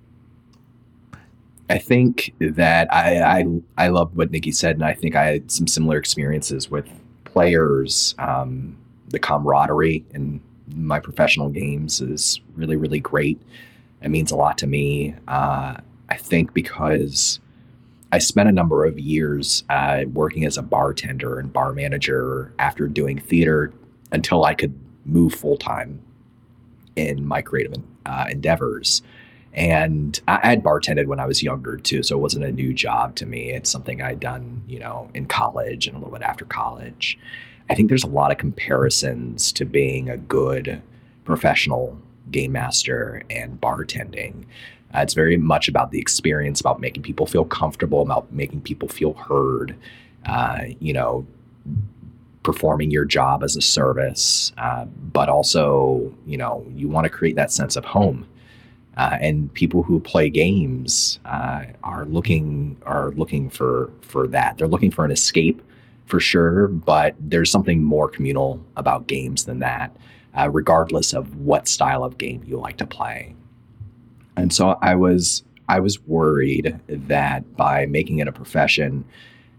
I 1.70 1.78
think 1.78 2.34
that 2.40 2.92
I, 2.92 3.22
I 3.22 3.44
I 3.78 3.88
love 3.88 4.14
what 4.14 4.30
Nikki 4.30 4.52
said, 4.52 4.76
and 4.76 4.84
I 4.84 4.92
think 4.92 5.16
I 5.16 5.24
had 5.24 5.50
some 5.50 5.66
similar 5.66 5.96
experiences 5.96 6.70
with 6.70 6.86
players. 7.24 8.14
Um, 8.18 8.76
the 9.08 9.18
camaraderie 9.18 10.04
in 10.12 10.42
my 10.74 11.00
professional 11.00 11.48
games 11.48 12.02
is 12.02 12.38
really 12.54 12.76
really 12.76 13.00
great. 13.00 13.40
It 14.02 14.10
means 14.10 14.30
a 14.30 14.36
lot 14.36 14.58
to 14.58 14.66
me. 14.66 15.14
Uh, 15.26 15.76
I 16.10 16.16
think 16.18 16.52
because 16.52 17.40
I 18.12 18.18
spent 18.18 18.50
a 18.50 18.52
number 18.52 18.84
of 18.84 18.98
years 18.98 19.64
uh, 19.70 20.04
working 20.12 20.44
as 20.44 20.58
a 20.58 20.62
bartender 20.62 21.38
and 21.38 21.50
bar 21.50 21.72
manager 21.72 22.52
after 22.58 22.88
doing 22.88 23.18
theater 23.18 23.72
until 24.14 24.44
I 24.44 24.54
could 24.54 24.78
move 25.04 25.34
full 25.34 25.56
time 25.56 26.00
in 26.96 27.26
my 27.26 27.42
creative 27.42 27.74
uh, 28.06 28.26
endeavors. 28.30 29.02
And 29.52 30.18
I 30.26 30.46
had 30.46 30.62
bartended 30.62 31.06
when 31.06 31.20
I 31.20 31.26
was 31.26 31.42
younger 31.42 31.76
too, 31.76 32.02
so 32.02 32.16
it 32.16 32.20
wasn't 32.20 32.44
a 32.44 32.52
new 32.52 32.72
job 32.72 33.16
to 33.16 33.26
me. 33.26 33.50
It's 33.50 33.70
something 33.70 34.00
I'd 34.00 34.20
done, 34.20 34.62
you 34.66 34.78
know, 34.78 35.10
in 35.14 35.26
college 35.26 35.86
and 35.86 35.96
a 35.96 35.98
little 35.98 36.12
bit 36.12 36.22
after 36.22 36.44
college. 36.44 37.18
I 37.68 37.74
think 37.74 37.88
there's 37.88 38.04
a 38.04 38.08
lot 38.08 38.30
of 38.30 38.38
comparisons 38.38 39.52
to 39.52 39.64
being 39.64 40.08
a 40.08 40.16
good 40.16 40.82
professional 41.24 41.98
game 42.30 42.52
master 42.52 43.22
and 43.30 43.60
bartending. 43.60 44.44
Uh, 44.94 45.00
it's 45.00 45.14
very 45.14 45.36
much 45.36 45.68
about 45.68 45.90
the 45.90 45.98
experience, 45.98 46.60
about 46.60 46.80
making 46.80 47.02
people 47.02 47.26
feel 47.26 47.44
comfortable, 47.44 48.02
about 48.02 48.32
making 48.32 48.60
people 48.60 48.88
feel 48.88 49.14
heard. 49.14 49.76
Uh, 50.26 50.62
you 50.78 50.92
know, 50.92 51.26
performing 52.44 52.92
your 52.92 53.04
job 53.04 53.42
as 53.42 53.56
a 53.56 53.60
service, 53.60 54.52
uh, 54.58 54.84
but 54.84 55.28
also, 55.28 56.14
you 56.26 56.36
know, 56.36 56.64
you 56.76 56.88
want 56.88 57.04
to 57.04 57.10
create 57.10 57.34
that 57.34 57.50
sense 57.50 57.74
of 57.74 57.84
home. 57.84 58.28
Uh, 58.96 59.18
and 59.20 59.52
people 59.54 59.82
who 59.82 59.98
play 59.98 60.30
games 60.30 61.18
uh, 61.24 61.64
are 61.82 62.04
looking 62.04 62.76
are 62.86 63.10
looking 63.12 63.50
for 63.50 63.90
for 64.02 64.28
that. 64.28 64.56
They're 64.56 64.68
looking 64.68 64.92
for 64.92 65.04
an 65.04 65.10
escape, 65.10 65.60
for 66.06 66.20
sure. 66.20 66.68
But 66.68 67.16
there's 67.18 67.50
something 67.50 67.82
more 67.82 68.08
communal 68.08 68.64
about 68.76 69.08
games 69.08 69.46
than 69.46 69.58
that, 69.58 69.96
uh, 70.38 70.48
regardless 70.48 71.12
of 71.12 71.34
what 71.38 71.66
style 71.66 72.04
of 72.04 72.18
game 72.18 72.44
you 72.46 72.56
like 72.56 72.76
to 72.76 72.86
play. 72.86 73.34
And 74.36 74.52
so 74.52 74.78
I 74.80 74.94
was 74.94 75.42
I 75.68 75.80
was 75.80 76.00
worried 76.06 76.78
that 76.86 77.56
by 77.56 77.86
making 77.86 78.20
it 78.20 78.28
a 78.28 78.32
profession, 78.32 79.04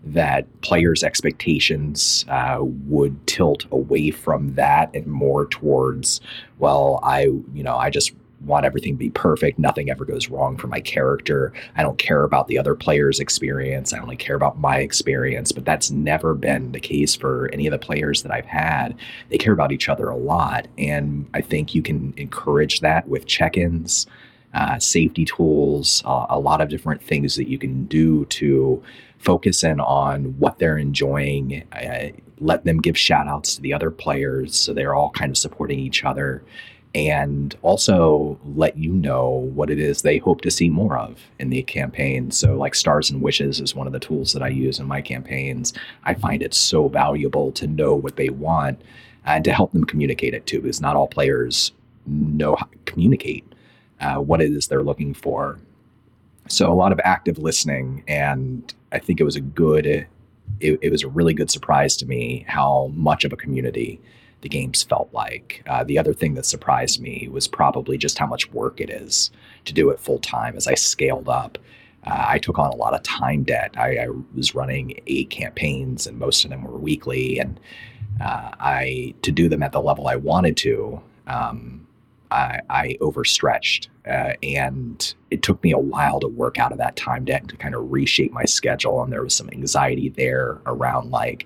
that 0.06 0.62
players' 0.62 1.04
expectations 1.04 2.26
uh, 2.30 2.60
would 2.62 3.26
tilt 3.28 3.66
away 3.72 4.12
from 4.12 4.54
that 4.54 4.94
and 4.94 5.08
more 5.08 5.48
towards, 5.48 6.22
well, 6.60 7.00
I 7.04 7.24
you 7.24 7.64
know 7.64 7.76
I 7.76 7.90
just 7.90 8.14
want 8.42 8.66
everything 8.66 8.94
to 8.94 9.00
be 9.00 9.10
perfect. 9.10 9.60
Nothing 9.60 9.90
ever 9.90 10.06
goes 10.06 10.30
wrong 10.30 10.58
for 10.58 10.68
my 10.68 10.80
character. 10.80 11.54
I 11.76 11.84
don't 11.84 11.98
care 11.98 12.24
about 12.24 12.48
the 12.48 12.58
other 12.58 12.76
player's 12.76 13.20
experience. 13.20 13.94
I 13.94 14.00
only 14.00 14.16
care 14.16 14.36
about 14.36 14.60
my 14.60 14.78
experience. 14.78 15.52
But 15.52 15.66
that's 15.66 15.92
never 15.92 16.34
been 16.34 16.72
the 16.72 16.80
case 16.80 17.16
for 17.16 17.50
any 17.54 17.68
of 17.68 17.72
the 17.72 17.80
players 17.80 18.24
that 18.24 18.32
I've 18.32 18.46
had. 18.46 18.96
They 19.30 19.38
care 19.38 19.54
about 19.54 19.72
each 19.72 19.90
other 19.90 20.08
a 20.10 20.18
lot. 20.18 20.68
And 20.78 21.28
I 21.34 21.42
think 21.42 21.74
you 21.74 21.82
can 21.82 22.14
encourage 22.18 22.82
that 22.82 23.08
with 23.08 23.26
check 23.26 23.58
ins. 23.58 24.08
Uh, 24.54 24.80
safety 24.80 25.26
tools, 25.26 26.02
uh, 26.06 26.28
a 26.30 26.40
lot 26.40 26.62
of 26.62 26.70
different 26.70 27.04
things 27.04 27.36
that 27.36 27.50
you 27.50 27.58
can 27.58 27.84
do 27.88 28.24
to 28.28 28.82
focus 29.26 29.64
in 29.64 29.80
on 29.80 30.38
what 30.40 30.60
they're 30.60 30.78
enjoying, 30.78 31.64
let 32.40 32.64
them 32.66 32.80
give 32.80 32.98
shout 32.98 33.28
outs 33.28 33.56
to 33.56 33.62
the 33.62 33.74
other 33.74 33.92
players 33.92 34.56
so 34.56 34.74
they're 34.74 34.96
all 34.96 35.10
kind 35.12 35.32
of 35.32 35.38
supporting 35.38 35.80
each 35.80 36.04
other 36.04 36.44
and 36.96 37.58
also 37.62 38.40
let 38.56 38.78
you 38.78 38.94
know 38.94 39.28
what 39.54 39.70
it 39.70 39.80
is 39.80 40.02
they 40.02 40.18
hope 40.18 40.40
to 40.40 40.50
see 40.50 40.70
more 40.70 40.98
of 40.98 41.20
in 41.40 41.50
the 41.50 41.62
campaign. 41.64 42.32
So, 42.32 42.56
like 42.56 42.74
Stars 42.74 43.12
and 43.12 43.22
Wishes 43.22 43.60
is 43.60 43.76
one 43.76 43.86
of 43.86 43.92
the 43.92 44.00
tools 44.00 44.32
that 44.32 44.42
I 44.42 44.48
use 44.48 44.80
in 44.80 44.88
my 44.88 45.02
campaigns. 45.02 45.74
I 46.06 46.14
find 46.14 46.42
it 46.42 46.54
so 46.54 46.88
valuable 46.88 47.52
to 47.52 47.68
know 47.68 47.94
what 47.94 48.16
they 48.16 48.30
want 48.30 48.82
and 49.26 49.44
to 49.44 49.52
help 49.52 49.74
them 49.74 49.84
communicate 49.84 50.34
it 50.34 50.46
too, 50.46 50.62
because 50.62 50.80
not 50.80 50.96
all 50.96 51.08
players 51.08 51.74
know 52.06 52.56
how 52.56 52.68
to 52.68 52.78
communicate 52.86 53.44
uh, 54.00 54.16
what 54.16 54.42
it 54.42 54.52
is 54.54 54.68
they're 54.68 54.82
looking 54.82 55.14
for. 55.14 55.60
So, 56.48 56.72
a 56.72 56.76
lot 56.76 56.94
of 56.94 57.02
active 57.04 57.40
listening, 57.40 58.06
and 58.08 58.74
I 58.96 59.00
think 59.00 59.20
it 59.20 59.26
was 59.26 59.36
a 59.36 59.42
good, 59.42 59.86
it, 59.86 60.08
it 60.60 60.90
was 60.90 61.04
a 61.04 61.08
really 61.08 61.34
good 61.34 61.52
surprise 61.52 61.98
to 61.98 62.06
me 62.06 62.46
how 62.48 62.92
much 62.94 63.26
of 63.26 63.34
a 63.34 63.38
community 63.38 64.00
the 64.42 64.50
games 64.50 64.84
felt 64.84 65.10
like. 65.12 65.64
Uh, 65.68 65.84
the 65.84 66.00
other 66.00 66.14
thing 66.14 66.36
that 66.36 66.46
surprised 66.46 67.02
me 67.02 67.28
was 67.30 67.48
probably 67.48 67.98
just 67.98 68.18
how 68.18 68.28
much 68.28 68.52
work 68.54 68.80
it 68.80 68.90
is 68.90 69.32
to 69.66 69.74
do 69.74 69.90
it 69.90 70.00
full 70.00 70.20
time 70.20 70.56
as 70.56 70.66
I 70.68 70.76
scaled 70.76 71.28
up. 71.28 71.58
Uh, 72.06 72.26
I 72.28 72.38
took 72.38 72.58
on 72.58 72.72
a 72.72 72.76
lot 72.76 72.94
of 72.94 73.04
time 73.04 73.44
debt. 73.44 73.74
I, 73.78 73.98
I, 73.98 74.08
was 74.36 74.54
running 74.54 75.02
eight 75.08 75.32
campaigns, 75.32 76.06
and 76.06 76.20
most 76.20 76.46
of 76.46 76.52
them 76.52 76.64
were 76.64 76.78
weekly. 76.78 77.40
And 77.40 77.60
uh, 78.22 78.52
I 78.60 79.16
to 79.24 79.32
do 79.32 79.50
them 79.50 79.64
at 79.64 79.72
the 79.72 79.82
level 79.82 80.08
I 80.08 80.16
wanted 80.16 80.56
to, 80.58 81.02
um, 81.28 81.85
I, 82.32 82.62
I, 82.70 82.98
overstretched, 83.02 83.90
uh, 84.08 84.34
and 84.44 85.14
it 85.32 85.42
took 85.42 85.64
me 85.64 85.72
a 85.72 85.78
while 85.78 86.20
to 86.20 86.28
work 86.28 86.58
out 86.60 86.72
of 86.72 86.78
that 86.78 86.96
time 86.96 87.26
and 87.28 87.50
to 87.50 87.58
kind 87.58 87.76
of 87.76 87.92
reshape 87.92 88.32
my 88.32 88.46
schedule. 88.46 89.02
And 89.02 89.12
there 89.12 89.24
was 89.24 89.36
some 89.36 89.50
anxiety 89.52 90.10
there 90.10 90.60
around 90.66 91.12
like 91.12 91.46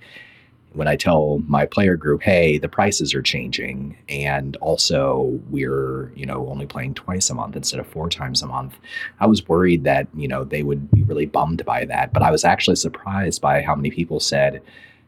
when 0.74 0.88
I 0.88 0.96
tell 0.96 1.42
my 1.48 1.66
player 1.66 1.96
group, 1.96 2.22
hey, 2.22 2.58
the 2.58 2.70
prices 2.70 3.14
are 3.16 3.22
changing, 3.22 3.98
and 4.08 4.56
also 4.58 5.40
we're, 5.50 6.12
you 6.16 6.26
know, 6.26 6.48
only 6.48 6.68
playing 6.68 6.94
twice 6.94 7.30
a 7.30 7.34
month 7.34 7.56
instead 7.56 7.80
of 7.80 7.88
four 7.88 8.08
times 8.10 8.42
a 8.42 8.48
month, 8.48 8.78
I 9.20 9.26
was 9.26 9.48
worried 9.48 9.84
that, 9.86 10.08
you 10.16 10.28
know, 10.28 10.44
they 10.44 10.64
would 10.64 10.92
be 10.92 11.04
really 11.04 11.26
bummed 11.26 11.66
by 11.66 11.86
that. 11.86 12.14
But 12.14 12.22
I 12.22 12.32
was 12.32 12.46
actually 12.46 12.76
surprised 12.76 13.42
by 13.42 13.62
how 13.62 13.76
many 13.76 13.90
people 13.90 14.20
said, 14.20 14.62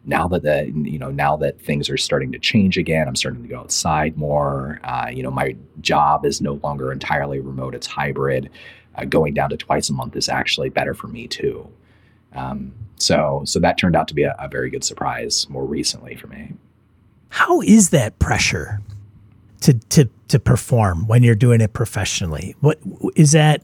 now 0.06 0.28
that 0.28 0.44
the 0.44 0.72
you 0.74 0.98
know 0.98 1.12
now 1.12 1.36
that 1.38 1.62
things 1.62 1.90
are 1.90 1.98
starting 1.98 2.32
to 2.32 2.40
change 2.40 2.78
again 2.78 3.08
i'm 3.08 3.16
starting 3.16 3.42
to 3.42 3.48
go 3.48 3.60
outside 3.60 4.18
more 4.18 4.80
uh, 4.84 5.08
you 5.12 5.22
know 5.22 5.32
my 5.32 5.56
job 5.80 6.26
is 6.26 6.42
no 6.42 6.54
longer 6.64 6.92
entirely 6.92 7.40
remote 7.40 7.76
it's 7.76 7.88
hybrid 7.88 8.50
uh, 8.96 9.06
going 9.06 9.34
down 9.34 9.50
to 9.50 9.58
twice 9.58 9.90
a 9.90 9.94
month 9.94 10.16
is 10.16 10.28
actually 10.28 10.70
better 10.70 10.94
for 10.94 11.08
me 11.08 11.28
too 11.28 11.72
um, 12.34 12.74
so 12.98 13.42
so 13.46 13.60
that 13.60 13.78
turned 13.78 13.96
out 13.96 14.08
to 14.10 14.14
be 14.14 14.24
a, 14.24 14.36
a 14.40 14.48
very 14.48 14.70
good 14.70 14.84
surprise 14.84 15.50
more 15.50 15.66
recently 15.66 16.16
for 16.16 16.28
me. 16.28 16.54
How 17.30 17.62
is 17.62 17.90
that 17.90 18.18
pressure 18.20 18.82
to 19.62 19.74
to 19.74 20.10
to 20.28 20.40
perform 20.40 21.08
when 21.08 21.24
you're 21.24 21.36
doing 21.36 21.62
it 21.62 21.74
professionally? 21.74 22.56
What 22.60 22.80
is 23.16 23.32
that? 23.32 23.64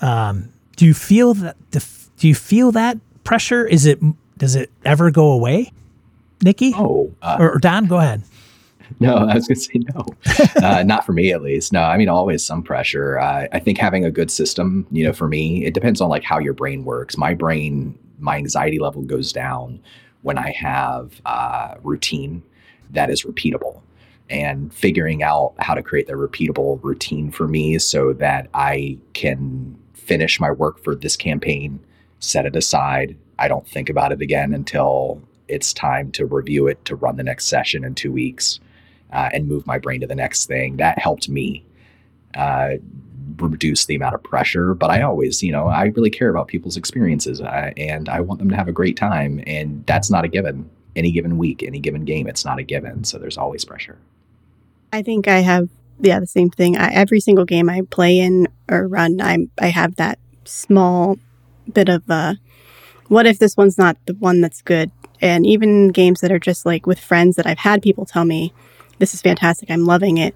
Um, 0.00 0.52
do 0.76 0.84
you 0.86 0.94
feel 0.94 1.34
that? 1.34 1.56
Do 1.70 2.28
you 2.28 2.34
feel 2.34 2.72
that 2.72 2.98
pressure? 3.24 3.66
Is 3.66 3.86
it 3.86 4.00
does 4.38 4.56
it 4.56 4.70
ever 4.84 5.10
go 5.10 5.32
away, 5.32 5.72
Nikki? 6.42 6.72
Oh, 6.74 7.12
uh, 7.22 7.36
or, 7.38 7.54
or 7.54 7.58
Don, 7.58 7.86
go 7.86 7.98
ahead. 7.98 8.22
No, 9.00 9.16
I 9.28 9.34
was 9.34 9.48
going 9.48 9.56
to 9.56 9.60
say 9.60 9.80
no. 9.94 10.66
uh, 10.66 10.82
not 10.82 11.06
for 11.06 11.12
me, 11.12 11.32
at 11.32 11.42
least. 11.42 11.72
No, 11.72 11.82
I 11.82 11.96
mean, 11.96 12.08
always 12.08 12.44
some 12.44 12.62
pressure. 12.62 13.18
Uh, 13.18 13.46
I 13.52 13.58
think 13.58 13.78
having 13.78 14.04
a 14.04 14.10
good 14.10 14.30
system, 14.30 14.86
you 14.90 15.04
know, 15.04 15.12
for 15.12 15.28
me, 15.28 15.64
it 15.64 15.74
depends 15.74 16.00
on 16.00 16.08
like 16.08 16.24
how 16.24 16.38
your 16.38 16.54
brain 16.54 16.84
works. 16.84 17.16
My 17.16 17.34
brain 17.34 17.98
my 18.22 18.36
anxiety 18.36 18.78
level 18.78 19.02
goes 19.02 19.32
down 19.32 19.80
when 20.22 20.38
I 20.38 20.52
have 20.52 21.20
uh, 21.26 21.74
routine 21.82 22.42
that 22.90 23.10
is 23.10 23.24
repeatable 23.24 23.82
and 24.30 24.72
figuring 24.72 25.22
out 25.22 25.54
how 25.58 25.74
to 25.74 25.82
create 25.82 26.06
the 26.06 26.14
repeatable 26.14 26.82
routine 26.82 27.30
for 27.30 27.48
me 27.48 27.78
so 27.78 28.12
that 28.14 28.48
I 28.54 28.98
can 29.12 29.76
finish 29.94 30.40
my 30.40 30.50
work 30.50 30.82
for 30.82 30.94
this 30.94 31.16
campaign, 31.16 31.80
set 32.22 32.46
it 32.46 32.56
aside. 32.56 33.16
I 33.38 33.48
don't 33.48 33.66
think 33.66 33.90
about 33.90 34.12
it 34.12 34.22
again 34.22 34.54
until 34.54 35.20
it's 35.48 35.72
time 35.72 36.12
to 36.12 36.24
review 36.24 36.68
it 36.68 36.82
to 36.86 36.96
run 36.96 37.16
the 37.16 37.24
next 37.24 37.46
session 37.46 37.84
in 37.84 37.94
two 37.94 38.12
weeks 38.12 38.60
uh, 39.12 39.28
and 39.32 39.48
move 39.48 39.66
my 39.66 39.78
brain 39.78 40.00
to 40.00 40.06
the 40.06 40.14
next 40.14 40.46
thing. 40.46 40.76
That 40.76 40.98
helped 40.98 41.28
me 41.28 41.64
uh, 42.34 42.74
reduce 43.36 43.86
the 43.86 43.96
amount 43.96 44.14
of 44.14 44.22
pressure. 44.22 44.74
But 44.74 44.90
I 44.90 45.02
always, 45.02 45.42
you 45.42 45.52
know, 45.52 45.66
I 45.66 45.86
really 45.86 46.10
care 46.10 46.28
about 46.28 46.48
people's 46.48 46.76
experiences 46.76 47.40
uh, 47.40 47.72
and 47.76 48.08
I 48.08 48.20
want 48.20 48.38
them 48.38 48.48
to 48.50 48.56
have 48.56 48.68
a 48.68 48.72
great 48.72 48.96
time. 48.96 49.42
And 49.46 49.84
that's 49.86 50.10
not 50.10 50.24
a 50.24 50.28
given. 50.28 50.70
Any 50.94 51.10
given 51.10 51.38
week, 51.38 51.62
any 51.62 51.80
given 51.80 52.04
game, 52.04 52.26
it's 52.28 52.44
not 52.44 52.58
a 52.58 52.62
given. 52.62 53.04
So 53.04 53.18
there's 53.18 53.38
always 53.38 53.64
pressure. 53.64 53.98
I 54.92 55.02
think 55.02 55.26
I 55.26 55.38
have, 55.38 55.70
yeah, 56.00 56.20
the 56.20 56.26
same 56.26 56.50
thing. 56.50 56.76
I, 56.76 56.92
every 56.92 57.18
single 57.18 57.46
game 57.46 57.70
I 57.70 57.80
play 57.88 58.18
in 58.18 58.46
or 58.70 58.86
run, 58.86 59.20
I 59.20 59.48
I 59.58 59.68
have 59.68 59.96
that 59.96 60.18
small 60.44 61.18
bit 61.72 61.88
of 61.88 62.08
uh, 62.10 62.34
what 63.08 63.26
if 63.26 63.38
this 63.38 63.56
one's 63.56 63.78
not 63.78 63.96
the 64.06 64.14
one 64.14 64.40
that's 64.40 64.62
good 64.62 64.90
And 65.20 65.46
even 65.46 65.88
games 65.88 66.20
that 66.20 66.32
are 66.32 66.38
just 66.38 66.66
like 66.66 66.86
with 66.86 66.98
friends 66.98 67.36
that 67.36 67.46
I've 67.46 67.58
had 67.58 67.82
people 67.82 68.04
tell 68.06 68.24
me, 68.24 68.52
this 68.98 69.14
is 69.14 69.22
fantastic, 69.22 69.70
I'm 69.70 69.84
loving 69.84 70.18
it. 70.18 70.34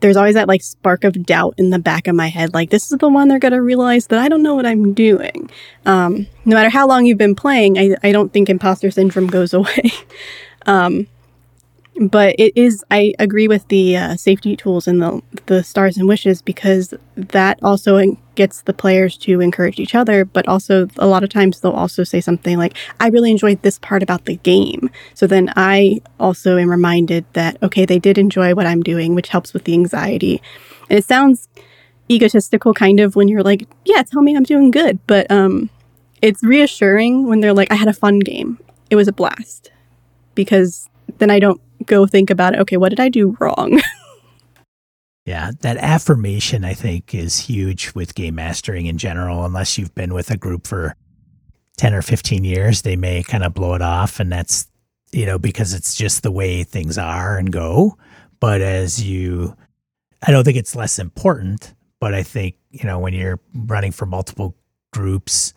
There's 0.00 0.16
always 0.16 0.34
that 0.34 0.48
like 0.48 0.62
spark 0.62 1.04
of 1.04 1.24
doubt 1.24 1.54
in 1.56 1.70
the 1.70 1.78
back 1.78 2.06
of 2.06 2.14
my 2.14 2.28
head, 2.28 2.52
like 2.52 2.70
this 2.70 2.90
is 2.90 2.98
the 2.98 3.08
one 3.08 3.28
they're 3.28 3.38
gonna 3.38 3.62
realize 3.62 4.08
that 4.08 4.18
I 4.18 4.28
don't 4.28 4.42
know 4.42 4.54
what 4.54 4.66
I'm 4.66 4.92
doing. 4.92 5.50
Um, 5.86 6.26
no 6.44 6.54
matter 6.56 6.68
how 6.68 6.86
long 6.86 7.06
you've 7.06 7.18
been 7.18 7.34
playing, 7.34 7.78
I, 7.78 7.96
I 8.02 8.12
don't 8.12 8.32
think 8.32 8.50
imposter 8.50 8.90
syndrome 8.90 9.26
goes 9.28 9.54
away. 9.60 9.90
um, 10.66 11.06
but 12.00 12.34
it 12.38 12.52
is 12.56 12.84
i 12.90 13.12
agree 13.18 13.48
with 13.48 13.66
the 13.68 13.96
uh, 13.96 14.16
safety 14.16 14.56
tools 14.56 14.86
and 14.86 15.00
the 15.00 15.22
the 15.46 15.62
stars 15.62 15.96
and 15.96 16.08
wishes 16.08 16.42
because 16.42 16.92
that 17.16 17.58
also 17.62 18.00
gets 18.34 18.62
the 18.62 18.74
players 18.74 19.16
to 19.16 19.40
encourage 19.40 19.78
each 19.78 19.94
other 19.94 20.24
but 20.24 20.46
also 20.46 20.86
a 20.98 21.06
lot 21.06 21.24
of 21.24 21.30
times 21.30 21.60
they'll 21.60 21.72
also 21.72 22.04
say 22.04 22.20
something 22.20 22.58
like 22.58 22.76
i 23.00 23.08
really 23.08 23.30
enjoyed 23.30 23.60
this 23.62 23.78
part 23.78 24.02
about 24.02 24.26
the 24.26 24.36
game. 24.36 24.90
So 25.14 25.26
then 25.26 25.52
i 25.56 26.00
also 26.20 26.58
am 26.58 26.70
reminded 26.70 27.24
that 27.32 27.56
okay 27.62 27.84
they 27.84 27.98
did 27.98 28.18
enjoy 28.18 28.54
what 28.54 28.66
i'm 28.66 28.82
doing 28.82 29.14
which 29.14 29.28
helps 29.28 29.54
with 29.54 29.64
the 29.64 29.72
anxiety. 29.74 30.42
And 30.90 30.98
it 30.98 31.04
sounds 31.04 31.48
egotistical 32.10 32.74
kind 32.74 33.00
of 33.00 33.16
when 33.16 33.26
you're 33.28 33.42
like 33.42 33.66
yeah 33.84 34.02
tell 34.02 34.22
me 34.22 34.36
i'm 34.36 34.44
doing 34.44 34.70
good 34.70 34.98
but 35.08 35.28
um 35.30 35.70
it's 36.22 36.42
reassuring 36.42 37.26
when 37.26 37.40
they're 37.40 37.54
like 37.54 37.70
i 37.72 37.74
had 37.74 37.88
a 37.88 37.92
fun 37.92 38.18
game. 38.18 38.58
It 38.90 38.96
was 38.96 39.08
a 39.08 39.12
blast. 39.12 39.70
Because 40.34 40.88
then 41.18 41.30
i 41.30 41.38
don't 41.38 41.60
go 41.84 42.06
think 42.06 42.30
about 42.30 42.54
it. 42.54 42.60
Okay, 42.60 42.76
what 42.76 42.90
did 42.90 43.00
I 43.00 43.08
do 43.08 43.36
wrong? 43.40 43.80
yeah, 45.26 45.50
that 45.60 45.76
affirmation 45.78 46.64
I 46.64 46.74
think 46.74 47.14
is 47.14 47.38
huge 47.38 47.92
with 47.94 48.14
game 48.14 48.36
mastering 48.36 48.86
in 48.86 48.96
general. 48.96 49.44
Unless 49.44 49.76
you've 49.76 49.94
been 49.94 50.14
with 50.14 50.30
a 50.30 50.36
group 50.36 50.66
for 50.66 50.94
10 51.76 51.94
or 51.94 52.02
15 52.02 52.44
years, 52.44 52.82
they 52.82 52.96
may 52.96 53.22
kind 53.22 53.44
of 53.44 53.54
blow 53.54 53.74
it 53.74 53.82
off. 53.82 54.20
And 54.20 54.32
that's, 54.32 54.68
you 55.12 55.26
know, 55.26 55.38
because 55.38 55.74
it's 55.74 55.94
just 55.94 56.22
the 56.22 56.30
way 56.30 56.62
things 56.62 56.96
are 56.96 57.36
and 57.36 57.52
go. 57.52 57.98
But 58.40 58.60
as 58.60 59.02
you, 59.02 59.56
I 60.22 60.30
don't 60.30 60.44
think 60.44 60.56
it's 60.56 60.76
less 60.76 60.98
important, 60.98 61.74
but 62.00 62.14
I 62.14 62.22
think, 62.22 62.56
you 62.70 62.84
know, 62.84 62.98
when 62.98 63.12
you're 63.12 63.40
running 63.54 63.92
for 63.92 64.06
multiple 64.06 64.56
groups, 64.92 65.54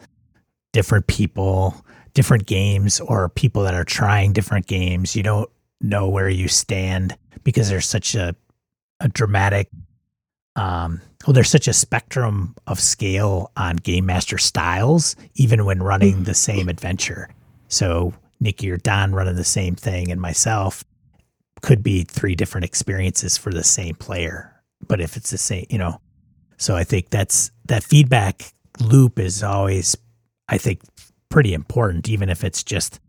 different 0.71 1.07
people, 1.07 1.75
different 2.13 2.45
games, 2.45 2.99
or 2.99 3.29
people 3.29 3.63
that 3.63 3.73
are 3.73 3.83
trying 3.83 4.33
different 4.33 4.67
games, 4.67 5.15
you 5.15 5.23
don't 5.23 5.49
know 5.81 6.09
where 6.09 6.29
you 6.29 6.47
stand 6.47 7.17
because 7.43 7.69
there's 7.69 7.87
such 7.87 8.15
a 8.15 8.35
a 8.99 9.07
dramatic 9.07 9.69
um 10.55 10.99
well 11.25 11.33
there's 11.33 11.49
such 11.49 11.67
a 11.67 11.73
spectrum 11.73 12.53
of 12.67 12.79
scale 12.79 13.51
on 13.55 13.77
game 13.77 14.05
master 14.05 14.37
styles 14.37 15.15
even 15.35 15.65
when 15.65 15.81
running 15.81 16.23
the 16.23 16.33
same 16.33 16.69
adventure. 16.69 17.29
So 17.67 18.13
Nikki 18.39 18.71
or 18.71 18.77
Don 18.77 19.13
running 19.13 19.35
the 19.35 19.43
same 19.43 19.75
thing 19.75 20.11
and 20.11 20.19
myself 20.19 20.83
could 21.61 21.83
be 21.83 22.03
three 22.03 22.35
different 22.35 22.65
experiences 22.65 23.37
for 23.37 23.51
the 23.51 23.63
same 23.63 23.95
player 23.95 24.53
but 24.87 25.01
if 25.01 25.17
it's 25.17 25.31
the 25.31 25.37
same 25.37 25.65
you 25.69 25.77
know. 25.77 26.01
So 26.57 26.75
i 26.75 26.83
think 26.83 27.09
that's 27.09 27.51
that 27.65 27.83
feedback 27.83 28.53
loop 28.81 29.17
is 29.17 29.43
always 29.43 29.95
i 30.49 30.57
think 30.57 30.81
pretty 31.29 31.53
important 31.53 32.09
even 32.09 32.29
if 32.29 32.43
it's 32.43 32.63
just 32.63 32.99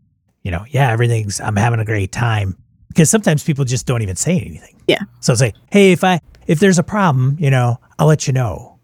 you 0.43 0.51
know, 0.51 0.65
yeah, 0.69 0.91
everything's, 0.91 1.39
I'm 1.39 1.55
having 1.55 1.79
a 1.79 1.85
great 1.85 2.11
time. 2.11 2.57
Because 2.91 3.09
sometimes 3.09 3.43
people 3.43 3.63
just 3.63 3.85
don't 3.85 4.01
even 4.01 4.17
say 4.17 4.37
anything. 4.37 4.75
Yeah. 4.87 4.99
So 5.21 5.33
say, 5.33 5.53
hey, 5.71 5.93
if 5.93 6.03
I, 6.03 6.19
if 6.45 6.59
there's 6.59 6.77
a 6.77 6.83
problem, 6.83 7.37
you 7.39 7.49
know, 7.49 7.79
I'll 7.97 8.07
let 8.07 8.27
you 8.27 8.33
know. 8.33 8.79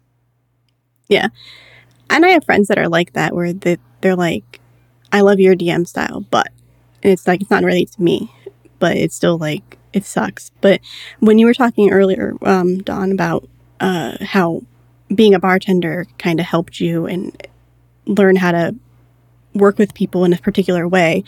Yeah. 1.08 1.28
And 2.08 2.24
I 2.24 2.30
have 2.30 2.44
friends 2.44 2.68
that 2.68 2.78
are 2.78 2.88
like 2.88 3.12
that 3.12 3.34
where 3.34 3.52
they, 3.52 3.76
they're 4.00 4.16
like, 4.16 4.60
I 5.12 5.20
love 5.20 5.40
your 5.40 5.54
DM 5.54 5.86
style, 5.86 6.20
but, 6.30 6.48
it's 7.02 7.26
like, 7.26 7.42
it's 7.42 7.50
not 7.50 7.62
really 7.64 7.84
to 7.86 8.02
me, 8.02 8.32
but 8.78 8.96
it's 8.96 9.14
still 9.14 9.38
like, 9.38 9.78
it 9.92 10.04
sucks. 10.04 10.50
But 10.60 10.80
when 11.20 11.38
you 11.38 11.46
were 11.46 11.54
talking 11.54 11.90
earlier, 11.90 12.34
um, 12.42 12.78
Don, 12.78 13.12
about 13.12 13.48
uh, 13.80 14.16
how 14.20 14.62
being 15.14 15.34
a 15.34 15.38
bartender 15.38 16.06
kind 16.18 16.40
of 16.40 16.46
helped 16.46 16.80
you 16.80 17.06
and 17.06 17.46
learn 18.06 18.36
how 18.36 18.52
to 18.52 18.74
work 19.54 19.78
with 19.78 19.94
people 19.94 20.24
in 20.24 20.32
a 20.32 20.38
particular 20.38 20.88
way. 20.88 21.24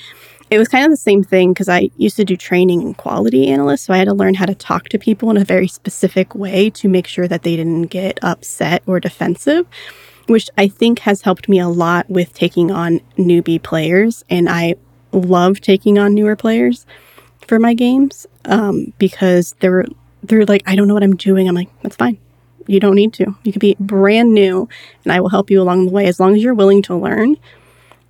It 0.50 0.58
was 0.58 0.66
kind 0.66 0.84
of 0.84 0.90
the 0.90 0.96
same 0.96 1.22
thing 1.22 1.52
because 1.52 1.68
I 1.68 1.90
used 1.96 2.16
to 2.16 2.24
do 2.24 2.36
training 2.36 2.82
in 2.82 2.94
quality 2.94 3.46
analyst. 3.46 3.84
So 3.84 3.94
I 3.94 3.98
had 3.98 4.06
to 4.06 4.14
learn 4.14 4.34
how 4.34 4.46
to 4.46 4.54
talk 4.54 4.88
to 4.88 4.98
people 4.98 5.30
in 5.30 5.36
a 5.36 5.44
very 5.44 5.68
specific 5.68 6.34
way 6.34 6.70
to 6.70 6.88
make 6.88 7.06
sure 7.06 7.28
that 7.28 7.44
they 7.44 7.54
didn't 7.54 7.84
get 7.84 8.18
upset 8.20 8.82
or 8.84 8.98
defensive, 8.98 9.64
which 10.26 10.50
I 10.58 10.66
think 10.66 11.00
has 11.00 11.22
helped 11.22 11.48
me 11.48 11.60
a 11.60 11.68
lot 11.68 12.10
with 12.10 12.34
taking 12.34 12.72
on 12.72 13.00
newbie 13.16 13.62
players. 13.62 14.24
And 14.28 14.48
I 14.48 14.74
love 15.12 15.60
taking 15.60 15.98
on 15.98 16.14
newer 16.14 16.34
players 16.34 16.84
for 17.46 17.60
my 17.60 17.72
games 17.72 18.26
um, 18.46 18.92
because 18.98 19.54
they're, 19.60 19.84
they're 20.24 20.46
like, 20.46 20.62
I 20.66 20.74
don't 20.74 20.88
know 20.88 20.94
what 20.94 21.04
I'm 21.04 21.16
doing. 21.16 21.48
I'm 21.48 21.54
like, 21.54 21.70
that's 21.82 21.96
fine. 21.96 22.18
You 22.66 22.80
don't 22.80 22.96
need 22.96 23.12
to. 23.14 23.36
You 23.44 23.52
can 23.52 23.60
be 23.60 23.76
brand 23.78 24.34
new 24.34 24.68
and 25.04 25.12
I 25.12 25.20
will 25.20 25.28
help 25.28 25.48
you 25.48 25.62
along 25.62 25.86
the 25.86 25.92
way 25.92 26.06
as 26.06 26.18
long 26.18 26.34
as 26.34 26.42
you're 26.42 26.54
willing 26.54 26.82
to 26.82 26.96
learn 26.96 27.36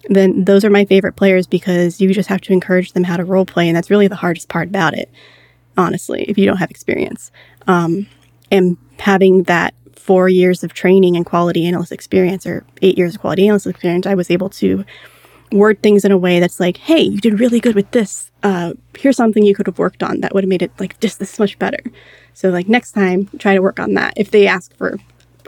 then 0.08 0.44
those 0.44 0.64
are 0.64 0.70
my 0.70 0.84
favorite 0.84 1.16
players 1.16 1.46
because 1.46 2.00
you 2.00 2.12
just 2.12 2.28
have 2.28 2.40
to 2.42 2.52
encourage 2.52 2.92
them 2.92 3.04
how 3.04 3.16
to 3.16 3.24
role 3.24 3.46
play. 3.46 3.68
And 3.68 3.76
that's 3.76 3.90
really 3.90 4.08
the 4.08 4.16
hardest 4.16 4.48
part 4.48 4.68
about 4.68 4.94
it, 4.94 5.10
honestly, 5.76 6.24
if 6.24 6.38
you 6.38 6.46
don't 6.46 6.56
have 6.56 6.70
experience. 6.70 7.30
Um, 7.66 8.06
and 8.50 8.76
having 8.98 9.44
that 9.44 9.74
four 9.94 10.28
years 10.28 10.64
of 10.64 10.72
training 10.72 11.16
and 11.16 11.26
quality 11.26 11.66
analyst 11.66 11.92
experience 11.92 12.46
or 12.46 12.64
eight 12.82 12.96
years 12.96 13.14
of 13.14 13.20
quality 13.20 13.46
analyst 13.46 13.66
experience, 13.66 14.06
I 14.06 14.14
was 14.14 14.30
able 14.30 14.50
to 14.50 14.84
word 15.52 15.82
things 15.82 16.04
in 16.04 16.12
a 16.12 16.18
way 16.18 16.40
that's 16.40 16.60
like, 16.60 16.76
hey, 16.78 17.00
you 17.00 17.18
did 17.18 17.40
really 17.40 17.60
good 17.60 17.74
with 17.74 17.90
this. 17.90 18.30
Uh, 18.42 18.72
here's 18.96 19.16
something 19.16 19.44
you 19.44 19.54
could 19.54 19.66
have 19.66 19.78
worked 19.78 20.02
on 20.02 20.20
that 20.20 20.32
would 20.32 20.44
have 20.44 20.48
made 20.48 20.62
it 20.62 20.72
like 20.78 20.98
just 21.00 21.18
this 21.18 21.38
much 21.38 21.58
better. 21.58 21.80
So 22.34 22.50
like 22.50 22.68
next 22.68 22.92
time, 22.92 23.28
try 23.38 23.54
to 23.54 23.60
work 23.60 23.78
on 23.78 23.94
that. 23.94 24.14
If 24.16 24.30
they 24.30 24.46
ask 24.46 24.74
for 24.76 24.98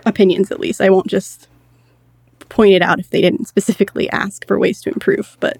opinions, 0.04 0.50
at 0.50 0.60
least 0.60 0.80
I 0.80 0.90
won't 0.90 1.06
just 1.06 1.48
pointed 2.52 2.82
out 2.82 3.00
if 3.00 3.08
they 3.08 3.22
didn't 3.22 3.46
specifically 3.46 4.10
ask 4.10 4.46
for 4.46 4.58
ways 4.58 4.82
to 4.82 4.90
improve. 4.90 5.38
But 5.40 5.56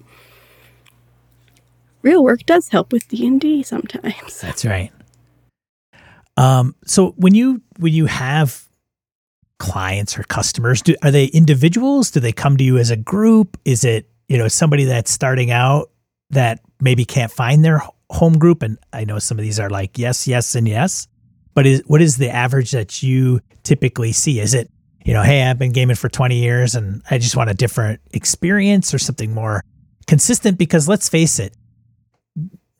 real 2.02 2.22
work 2.22 2.44
does 2.44 2.68
help 2.68 2.92
with 2.92 3.08
D 3.08 3.26
and 3.26 3.40
D 3.40 3.62
sometimes. 3.62 4.40
That's 4.40 4.64
right. 4.64 4.92
Um, 6.36 6.74
so 6.84 7.12
when 7.16 7.34
you 7.34 7.62
when 7.78 7.94
you 7.94 8.06
have 8.06 8.68
clients 9.58 10.18
or 10.18 10.24
customers, 10.24 10.82
do, 10.82 10.94
are 11.02 11.10
they 11.10 11.26
individuals? 11.26 12.10
Do 12.10 12.20
they 12.20 12.32
come 12.32 12.58
to 12.58 12.64
you 12.64 12.76
as 12.76 12.90
a 12.90 12.96
group? 12.96 13.58
Is 13.64 13.84
it 13.84 14.10
you 14.28 14.36
know 14.36 14.48
somebody 14.48 14.84
that's 14.84 15.10
starting 15.10 15.50
out 15.50 15.90
that 16.30 16.60
maybe 16.80 17.06
can't 17.06 17.32
find 17.32 17.64
their 17.64 17.82
home 18.10 18.38
group? 18.38 18.62
And 18.62 18.78
I 18.92 19.04
know 19.04 19.18
some 19.18 19.38
of 19.38 19.44
these 19.44 19.58
are 19.58 19.70
like 19.70 19.96
yes, 19.96 20.28
yes, 20.28 20.54
and 20.54 20.68
yes. 20.68 21.08
But 21.54 21.66
is 21.66 21.82
what 21.86 22.02
is 22.02 22.18
the 22.18 22.28
average 22.28 22.72
that 22.72 23.02
you 23.02 23.40
typically 23.62 24.12
see? 24.12 24.40
Is 24.40 24.52
it 24.52 24.70
you 25.04 25.12
know, 25.12 25.22
hey, 25.22 25.42
I've 25.42 25.58
been 25.58 25.72
gaming 25.72 25.96
for 25.96 26.08
20 26.08 26.36
years 26.36 26.74
and 26.74 27.02
I 27.10 27.18
just 27.18 27.36
want 27.36 27.50
a 27.50 27.54
different 27.54 28.00
experience 28.12 28.94
or 28.94 28.98
something 28.98 29.32
more 29.32 29.62
consistent 30.06 30.58
because 30.58 30.88
let's 30.88 31.08
face 31.08 31.38
it, 31.38 31.54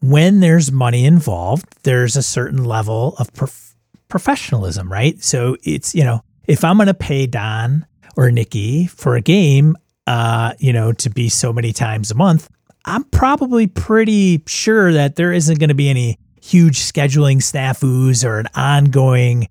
when 0.01 0.41
there's 0.41 0.73
money 0.73 1.05
involved, 1.05 1.65
there's 1.85 2.17
a 2.17 2.23
certain 2.23 2.65
level 2.65 3.15
of 3.19 3.33
prof- 3.33 3.75
professionalism, 4.09 4.91
right? 4.91 5.23
So 5.23 5.57
it's, 5.63 5.95
you 5.95 6.05
know, 6.05 6.23
if 6.47 6.65
I'm 6.65 6.77
going 6.77 6.89
to 6.89 6.95
pay 6.95 7.27
Don 7.27 7.87
or 8.17 8.31
Nikki 8.31 8.87
for 8.87 9.15
a 9.15 9.21
game, 9.21 9.77
uh, 10.07 10.55
you 10.59 10.73
know, 10.73 10.93
to 10.93 11.11
be 11.11 11.29
so 11.29 11.53
many 11.53 11.73
times 11.73 12.11
a 12.11 12.15
month, 12.15 12.49
I'm 12.85 13.05
probably 13.05 13.69
pretty 13.69 14.43
sure 14.47 14.93
that 14.93 15.15
there 15.15 15.33
isn't 15.33 15.59
going 15.61 15.69
to 15.69 15.75
be 15.75 15.89
any 15.89 16.19
huge 16.43 16.81
scheduling 16.81 17.37
snafus 17.37 18.25
or 18.25 18.41
an 18.41 18.49
ongoing 18.55 19.49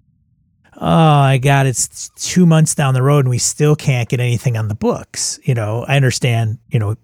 oh 0.82 1.22
my 1.22 1.38
god 1.38 1.66
it's 1.66 2.10
two 2.16 2.46
months 2.46 2.76
down 2.76 2.94
the 2.94 3.04
road 3.04 3.20
and 3.20 3.30
we 3.30 3.38
still 3.38 3.76
can't 3.76 4.10
get 4.10 4.20
anything 4.20 4.58
on 4.58 4.68
the 4.68 4.76
books. 4.76 5.40
You 5.44 5.54
know 5.54 5.86
i 5.88 5.96
understand 5.96 6.60
you 6.70 6.80
know 6.80 6.96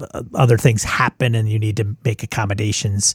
uh, 0.00 0.22
other 0.34 0.58
things 0.58 0.84
happen 0.84 1.34
and 1.34 1.48
you 1.48 1.58
need 1.58 1.76
to 1.76 1.96
make 2.04 2.22
accommodations 2.22 3.14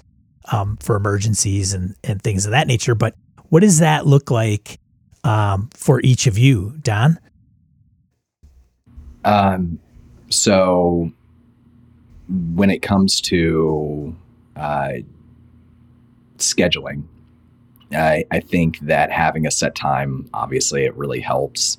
um, 0.51 0.77
for 0.77 0.95
emergencies 0.95 1.73
and, 1.73 1.95
and 2.03 2.21
things 2.21 2.45
of 2.45 2.51
that 2.51 2.67
nature. 2.67 2.95
But 2.95 3.15
what 3.49 3.61
does 3.61 3.79
that 3.79 4.07
look 4.07 4.31
like 4.31 4.79
um, 5.23 5.69
for 5.73 6.01
each 6.01 6.27
of 6.27 6.37
you 6.37 6.77
Don? 6.81 7.19
Um, 9.23 9.79
so 10.29 11.11
when 12.55 12.69
it 12.71 12.81
comes 12.81 13.21
to 13.21 14.15
uh, 14.55 14.93
scheduling 16.37 17.03
I, 17.93 18.25
I 18.31 18.39
think 18.39 18.79
that 18.79 19.11
having 19.11 19.45
a 19.45 19.51
set 19.51 19.75
time, 19.75 20.29
obviously, 20.33 20.85
it 20.85 20.95
really 20.95 21.19
helps. 21.19 21.77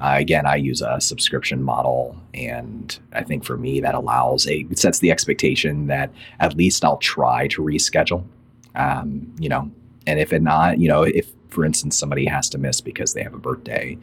Uh, 0.00 0.16
again, 0.18 0.46
I 0.46 0.56
use 0.56 0.80
a 0.80 1.00
subscription 1.00 1.62
model, 1.62 2.16
and 2.34 2.98
I 3.12 3.22
think 3.22 3.44
for 3.44 3.56
me 3.56 3.80
that 3.80 3.94
allows 3.94 4.46
a 4.46 4.60
it 4.70 4.78
sets 4.78 4.98
the 4.98 5.10
expectation 5.10 5.86
that 5.86 6.10
at 6.40 6.56
least 6.56 6.84
I'll 6.84 6.96
try 6.96 7.46
to 7.48 7.62
reschedule. 7.62 8.24
Um, 8.74 9.32
you 9.38 9.48
know, 9.48 9.70
and 10.06 10.18
if 10.18 10.32
it 10.32 10.42
not, 10.42 10.78
you 10.78 10.88
know, 10.88 11.02
if 11.02 11.30
for 11.48 11.64
instance 11.64 11.96
somebody 11.96 12.24
has 12.24 12.48
to 12.50 12.58
miss 12.58 12.80
because 12.80 13.12
they 13.12 13.22
have 13.22 13.34
a 13.34 13.38
birthday, 13.38 13.96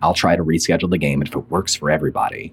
I'll 0.00 0.14
try 0.14 0.34
to 0.34 0.44
reschedule 0.44 0.90
the 0.90 0.98
game, 0.98 1.20
and 1.20 1.28
if 1.28 1.36
it 1.36 1.50
works 1.50 1.74
for 1.74 1.90
everybody, 1.90 2.52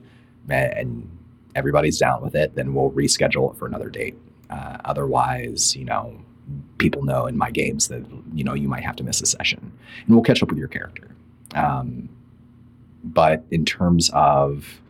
and 0.49 1.09
everybody's 1.55 1.97
down 1.97 2.21
with 2.21 2.35
it, 2.35 2.55
then 2.55 2.73
we'll 2.73 2.91
reschedule 2.91 3.53
it 3.53 3.57
for 3.57 3.65
another 3.65 3.89
date. 3.89 4.15
Uh, 4.49 4.77
otherwise, 4.85 5.75
you 5.75 5.85
know, 5.85 6.15
people 6.77 7.03
know 7.03 7.25
in 7.25 7.37
my 7.37 7.51
games 7.51 7.87
that 7.87 8.03
you 8.33 8.43
know 8.43 8.53
you 8.53 8.67
might 8.67 8.83
have 8.83 8.95
to 8.97 9.03
miss 9.03 9.21
a 9.21 9.25
session, 9.25 9.71
and 10.05 10.15
we'll 10.15 10.23
catch 10.23 10.41
up 10.41 10.49
with 10.49 10.57
your 10.57 10.67
character. 10.67 11.07
Um, 11.55 12.09
but 13.03 13.43
in 13.51 13.65
terms 13.65 14.09
of 14.13 14.81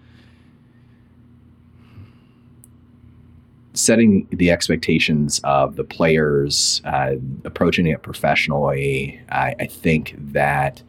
setting 3.73 4.27
the 4.31 4.51
expectations 4.51 5.39
of 5.43 5.75
the 5.75 5.83
players, 5.83 6.81
uh, 6.85 7.15
approaching 7.45 7.87
it 7.87 8.01
professionally, 8.03 9.19
I, 9.29 9.55
I, 9.59 9.65
think 9.65 10.15
that 10.17 10.83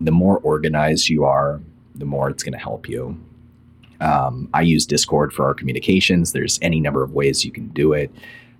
the 0.00 0.12
more 0.12 0.38
organized 0.38 1.08
you 1.08 1.24
are, 1.24 1.60
the 1.96 2.04
more 2.04 2.30
it's 2.30 2.44
going 2.44 2.52
to 2.52 2.58
help 2.58 2.88
you. 2.88 3.20
Um, 4.00 4.48
I 4.54 4.62
use 4.62 4.86
Discord 4.86 5.32
for 5.32 5.44
our 5.46 5.54
communications. 5.54 6.32
There's 6.32 6.60
any 6.62 6.80
number 6.80 7.02
of 7.02 7.12
ways 7.12 7.44
you 7.44 7.50
can 7.50 7.68
do 7.68 7.92
it. 7.92 8.12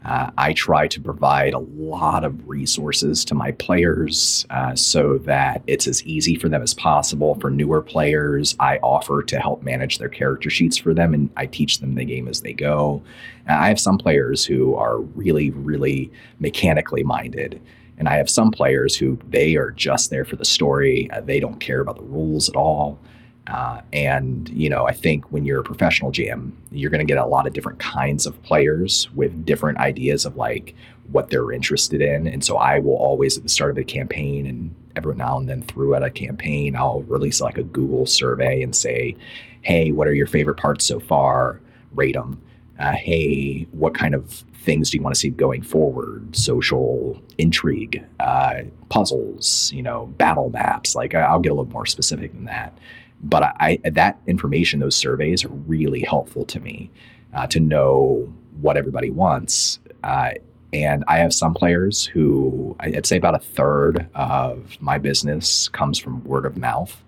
Uh, 0.05 0.31
I 0.39 0.53
try 0.53 0.87
to 0.89 1.01
provide 1.01 1.55
a 1.55 1.59
lot 1.59 2.25
of 2.25 2.49
resources 2.49 3.25
to 3.27 3.35
my 3.35 3.51
players 3.53 4.47
uh, 4.51 4.75
so 4.75 5.19
that 5.19 5.63
it's 5.67 5.89
as 5.89 6.05
easy 6.05 6.37
for 6.37 6.49
them 6.49 6.63
as 6.63 6.73
possible. 6.73 7.35
For 7.41 7.51
newer 7.51 7.83
players, 7.83 8.55
I 8.61 8.79
offer 8.79 9.23
to 9.25 9.41
help 9.41 9.63
manage 9.63 9.99
their 9.99 10.09
character 10.09 10.51
sheets 10.51 10.77
for 10.77 10.95
them 10.95 11.15
and 11.15 11.31
I 11.37 11.47
teach 11.47 11.81
them 11.81 11.97
the 11.97 12.05
game 12.05 12.29
as 12.29 12.43
they 12.43 12.53
go. 12.53 13.03
Uh, 13.49 13.55
I 13.55 13.69
have 13.69 13.81
some 13.81 13.99
players 13.99 14.45
who 14.45 14.77
are 14.77 14.99
really, 15.01 15.51
really 15.51 16.13
mechanically 16.39 17.03
minded. 17.03 17.61
And 17.99 18.09
I 18.09 18.17
have 18.17 18.31
some 18.31 18.53
players 18.53 18.95
who 18.95 19.19
they 19.29 19.57
are 19.57 19.73
just 19.73 20.11
there 20.11 20.25
for 20.25 20.37
the 20.37 20.45
story. 20.45 21.11
Uh, 21.11 21.21
they 21.21 21.41
don't 21.41 21.59
care 21.59 21.81
about 21.81 21.97
the 21.97 22.03
rules 22.03 22.49
at 22.49 22.55
all. 22.55 23.01
Uh, 23.49 23.81
and 23.93 24.49
you 24.51 24.69
know, 24.69 24.87
I 24.87 24.93
think 24.93 25.25
when 25.33 25.45
you're 25.45 25.61
a 25.61 25.65
professional 25.65 26.13
GM, 26.13 26.53
you're 26.71 26.91
going 26.91 27.07
to 27.07 27.11
get 27.11 27.19
a 27.19 27.27
lot 27.27 27.47
of 27.47 27.55
different 27.55 27.79
kinds 27.79 28.27
of 28.27 28.41
players 28.43 29.09
with 29.15 29.45
different 29.47 29.79
ideas 29.79 30.27
of 30.27 30.37
like 30.37 30.75
what 31.11 31.31
they're 31.31 31.51
interested 31.51 32.03
in. 32.03 32.27
And 32.27 32.45
so 32.45 32.59
I 32.59 32.79
will 32.79 32.97
always 32.97 33.39
at 33.39 33.43
the 33.43 33.49
start 33.49 33.71
of 33.71 33.79
a 33.79 33.85
campaign 33.85 34.47
and 34.47 34.75
every 34.97 35.15
now 35.15 35.39
and 35.39 35.49
then 35.49 35.63
throughout 35.63 36.03
a 36.03 36.11
campaign, 36.11 36.77
I'll 36.77 37.03
release 37.03 37.41
like 37.41 37.57
a 37.57 37.63
Google 37.63 38.05
survey 38.05 38.63
and 38.63 38.77
say, 38.77 39.17
"Hey, 39.63 39.93
what 39.93 40.07
are 40.09 40.15
your 40.15 40.27
favorite 40.27 40.59
parts 40.59 40.85
so 40.85 41.01
far? 41.01 41.61
Rate 41.95 42.15
them." 42.15 42.41
Uh, 42.79 42.93
hey, 42.93 43.67
what 43.73 43.95
kind 43.95 44.15
of 44.15 44.45
things 44.63 44.91
do 44.91 44.99
you 44.99 45.03
want 45.03 45.15
to 45.15 45.19
see 45.19 45.31
going 45.31 45.63
forward? 45.63 46.37
Social 46.37 47.21
intrigue, 47.39 48.05
uh, 48.21 48.63
puzzles, 48.91 49.73
you 49.73 49.83
know, 49.83 50.07
battle 50.19 50.51
maps. 50.51 50.95
Like 50.95 51.15
I'll 51.15 51.41
get 51.41 51.51
a 51.51 51.55
little 51.55 51.73
more 51.73 51.87
specific 51.87 52.33
than 52.33 52.45
that 52.45 52.77
but 53.23 53.43
I, 53.43 53.79
that 53.85 54.21
information, 54.27 54.81
those 54.81 54.97
surveys 54.97 55.45
are 55.45 55.49
really 55.49 56.01
helpful 56.01 56.45
to 56.47 56.61
me 56.61 56.91
uh, 57.35 57.47
to 57.49 57.61
know 57.61 58.33
what 58.61 58.77
everybody 58.77 59.11
wants. 59.11 59.81
Uh, 60.03 60.31
and 60.73 61.05
I 61.09 61.19
have 61.19 61.33
some 61.33 61.55
players 61.55 62.05
who 62.05 62.77
I'd 62.81 63.07
say 63.07 63.17
about 63.17 63.35
a 63.35 63.39
third 63.39 64.09
of 64.15 64.77
my 64.81 64.99
business 64.99 65.69
comes 65.69 65.99
from 65.99 66.23
word 66.25 66.45
of 66.45 66.57
mouth. 66.57 67.03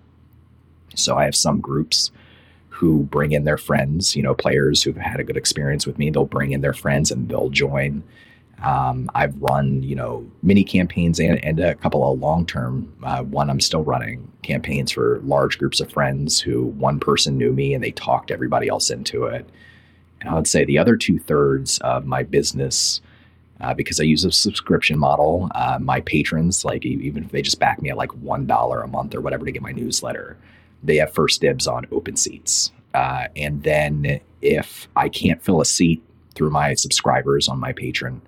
So 0.95 1.17
I 1.17 1.25
have 1.25 1.35
some 1.35 1.61
groups 1.61 2.11
who 2.69 3.03
bring 3.03 3.31
in 3.31 3.43
their 3.43 3.57
friends, 3.57 4.15
you 4.15 4.23
know, 4.23 4.33
players 4.33 4.81
who've 4.81 4.97
had 4.97 5.19
a 5.19 5.23
good 5.23 5.37
experience 5.37 5.85
with 5.85 5.99
me. 5.99 6.09
They'll 6.09 6.25
bring 6.25 6.51
in 6.51 6.61
their 6.61 6.73
friends 6.73 7.11
and 7.11 7.29
they'll 7.29 7.49
join. 7.49 8.03
Um, 8.63 9.09
I've 9.15 9.35
run, 9.41 9.81
you 9.81 9.95
know, 9.95 10.29
mini 10.43 10.63
campaigns 10.63 11.19
and, 11.19 11.43
and 11.43 11.59
a 11.59 11.75
couple 11.75 12.09
of 12.09 12.19
long 12.19 12.45
term. 12.45 12.93
Uh, 13.03 13.23
one 13.23 13.49
I'm 13.49 13.59
still 13.59 13.83
running 13.83 14.31
campaigns 14.43 14.91
for 14.91 15.19
large 15.23 15.57
groups 15.57 15.79
of 15.79 15.91
friends 15.91 16.39
who 16.39 16.65
one 16.65 16.99
person 16.99 17.37
knew 17.37 17.53
me 17.53 17.73
and 17.73 17.83
they 17.83 17.91
talked 17.91 18.31
everybody 18.31 18.67
else 18.67 18.89
into 18.89 19.25
it. 19.25 19.49
And 20.19 20.29
I 20.29 20.35
would 20.35 20.47
say 20.47 20.63
the 20.63 20.77
other 20.77 20.95
two 20.95 21.17
thirds 21.17 21.79
of 21.79 22.05
my 22.05 22.21
business, 22.23 23.01
uh, 23.59 23.73
because 23.73 23.99
I 23.99 24.03
use 24.03 24.25
a 24.25 24.31
subscription 24.31 24.99
model, 24.99 25.49
uh, 25.55 25.79
my 25.81 26.01
patrons, 26.01 26.63
like 26.63 26.85
even 26.85 27.23
if 27.23 27.31
they 27.31 27.41
just 27.41 27.59
back 27.59 27.81
me 27.81 27.89
at 27.89 27.97
like 27.97 28.11
one 28.15 28.45
dollar 28.45 28.81
a 28.81 28.87
month 28.87 29.15
or 29.15 29.21
whatever 29.21 29.45
to 29.45 29.51
get 29.51 29.63
my 29.63 29.71
newsletter, 29.71 30.37
they 30.83 30.97
have 30.97 31.13
first 31.13 31.41
dibs 31.41 31.67
on 31.67 31.87
open 31.91 32.15
seats. 32.15 32.71
Uh, 32.93 33.27
and 33.35 33.63
then 33.63 34.19
if 34.41 34.87
I 34.95 35.09
can't 35.09 35.41
fill 35.41 35.61
a 35.61 35.65
seat 35.65 36.03
through 36.35 36.49
my 36.51 36.73
subscribers 36.75 37.47
on 37.47 37.59
my 37.59 37.73
Patreon 37.73 38.21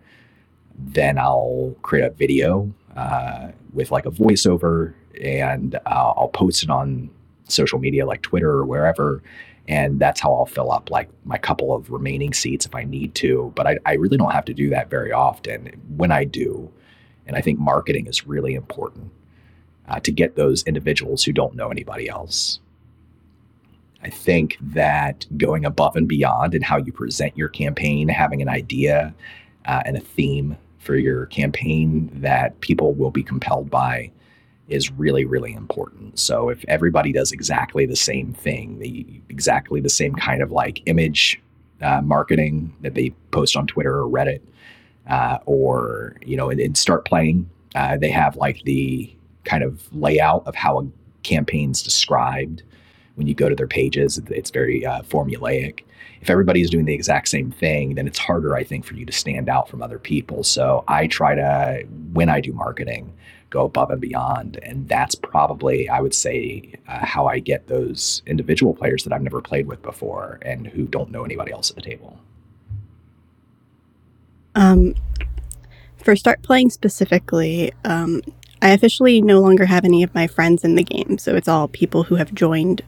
then 0.78 1.18
I'll 1.18 1.76
create 1.82 2.06
a 2.06 2.10
video 2.10 2.72
uh, 2.96 3.50
with 3.74 3.92
like 3.92 4.06
a 4.06 4.12
voiceover 4.12 4.94
and 5.22 5.76
uh, 5.76 6.14
I'll 6.16 6.30
post 6.30 6.64
it 6.64 6.70
on 6.70 7.10
social 7.48 7.80
media 7.80 8.06
like 8.06 8.22
Twitter 8.22 8.50
or 8.50 8.66
wherever. 8.66 9.22
And 9.68 10.00
that's 10.00 10.20
how 10.20 10.34
I'll 10.34 10.46
fill 10.46 10.72
up 10.72 10.90
like 10.92 11.10
my 11.26 11.38
couple 11.38 11.74
of 11.74 11.90
remaining 11.90 12.34
seats 12.34 12.66
if 12.66 12.76
I 12.76 12.84
need 12.84 13.16
to. 13.16 13.54
But 13.56 13.68
I, 13.68 13.80
I 13.86 13.94
really 13.94 14.18
don't 14.18 14.32
have 14.32 14.46
to 14.46 14.54
do 14.54 14.70
that 14.70 14.90
very 14.90 15.12
often. 15.12 15.72
When 15.96 16.12
I 16.12 16.26
do, 16.26 16.72
and 17.26 17.38
I 17.38 17.42
think 17.42 17.60
marketing 17.60 18.08
is 18.08 18.28
really 18.28 18.56
important 18.56 19.12
uh, 19.88 20.00
to 20.02 20.12
get 20.12 20.36
those 20.36 20.64
individuals 20.64 21.24
who 21.24 21.32
don't 21.32 21.56
know 21.56 21.70
anybody 21.70 22.10
else. 22.10 22.60
I 24.02 24.10
think 24.10 24.58
that 24.60 25.26
going 25.38 25.64
above 25.64 25.96
and 25.96 26.10
beyond 26.10 26.54
in 26.54 26.62
how 26.62 26.78
you 26.78 26.92
present 26.92 27.38
your 27.38 27.48
campaign, 27.48 28.10
having 28.10 28.42
an 28.42 28.50
idea 28.50 29.14
uh, 29.66 29.82
and 29.86 29.96
a 29.96 30.02
theme 30.02 30.58
for 30.84 30.96
your 30.96 31.26
campaign 31.28 32.10
that 32.14 32.60
people 32.62 32.94
will 32.94 33.12
be 33.12 33.24
compelled 33.24 33.70
by 33.70 34.12
is 34.68 34.92
really 34.92 35.26
really 35.26 35.54
important. 35.54 36.20
So 36.20 36.50
if 36.50 36.64
everybody 36.68 37.12
does 37.12 37.32
exactly 37.32 37.86
the 37.86 37.96
same 37.96 38.34
thing 38.34 38.80
the 38.80 39.06
exactly 39.30 39.82
the 39.82 39.90
same 39.90 40.16
kind 40.16 40.42
of 40.42 40.52
like 40.52 40.82
image 40.86 41.42
uh, 41.82 42.02
marketing 42.02 42.74
that 42.82 42.94
they 42.94 43.10
post 43.32 43.58
on 43.58 43.68
twitter 43.68 44.00
or 44.00 44.10
reddit 44.10 44.42
uh, 45.10 45.40
or 45.46 46.16
you 46.26 46.38
know 46.38 46.50
and, 46.50 46.60
and 46.60 46.78
Start 46.78 47.06
Playing 47.06 47.50
uh, 47.76 47.98
they 47.98 48.10
have 48.10 48.36
like 48.36 48.62
the 48.64 49.14
kind 49.44 49.64
of 49.64 49.88
layout 49.94 50.46
of 50.48 50.56
how 50.56 50.80
a 50.80 50.88
campaign's 51.24 51.82
described. 51.82 52.64
When 53.16 53.28
you 53.28 53.36
go 53.36 53.48
to 53.50 53.56
their 53.56 53.68
pages 53.68 54.20
it's 54.28 54.50
very 54.50 54.86
uh, 54.86 55.02
formulaic 55.04 55.82
if 56.24 56.30
everybody 56.30 56.62
is 56.62 56.70
doing 56.70 56.86
the 56.86 56.94
exact 56.94 57.28
same 57.28 57.52
thing, 57.52 57.96
then 57.96 58.08
it's 58.08 58.18
harder, 58.18 58.56
I 58.56 58.64
think, 58.64 58.86
for 58.86 58.94
you 58.94 59.06
to 59.06 59.12
stand 59.12 59.50
out 59.50 59.68
from 59.68 59.82
other 59.82 60.00
people. 60.00 60.42
So 60.46 60.86
I 60.88 61.08
try 61.08 61.36
to, 61.36 61.86
when 62.14 62.30
I 62.30 62.40
do 62.40 62.54
marketing, 62.54 63.12
go 63.50 63.66
above 63.66 63.92
and 63.92 64.00
beyond. 64.00 64.58
And 64.64 64.88
that's 64.88 65.16
probably, 65.16 65.90
I 65.90 66.00
would 66.00 66.14
say, 66.14 66.76
uh, 66.88 67.06
how 67.06 67.28
I 67.28 67.40
get 67.40 67.68
those 67.68 68.22
individual 68.26 68.74
players 68.74 69.04
that 69.04 69.12
I've 69.12 69.22
never 69.22 69.42
played 69.42 69.68
with 69.68 69.82
before 69.82 70.40
and 70.44 70.66
who 70.66 70.86
don't 70.86 71.12
know 71.12 71.26
anybody 71.26 71.52
else 71.52 71.70
at 71.70 71.76
the 71.76 71.82
table. 71.82 72.18
Um, 74.56 74.96
for 75.98 76.16
Start 76.16 76.42
Playing 76.42 76.70
specifically, 76.70 77.74
um, 77.84 78.22
I 78.62 78.70
officially 78.70 79.22
no 79.22 79.42
longer 79.42 79.66
have 79.66 79.84
any 79.84 80.04
of 80.04 80.16
my 80.16 80.28
friends 80.28 80.64
in 80.64 80.76
the 80.76 80.84
game. 80.84 81.18
So 81.18 81.36
it's 81.36 81.50
all 81.50 81.68
people 81.68 82.04
who 82.04 82.16
have 82.16 82.34
joined 82.34 82.82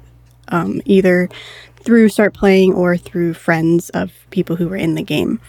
um, 0.50 0.82
either 0.86 1.30
through 1.78 2.10
Start 2.10 2.34
Playing 2.34 2.74
or 2.74 2.98
through 2.98 3.34
friends 3.36 3.89
of 3.91 4.12
people 4.32 4.56
who 4.56 4.68
were 4.68 4.76
in 4.76 4.96
the 4.96 5.04
game. 5.04 5.39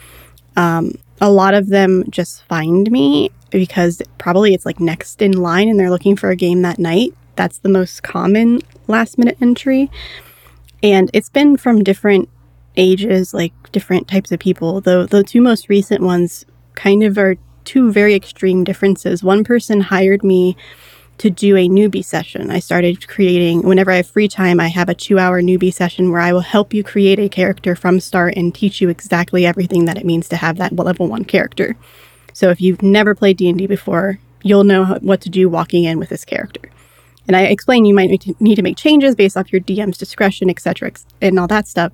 Um, 0.55 0.97
a 1.19 1.31
lot 1.31 1.53
of 1.53 1.67
them 1.67 2.03
just 2.09 2.43
find 2.43 2.89
me 2.91 3.31
because 3.49 4.01
probably 4.17 4.53
it's 4.53 4.65
like 4.65 4.79
next 4.79 5.21
in 5.21 5.31
line 5.31 5.69
and 5.69 5.79
they're 5.79 5.89
looking 5.89 6.15
for 6.15 6.29
a 6.29 6.35
game 6.35 6.61
that 6.61 6.79
night. 6.79 7.13
That's 7.35 7.59
the 7.59 7.69
most 7.69 8.03
common 8.03 8.61
last 8.87 9.17
minute 9.17 9.37
entry. 9.41 9.89
And 10.83 11.09
it's 11.13 11.29
been 11.29 11.57
from 11.57 11.83
different 11.83 12.29
ages, 12.75 13.33
like 13.33 13.53
different 13.71 14.07
types 14.07 14.31
of 14.31 14.39
people. 14.39 14.81
Though 14.81 15.05
the 15.05 15.23
two 15.23 15.41
most 15.41 15.69
recent 15.69 16.01
ones 16.01 16.45
kind 16.75 17.03
of 17.03 17.17
are 17.17 17.35
two 17.65 17.91
very 17.91 18.15
extreme 18.15 18.63
differences. 18.63 19.23
One 19.23 19.43
person 19.43 19.81
hired 19.81 20.23
me 20.23 20.55
to 21.17 21.29
do 21.29 21.57
a 21.57 21.67
newbie 21.67 22.05
session. 22.05 22.51
I 22.51 22.59
started 22.59 23.07
creating, 23.07 23.63
whenever 23.63 23.91
I 23.91 23.97
have 23.97 24.07
free 24.07 24.27
time, 24.27 24.59
I 24.59 24.67
have 24.67 24.89
a 24.89 24.95
two 24.95 25.17
hour 25.17 25.41
newbie 25.41 25.73
session 25.73 26.11
where 26.11 26.21
I 26.21 26.31
will 26.31 26.41
help 26.41 26.73
you 26.73 26.83
create 26.83 27.19
a 27.19 27.29
character 27.29 27.75
from 27.75 27.99
start 27.99 28.35
and 28.35 28.53
teach 28.53 28.81
you 28.81 28.89
exactly 28.89 29.45
everything 29.45 29.85
that 29.85 29.97
it 29.97 30.05
means 30.05 30.29
to 30.29 30.37
have 30.37 30.57
that 30.57 30.75
level 30.75 31.07
one 31.07 31.25
character. 31.25 31.75
So 32.33 32.49
if 32.49 32.61
you've 32.61 32.83
never 32.83 33.15
played 33.15 33.37
D&D 33.37 33.65
before, 33.67 34.19
you'll 34.43 34.63
know 34.63 34.97
what 35.01 35.21
to 35.21 35.29
do 35.29 35.49
walking 35.49 35.85
in 35.85 35.97
with 35.97 36.09
this 36.09 36.23
character. 36.23 36.69
And 37.27 37.35
I 37.35 37.43
explain 37.43 37.85
you 37.85 37.95
might 37.95 38.09
need 38.39 38.55
to 38.55 38.61
make 38.61 38.77
changes 38.77 39.15
based 39.15 39.35
off 39.35 39.51
your 39.51 39.61
DM's 39.61 39.97
discretion, 39.97 40.49
etc., 40.49 40.91
and 41.21 41.37
all 41.39 41.47
that 41.47 41.67
stuff. 41.67 41.91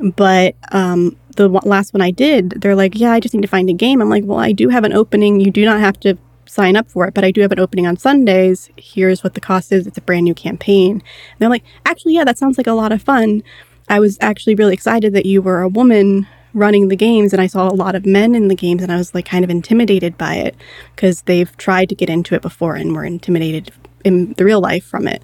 But 0.00 0.56
um, 0.72 1.16
the 1.36 1.48
last 1.48 1.94
one 1.94 2.00
I 2.00 2.10
did, 2.10 2.50
they're 2.60 2.74
like, 2.74 2.98
"Yeah, 2.98 3.12
I 3.12 3.20
just 3.20 3.34
need 3.34 3.42
to 3.42 3.48
find 3.48 3.70
a 3.70 3.72
game." 3.72 4.00
I'm 4.00 4.10
like, 4.10 4.24
"Well, 4.24 4.38
I 4.38 4.52
do 4.52 4.68
have 4.68 4.84
an 4.84 4.92
opening. 4.92 5.38
You 5.38 5.50
do 5.50 5.64
not 5.64 5.80
have 5.80 5.98
to 6.00 6.18
sign 6.48 6.76
up 6.76 6.90
for 6.90 7.06
it, 7.06 7.14
but 7.14 7.24
I 7.24 7.30
do 7.30 7.40
have 7.42 7.52
an 7.52 7.58
opening 7.58 7.86
on 7.86 7.96
Sundays. 7.96 8.70
Here's 8.76 9.22
what 9.22 9.34
the 9.34 9.40
cost 9.40 9.72
is. 9.72 9.86
It's 9.86 9.98
a 9.98 10.02
brand 10.02 10.24
new 10.24 10.34
campaign. 10.34 10.92
And 10.92 11.02
they're 11.38 11.48
like, 11.48 11.64
actually, 11.86 12.14
yeah, 12.14 12.24
that 12.24 12.38
sounds 12.38 12.58
like 12.58 12.66
a 12.66 12.72
lot 12.72 12.92
of 12.92 13.02
fun. 13.02 13.42
I 13.88 14.00
was 14.00 14.18
actually 14.20 14.54
really 14.54 14.74
excited 14.74 15.12
that 15.14 15.26
you 15.26 15.40
were 15.40 15.62
a 15.62 15.68
woman 15.68 16.26
running 16.54 16.88
the 16.88 16.96
games 16.96 17.32
and 17.32 17.40
I 17.42 17.46
saw 17.46 17.68
a 17.68 17.74
lot 17.74 17.94
of 17.94 18.06
men 18.06 18.34
in 18.34 18.48
the 18.48 18.54
games 18.54 18.82
and 18.82 18.90
I 18.90 18.96
was 18.96 19.14
like 19.14 19.26
kind 19.26 19.44
of 19.44 19.50
intimidated 19.50 20.16
by 20.18 20.36
it 20.36 20.56
because 20.94 21.22
they've 21.22 21.54
tried 21.56 21.88
to 21.90 21.94
get 21.94 22.10
into 22.10 22.34
it 22.34 22.42
before 22.42 22.74
and 22.74 22.94
were 22.94 23.04
intimidated 23.04 23.70
in 24.04 24.32
the 24.34 24.44
real 24.44 24.60
life 24.60 24.84
from 24.84 25.06
it. 25.06 25.22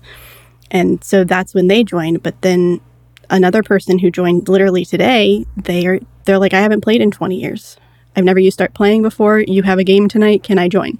And 0.70 1.02
so 1.02 1.24
that's 1.24 1.54
when 1.54 1.68
they 1.68 1.84
joined. 1.84 2.22
But 2.22 2.40
then 2.42 2.80
another 3.30 3.62
person 3.62 3.98
who 3.98 4.10
joined 4.10 4.48
literally 4.48 4.84
today, 4.84 5.46
they 5.56 5.86
are 5.86 6.00
they're 6.24 6.38
like, 6.38 6.54
I 6.54 6.60
haven't 6.60 6.80
played 6.80 7.02
in 7.02 7.10
20 7.10 7.38
years. 7.38 7.76
I've 8.16 8.24
never 8.24 8.38
used 8.38 8.54
Start 8.54 8.74
Playing 8.74 9.02
before. 9.02 9.40
You 9.40 9.62
have 9.64 9.78
a 9.78 9.84
game 9.84 10.08
tonight. 10.08 10.42
Can 10.42 10.58
I 10.58 10.68
join? 10.68 10.98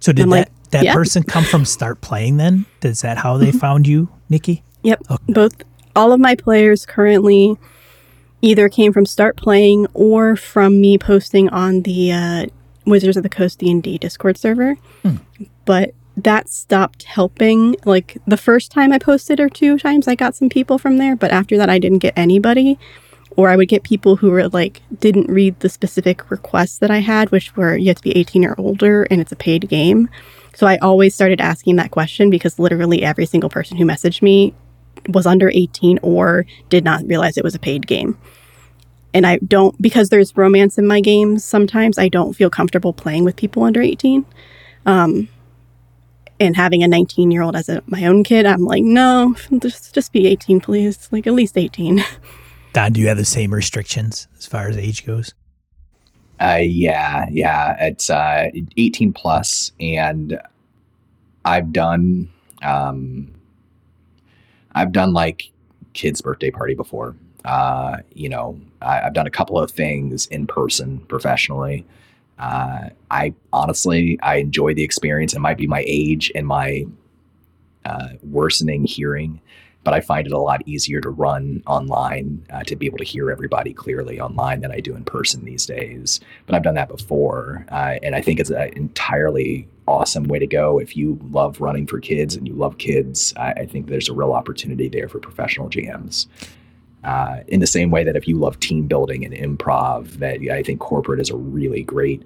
So 0.00 0.12
did 0.12 0.24
I'm 0.24 0.30
that 0.30 0.36
like, 0.36 0.70
that 0.70 0.84
yeah. 0.84 0.94
person 0.94 1.22
come 1.22 1.44
from 1.44 1.64
Start 1.64 2.00
Playing 2.00 2.36
then? 2.36 2.66
Is 2.82 3.02
that 3.02 3.18
how 3.18 3.36
they 3.36 3.52
found 3.52 3.86
you, 3.86 4.08
Nikki? 4.28 4.62
Yep. 4.82 5.02
Okay. 5.10 5.32
Both 5.32 5.62
all 5.94 6.12
of 6.12 6.20
my 6.20 6.34
players 6.34 6.86
currently 6.86 7.56
either 8.42 8.68
came 8.68 8.92
from 8.92 9.06
Start 9.06 9.36
Playing 9.36 9.86
or 9.92 10.36
from 10.36 10.80
me 10.80 10.96
posting 10.96 11.48
on 11.50 11.82
the 11.82 12.12
uh, 12.12 12.46
Wizards 12.86 13.16
of 13.16 13.22
the 13.22 13.28
Coast 13.28 13.58
D&D 13.58 13.98
Discord 13.98 14.38
server. 14.38 14.76
But 15.64 15.94
that 16.16 16.48
stopped 16.48 17.04
helping. 17.04 17.76
Like 17.84 18.18
the 18.26 18.36
first 18.36 18.72
time 18.72 18.92
I 18.92 18.98
posted 18.98 19.40
or 19.40 19.48
two 19.48 19.78
times 19.78 20.08
I 20.08 20.14
got 20.14 20.34
some 20.34 20.48
people 20.48 20.78
from 20.78 20.96
there, 20.98 21.16
but 21.16 21.30
after 21.30 21.56
that 21.58 21.70
I 21.70 21.78
didn't 21.78 21.98
get 21.98 22.14
anybody. 22.16 22.78
Or 23.36 23.48
I 23.48 23.56
would 23.56 23.68
get 23.68 23.84
people 23.84 24.16
who 24.16 24.30
were 24.30 24.48
like 24.48 24.82
didn't 24.98 25.30
read 25.30 25.58
the 25.60 25.68
specific 25.68 26.30
requests 26.30 26.78
that 26.78 26.90
I 26.90 26.98
had, 26.98 27.30
which 27.30 27.56
were 27.56 27.76
you 27.76 27.88
have 27.88 27.96
to 27.96 28.02
be 28.02 28.16
18 28.16 28.44
or 28.44 28.54
older 28.58 29.04
and 29.04 29.20
it's 29.20 29.32
a 29.32 29.36
paid 29.36 29.68
game. 29.68 30.08
So 30.54 30.66
I 30.66 30.78
always 30.78 31.14
started 31.14 31.40
asking 31.40 31.76
that 31.76 31.90
question 31.90 32.28
because 32.28 32.58
literally 32.58 33.02
every 33.02 33.26
single 33.26 33.50
person 33.50 33.76
who 33.76 33.84
messaged 33.84 34.20
me 34.20 34.52
was 35.08 35.26
under 35.26 35.50
18 35.50 36.00
or 36.02 36.44
did 36.68 36.84
not 36.84 37.06
realize 37.06 37.36
it 37.36 37.44
was 37.44 37.54
a 37.54 37.60
paid 37.60 37.86
game. 37.86 38.18
And 39.12 39.26
I 39.26 39.38
don't, 39.38 39.80
because 39.80 40.08
there's 40.08 40.36
romance 40.36 40.78
in 40.78 40.86
my 40.86 41.00
games, 41.00 41.44
sometimes 41.44 41.98
I 41.98 42.08
don't 42.08 42.34
feel 42.34 42.50
comfortable 42.50 42.92
playing 42.92 43.24
with 43.24 43.36
people 43.36 43.64
under 43.64 43.80
18. 43.80 44.24
Um, 44.86 45.28
and 46.38 46.56
having 46.56 46.82
a 46.82 46.88
19 46.88 47.30
year 47.30 47.42
old 47.42 47.56
as 47.56 47.68
a, 47.68 47.82
my 47.86 48.04
own 48.06 48.24
kid, 48.24 48.46
I'm 48.46 48.64
like, 48.64 48.82
no, 48.82 49.34
just, 49.58 49.94
just 49.94 50.12
be 50.12 50.26
18, 50.26 50.60
please. 50.60 51.08
Like 51.10 51.26
at 51.26 51.32
least 51.32 51.58
18. 51.58 52.04
Don, 52.72 52.92
do 52.92 53.00
you 53.00 53.08
have 53.08 53.16
the 53.16 53.24
same 53.24 53.52
restrictions 53.52 54.28
as 54.38 54.46
far 54.46 54.68
as 54.68 54.76
age 54.76 55.04
goes? 55.04 55.34
Uh, 56.40 56.60
yeah, 56.62 57.26
yeah. 57.30 57.76
It's 57.80 58.08
uh, 58.08 58.50
18 58.76 59.12
plus, 59.12 59.72
and 59.80 60.40
I've 61.44 61.72
done, 61.72 62.30
um, 62.62 63.30
I've 64.74 64.92
done 64.92 65.12
like 65.12 65.50
kids' 65.92 66.22
birthday 66.22 66.50
party 66.50 66.74
before. 66.74 67.14
Uh, 67.44 67.98
you 68.14 68.28
know, 68.28 68.58
I, 68.80 69.02
I've 69.02 69.14
done 69.14 69.26
a 69.26 69.30
couple 69.30 69.58
of 69.58 69.70
things 69.70 70.26
in 70.26 70.46
person 70.46 71.00
professionally. 71.00 71.84
Uh, 72.38 72.90
I 73.10 73.34
honestly, 73.52 74.18
I 74.22 74.36
enjoy 74.36 74.74
the 74.74 74.82
experience. 74.82 75.34
It 75.34 75.40
might 75.40 75.58
be 75.58 75.66
my 75.66 75.84
age 75.86 76.32
and 76.34 76.46
my 76.46 76.86
uh, 77.84 78.10
worsening 78.22 78.84
hearing, 78.84 79.40
but 79.84 79.94
I 79.94 80.00
find 80.00 80.26
it 80.26 80.32
a 80.32 80.38
lot 80.38 80.66
easier 80.66 81.00
to 81.00 81.08
run 81.08 81.62
online 81.66 82.44
uh, 82.50 82.62
to 82.64 82.76
be 82.76 82.86
able 82.86 82.98
to 82.98 83.04
hear 83.04 83.30
everybody 83.30 83.72
clearly 83.72 84.20
online 84.20 84.60
than 84.60 84.72
I 84.72 84.80
do 84.80 84.94
in 84.94 85.04
person 85.04 85.44
these 85.44 85.66
days. 85.66 86.20
But 86.46 86.54
I've 86.54 86.62
done 86.62 86.74
that 86.74 86.88
before, 86.88 87.64
uh, 87.70 87.98
and 88.02 88.14
I 88.14 88.20
think 88.20 88.40
it's 88.40 88.50
an 88.50 88.70
entirely 88.74 89.68
awesome 89.88 90.24
way 90.24 90.38
to 90.38 90.46
go. 90.46 90.78
If 90.78 90.96
you 90.96 91.18
love 91.30 91.60
running 91.60 91.86
for 91.86 91.98
kids 91.98 92.34
and 92.36 92.46
you 92.46 92.54
love 92.54 92.78
kids, 92.78 93.32
I, 93.36 93.52
I 93.52 93.66
think 93.66 93.86
there's 93.86 94.08
a 94.08 94.12
real 94.12 94.32
opportunity 94.32 94.88
there 94.88 95.08
for 95.08 95.18
professional 95.18 95.68
GMs. 95.68 96.26
Uh, 97.02 97.40
in 97.48 97.60
the 97.60 97.66
same 97.66 97.90
way 97.90 98.04
that 98.04 98.14
if 98.14 98.28
you 98.28 98.36
love 98.36 98.60
team 98.60 98.86
building 98.86 99.24
and 99.24 99.32
improv, 99.32 100.18
that 100.18 100.40
I 100.52 100.62
think 100.62 100.80
corporate 100.80 101.18
is 101.18 101.30
a 101.30 101.36
really 101.36 101.82
great 101.82 102.22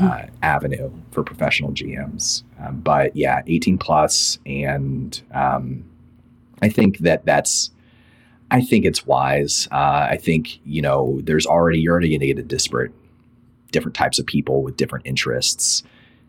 uh, 0.00 0.22
avenue 0.42 0.90
for 1.10 1.22
professional 1.22 1.72
GMs. 1.72 2.42
Um, 2.60 2.80
but 2.80 3.14
yeah, 3.14 3.42
18 3.46 3.78
plus, 3.78 4.38
and 4.46 5.20
um, 5.32 5.84
I 6.64 6.70
think 6.70 6.98
that 6.98 7.26
that's. 7.26 7.70
I 8.50 8.60
think 8.60 8.84
it's 8.84 9.06
wise. 9.06 9.68
Uh, 9.70 10.06
I 10.10 10.16
think 10.16 10.60
you 10.64 10.80
know 10.80 11.20
there's 11.22 11.46
already 11.46 11.80
you're 11.80 11.92
already 11.92 12.08
going 12.08 12.20
to 12.20 12.26
get 12.26 12.38
a 12.38 12.42
disparate, 12.42 12.92
different 13.70 13.94
types 13.94 14.18
of 14.18 14.26
people 14.26 14.62
with 14.62 14.76
different 14.76 15.06
interests. 15.06 15.82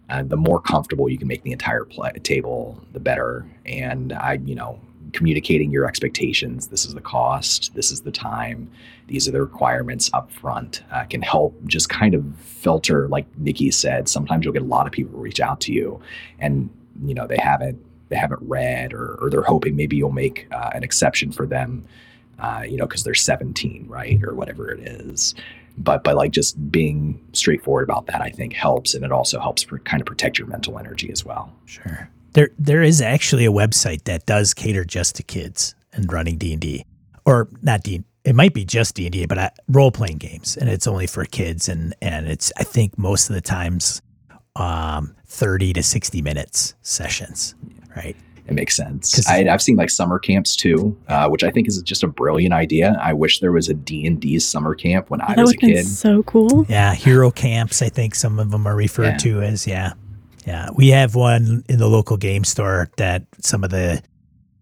Uh, 0.10 0.24
the 0.24 0.38
more 0.38 0.62
comfortable 0.62 1.10
you 1.10 1.18
can 1.18 1.28
make 1.28 1.44
the 1.44 1.52
entire 1.52 1.86
play, 1.86 2.12
table, 2.22 2.80
the 2.92 3.00
better. 3.00 3.46
And 3.66 4.14
I, 4.14 4.34
you 4.34 4.54
know, 4.54 4.80
communicating 5.14 5.72
your 5.72 5.86
expectations. 5.86 6.68
This 6.68 6.86
is 6.86 6.94
the 6.94 7.02
cost. 7.02 7.74
This 7.74 7.92
is 7.92 8.02
the 8.02 8.12
time. 8.12 8.70
These 9.08 9.28
are 9.28 9.32
the 9.32 9.42
requirements 9.42 10.10
up 10.14 10.32
front. 10.32 10.84
Uh, 10.92 11.06
can 11.06 11.22
help 11.22 11.56
just 11.66 11.90
kind 11.90 12.14
of 12.14 12.24
filter, 12.40 13.08
like 13.08 13.26
Nikki 13.38 13.72
said. 13.72 14.10
Sometimes 14.10 14.44
you'll 14.44 14.54
get 14.54 14.62
a 14.62 14.66
lot 14.66 14.86
of 14.86 14.92
people 14.92 15.18
reach 15.20 15.40
out 15.40 15.62
to 15.62 15.74
you, 15.74 16.02
and 16.40 16.70
you 17.04 17.14
know 17.14 17.28
they 17.28 17.38
haven't 17.38 17.80
they 18.10 18.16
haven't 18.16 18.42
read, 18.42 18.94
or, 18.94 19.18
or 19.22 19.30
they're 19.30 19.42
hoping 19.42 19.76
maybe 19.76 19.96
you'll 19.96 20.12
make 20.12 20.48
uh, 20.52 20.72
an 20.74 20.84
exception 20.84 21.32
for 21.32 21.46
them. 21.46 21.86
Uh, 22.38 22.64
you 22.68 22.76
know, 22.76 22.86
because 22.86 23.06
they're 23.06 23.14
17, 23.14 23.86
right, 23.88 24.22
or 24.22 24.36
whatever 24.36 24.70
it 24.70 24.82
is. 24.82 25.34
But 25.78 26.04
by 26.04 26.12
like 26.12 26.32
just 26.32 26.70
being 26.70 27.26
straightforward 27.32 27.86
about 27.86 28.08
that, 28.08 28.22
I 28.22 28.30
think 28.30 28.52
helps, 28.52 28.94
and 28.94 29.06
it 29.06 29.12
also 29.12 29.40
helps 29.40 29.64
for 29.64 29.80
kind 29.80 30.02
of 30.02 30.06
protect 30.06 30.38
your 30.38 30.48
mental 30.48 30.78
energy 30.78 31.10
as 31.12 31.24
well. 31.24 31.54
Sure. 31.64 32.10
There 32.34 32.50
there 32.60 32.82
is 32.82 33.00
actually 33.00 33.46
a 33.46 33.52
website 33.52 34.04
that 34.04 34.26
does 34.26 34.54
cater 34.54 34.84
just 34.84 35.16
to 35.16 35.24
kids 35.24 35.76
and 35.94 36.12
running 36.12 36.38
D&D. 36.38 36.86
Or 37.26 37.48
not 37.62 37.84
D 37.84 38.04
it 38.26 38.36
might 38.36 38.54
be 38.54 38.66
just 38.66 38.96
D&D 38.96 39.28
but 39.28 39.38
uh, 39.38 39.50
role 39.70 39.92
playing 39.92 40.18
games 40.18 40.58
and 40.58 40.68
it's 40.68 40.88
only 40.88 41.08
for 41.08 41.24
kids 41.26 41.70
and 41.70 41.96
and 42.02 42.28
it's 42.28 42.52
I 42.58 42.64
think 42.64 42.98
most 42.98 43.30
of 43.30 43.36
the 43.36 43.42
times 43.42 44.02
um 44.56 45.16
30 45.28 45.74
to 45.74 45.84
60 45.84 46.22
minutes 46.22 46.76
sessions, 46.82 47.56
right? 47.96 48.16
It 48.48 48.54
makes 48.54 48.76
sense. 48.76 49.28
I, 49.28 49.48
I've 49.50 49.62
seen 49.62 49.76
like 49.76 49.90
summer 49.90 50.20
camps 50.20 50.56
too, 50.56 50.96
uh, 51.08 51.28
which 51.30 51.44
I 51.44 51.50
think 51.50 51.68
is 51.68 51.82
just 51.82 52.04
a 52.04 52.08
brilliant 52.08 52.54
idea. 52.54 52.96
I 53.02 53.12
wish 53.12 53.40
there 53.40 53.52
was 53.52 53.70
a 53.70 53.74
D 53.74 54.06
and 54.06 54.22
D 54.22 54.38
summer 54.38 54.76
camp 54.76 55.10
when 55.10 55.20
I 55.22 55.34
was 55.36 55.38
a 55.38 55.42
would 55.44 55.62
have 55.62 55.78
kid. 55.78 55.88
so 55.88 56.22
cool. 56.24 56.64
Yeah, 56.70 56.94
hero 56.94 57.32
camps. 57.32 57.82
I 57.82 57.90
think 57.90 58.14
some 58.14 58.38
of 58.38 58.52
them 58.52 58.68
are 58.68 58.76
referred 58.76 59.04
Yeah. 59.06 59.18
to 59.18 59.42
as 59.42 59.66
yeah, 59.66 59.94
yeah. 60.46 60.70
We 60.76 60.90
have 60.90 61.16
one 61.16 61.64
in 61.68 61.80
the 61.80 61.88
local 61.88 62.18
game 62.18 62.44
store 62.44 62.90
that 62.98 63.24
some 63.40 63.64
of 63.64 63.72
the 63.72 64.04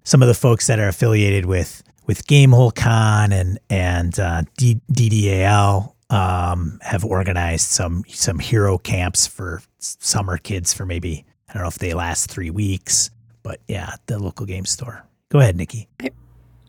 some 0.06 0.22
of 0.22 0.30
the 0.30 0.34
folks 0.34 0.68
that 0.68 0.80
are 0.80 0.88
affiliated 0.88 1.46
with 1.46 1.84
with 2.08 2.26
Gamehole 2.26 2.74
Con 2.74 3.34
and 3.34 3.60
and 3.70 4.18
uh, 4.18 4.44
D- 4.58 4.80
DDAL 4.94 5.94
um, 6.10 6.80
have 6.84 7.04
organized 7.04 7.68
some 7.68 8.04
some 8.08 8.40
hero 8.40 8.78
camps 8.78 9.28
for 9.28 9.62
summer 9.80 10.38
kids 10.38 10.74
for 10.74 10.86
maybe 10.86 11.26
I 11.50 11.54
don't 11.54 11.64
know 11.64 11.68
if 11.70 11.80
they 11.80 11.94
last 11.94 12.30
three 12.30 12.50
weeks, 12.50 13.10
but 13.44 13.60
yeah, 13.68 13.96
the 14.08 14.18
local 14.20 14.46
game 14.46 14.66
store. 14.66 15.04
Go 15.30 15.39
ahead, 15.39 15.56
Nikki. 15.56 15.88
I 16.02 16.12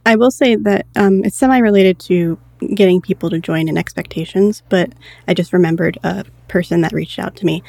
I 0.06 0.16
will 0.16 0.30
say 0.30 0.56
that 0.56 0.86
um, 0.96 1.24
it's 1.24 1.36
semi 1.36 1.58
related 1.58 1.98
to 2.00 2.38
getting 2.74 3.00
people 3.00 3.30
to 3.30 3.38
join 3.38 3.68
in 3.68 3.78
expectations, 3.78 4.62
but 4.68 4.92
I 5.26 5.34
just 5.34 5.52
remembered 5.52 5.98
a 6.04 6.24
person 6.48 6.82
that 6.82 6.92
reached 6.92 7.18
out 7.18 7.36
to 7.36 7.46
me. 7.46 7.62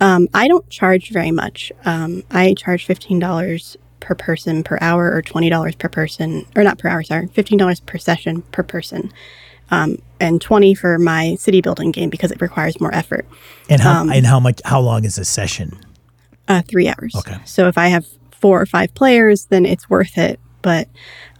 Um, 0.00 0.28
I 0.34 0.48
don't 0.48 0.68
charge 0.68 1.10
very 1.10 1.30
much. 1.30 1.72
Um, 1.84 2.22
I 2.30 2.54
charge 2.54 2.86
$15 2.86 3.76
per 4.00 4.14
person 4.14 4.62
per 4.62 4.78
hour 4.80 5.10
or 5.10 5.22
$20 5.22 5.78
per 5.78 5.88
person, 5.88 6.46
or 6.54 6.62
not 6.62 6.78
per 6.78 6.88
hour, 6.88 7.02
sorry, 7.02 7.28
$15 7.28 7.86
per 7.86 7.98
session 7.98 8.42
per 8.52 8.62
person. 8.62 9.12
Um, 9.70 9.98
and 10.20 10.40
20 10.40 10.74
for 10.74 10.98
my 10.98 11.34
city 11.36 11.60
building 11.60 11.90
game 11.90 12.08
because 12.08 12.30
it 12.30 12.40
requires 12.40 12.80
more 12.80 12.94
effort. 12.94 13.26
And 13.68 13.80
how 13.80 14.02
Um, 14.02 14.12
and 14.12 14.24
how 14.24 14.38
much 14.38 14.60
how 14.64 14.80
long 14.80 15.04
is 15.04 15.18
a 15.18 15.24
session? 15.24 15.78
Uh, 16.46 16.62
three 16.62 16.88
hours. 16.88 17.14
Okay. 17.16 17.38
So 17.44 17.66
if 17.66 17.76
I 17.76 17.88
have 17.88 18.06
four 18.40 18.60
or 18.60 18.66
five 18.66 18.94
players, 18.94 19.46
then 19.46 19.66
it's 19.66 19.88
worth 19.90 20.18
it. 20.18 20.38
But 20.62 20.88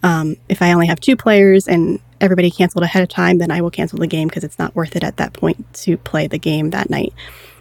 um, 0.03 0.37
if 0.49 0.63
I 0.63 0.73
only 0.73 0.87
have 0.87 1.01
two 1.01 1.17
players 1.17 1.67
and 1.67 2.01
everybody 2.21 2.51
canceled 2.51 2.85
ahead 2.85 3.03
of 3.03 3.09
time, 3.09 3.39
then 3.39 3.51
I 3.51 3.61
will 3.61 3.71
cancel 3.71 3.99
the 3.99 4.07
game 4.07 4.29
because 4.29 4.45
it's 4.45 4.59
not 4.59 4.75
worth 4.75 4.97
it 4.97 5.05
at 5.05 5.17
that 5.17 5.33
point 5.33 5.73
to 5.75 5.97
play 5.97 6.27
the 6.27 6.39
game 6.39 6.71
that 6.71 6.91
night. 6.91 7.13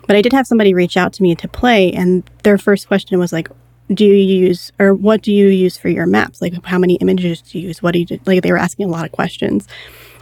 But 0.08 0.16
I 0.16 0.22
did 0.22 0.34
have 0.34 0.48
somebody 0.48 0.74
reach 0.74 0.98
out 0.98 1.14
to 1.14 1.24
me 1.24 1.36
to 1.36 1.48
play, 1.48 1.92
and 1.92 2.24
their 2.44 2.58
first 2.58 2.88
question 2.88 3.18
was 3.18 3.34
like, 3.34 3.50
"Do 3.92 4.06
you 4.06 4.14
use 4.14 4.72
or 4.78 4.94
what 4.94 5.24
do 5.24 5.32
you 5.32 5.48
use 5.48 5.78
for 5.78 5.90
your 5.90 6.06
maps? 6.06 6.42
Like, 6.42 6.54
how 6.64 6.78
many 6.78 6.96
images 6.96 7.42
do 7.42 7.58
you 7.58 7.68
use? 7.68 7.82
What 7.82 7.94
do 7.94 8.00
you 8.00 8.06
do?" 8.06 8.20
Like, 8.26 8.44
they 8.44 8.52
were 8.52 8.60
asking 8.60 8.86
a 8.86 8.92
lot 8.92 9.06
of 9.06 9.12
questions. 9.12 9.68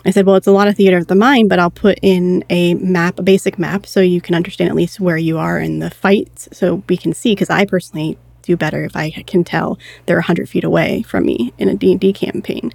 I 0.05 0.11
said, 0.11 0.26
well, 0.26 0.36
it's 0.36 0.47
a 0.47 0.51
lot 0.51 0.68
of 0.68 0.76
theater 0.76 0.97
of 0.97 1.07
the 1.07 1.16
mind, 1.16 1.47
but 1.47 1.59
I'll 1.59 1.72
put 1.72 1.97
in 2.01 2.43
a 2.49 2.74
map, 2.74 3.20
a 3.20 3.24
basic 3.24 3.57
map, 3.57 3.86
so 3.86 4.01
you 4.01 4.20
can 4.20 4.36
understand 4.36 4.70
at 4.70 4.76
least 4.76 4.99
where 4.99 5.18
you 5.18 5.38
are 5.38 5.57
in 5.59 5.80
the 5.80 5.89
fight, 5.89 6.47
so 6.51 6.84
we 6.89 6.97
can 6.97 7.14
see. 7.14 7.34
Because 7.34 7.49
I 7.49 7.66
personally 7.66 8.18
do 8.43 8.55
better 8.55 8.83
if 8.83 8.95
I 8.95 9.11
can 9.11 9.43
tell 9.43 9.79
they're 10.05 10.21
hundred 10.21 10.49
feet 10.49 10.63
away 10.63 11.01
from 11.01 11.25
me 11.25 11.53
in 11.57 11.67
a 11.69 11.75
D 11.75 11.91
and 11.91 11.99
D 11.99 12.13
campaign. 12.13 12.71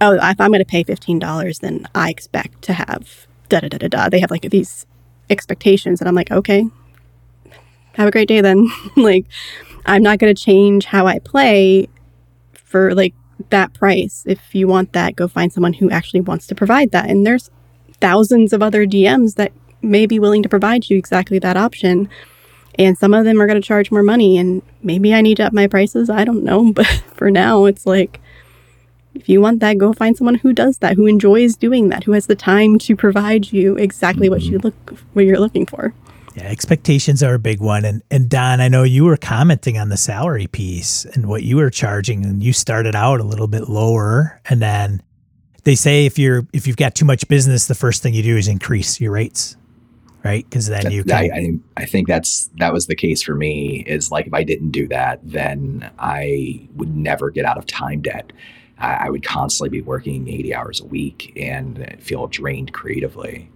Oh, 0.00 0.12
if 0.12 0.40
I'm 0.40 0.50
going 0.50 0.60
to 0.60 0.64
pay 0.64 0.84
fifteen 0.84 1.18
dollars, 1.18 1.60
then 1.60 1.88
I 1.94 2.10
expect 2.10 2.62
to 2.62 2.74
have 2.74 3.26
da 3.48 3.60
da 3.60 3.68
da 3.68 3.78
da 3.78 3.88
da. 3.88 4.08
They 4.08 4.20
have 4.20 4.30
like 4.30 4.42
these 4.50 4.86
expectations, 5.28 6.00
and 6.00 6.08
I'm 6.08 6.14
like, 6.14 6.30
okay, 6.30 6.66
have 7.94 8.08
a 8.08 8.10
great 8.10 8.28
day 8.28 8.40
then. 8.40 8.68
like, 8.96 9.26
I'm 9.86 10.02
not 10.02 10.18
going 10.18 10.34
to 10.34 10.42
change 10.42 10.84
how 10.86 11.06
I 11.06 11.18
play 11.18 11.88
for 12.52 12.94
like 12.94 13.14
that 13.50 13.72
price. 13.74 14.24
If 14.26 14.54
you 14.54 14.68
want 14.68 14.92
that, 14.92 15.16
go 15.16 15.28
find 15.28 15.52
someone 15.52 15.74
who 15.74 15.90
actually 15.90 16.20
wants 16.20 16.46
to 16.48 16.54
provide 16.54 16.90
that. 16.92 17.08
And 17.08 17.26
there's 17.26 17.50
thousands 18.00 18.52
of 18.52 18.62
other 18.62 18.86
DMs 18.86 19.34
that 19.36 19.52
may 19.82 20.06
be 20.06 20.18
willing 20.18 20.42
to 20.42 20.48
provide 20.48 20.90
you 20.90 20.98
exactly 20.98 21.38
that 21.38 21.56
option. 21.56 22.08
And 22.78 22.96
some 22.96 23.12
of 23.12 23.24
them 23.24 23.40
are 23.40 23.46
going 23.46 23.60
to 23.60 23.66
charge 23.66 23.90
more 23.90 24.02
money. 24.02 24.38
And 24.38 24.62
maybe 24.82 25.12
I 25.14 25.20
need 25.20 25.36
to 25.36 25.44
up 25.44 25.52
my 25.52 25.66
prices. 25.66 26.08
I 26.08 26.24
don't 26.24 26.44
know. 26.44 26.72
But 26.72 26.86
for 27.14 27.30
now, 27.30 27.64
it's 27.64 27.86
like, 27.86 28.20
If 29.14 29.28
you 29.28 29.40
want 29.40 29.60
that, 29.60 29.78
go 29.78 29.92
find 29.92 30.16
someone 30.16 30.36
who 30.36 30.52
does 30.52 30.78
that, 30.78 30.96
who 30.96 31.06
enjoys 31.06 31.56
doing 31.56 31.88
that, 31.88 32.04
who 32.04 32.12
has 32.12 32.26
the 32.26 32.36
time 32.36 32.78
to 32.80 32.96
provide 32.96 33.52
you 33.52 33.76
exactly 33.76 34.28
mm-hmm. 34.28 34.34
what 34.34 34.42
you 34.42 34.58
look 34.58 34.98
what 35.12 35.24
you're 35.24 35.40
looking 35.40 35.66
for. 35.66 35.92
Yeah, 36.36 36.44
expectations 36.44 37.22
are 37.22 37.34
a 37.34 37.38
big 37.38 37.60
one. 37.60 37.84
And 37.84 38.02
and 38.10 38.28
Don, 38.28 38.60
I 38.60 38.68
know 38.68 38.84
you 38.84 39.04
were 39.04 39.16
commenting 39.16 39.78
on 39.78 39.88
the 39.88 39.96
salary 39.96 40.46
piece 40.46 41.04
and 41.04 41.26
what 41.26 41.42
you 41.42 41.56
were 41.56 41.70
charging, 41.70 42.24
and 42.24 42.42
you 42.42 42.52
started 42.52 42.94
out 42.94 43.20
a 43.20 43.24
little 43.24 43.48
bit 43.48 43.68
lower, 43.68 44.40
and 44.48 44.62
then 44.62 45.02
they 45.64 45.74
say 45.74 46.06
if 46.06 46.18
you're 46.18 46.46
if 46.52 46.66
you've 46.66 46.76
got 46.76 46.94
too 46.94 47.04
much 47.04 47.26
business, 47.28 47.66
the 47.66 47.74
first 47.74 48.02
thing 48.02 48.14
you 48.14 48.22
do 48.22 48.36
is 48.36 48.48
increase 48.48 49.00
your 49.00 49.12
rates, 49.12 49.56
right? 50.24 50.44
Because 50.48 50.66
then 50.66 50.90
you 50.90 51.04
can. 51.04 51.12
I, 51.12 51.30
I, 51.34 51.58
I 51.76 51.86
think 51.86 52.08
that's 52.08 52.50
that 52.58 52.72
was 52.72 52.86
the 52.86 52.96
case 52.96 53.22
for 53.22 53.34
me. 53.34 53.84
Is 53.86 54.10
like 54.10 54.26
if 54.26 54.34
I 54.34 54.44
didn't 54.44 54.70
do 54.70 54.88
that, 54.88 55.20
then 55.22 55.90
I 55.98 56.68
would 56.76 56.96
never 56.96 57.30
get 57.30 57.44
out 57.44 57.58
of 57.58 57.66
time 57.66 58.02
debt. 58.02 58.32
I, 58.78 59.06
I 59.06 59.10
would 59.10 59.24
constantly 59.24 59.70
be 59.70 59.82
working 59.82 60.28
eighty 60.28 60.54
hours 60.54 60.80
a 60.80 60.86
week 60.86 61.32
and 61.36 61.96
feel 62.00 62.26
drained 62.26 62.72
creatively. 62.72 63.50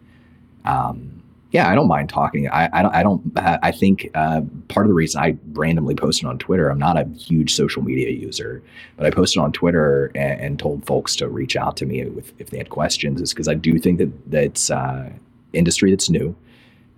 Um, 0.64 1.22
yeah, 1.50 1.68
I 1.68 1.76
don't 1.76 1.86
mind 1.86 2.08
talking. 2.08 2.48
I, 2.48 2.68
I 2.72 2.82
don't. 2.82 2.94
I 2.96 3.02
don't. 3.04 3.32
I 3.36 3.70
think 3.70 4.10
uh, 4.16 4.40
part 4.66 4.86
of 4.86 4.88
the 4.88 4.94
reason 4.94 5.22
I 5.22 5.36
randomly 5.52 5.94
posted 5.94 6.26
on 6.26 6.36
Twitter. 6.36 6.68
I'm 6.68 6.80
not 6.80 6.98
a 6.98 7.04
huge 7.16 7.54
social 7.54 7.80
media 7.80 8.10
user, 8.10 8.60
but 8.96 9.06
I 9.06 9.10
posted 9.10 9.40
on 9.40 9.52
Twitter 9.52 10.10
and, 10.16 10.40
and 10.40 10.58
told 10.58 10.84
folks 10.84 11.14
to 11.16 11.28
reach 11.28 11.54
out 11.54 11.76
to 11.76 11.86
me 11.86 12.04
with, 12.06 12.32
if 12.40 12.50
they 12.50 12.58
had 12.58 12.70
questions. 12.70 13.20
Is 13.20 13.32
because 13.32 13.46
I 13.46 13.54
do 13.54 13.78
think 13.78 13.98
that 13.98 14.30
that's 14.32 14.68
uh, 14.68 15.10
industry 15.52 15.90
that's 15.90 16.10
new, 16.10 16.34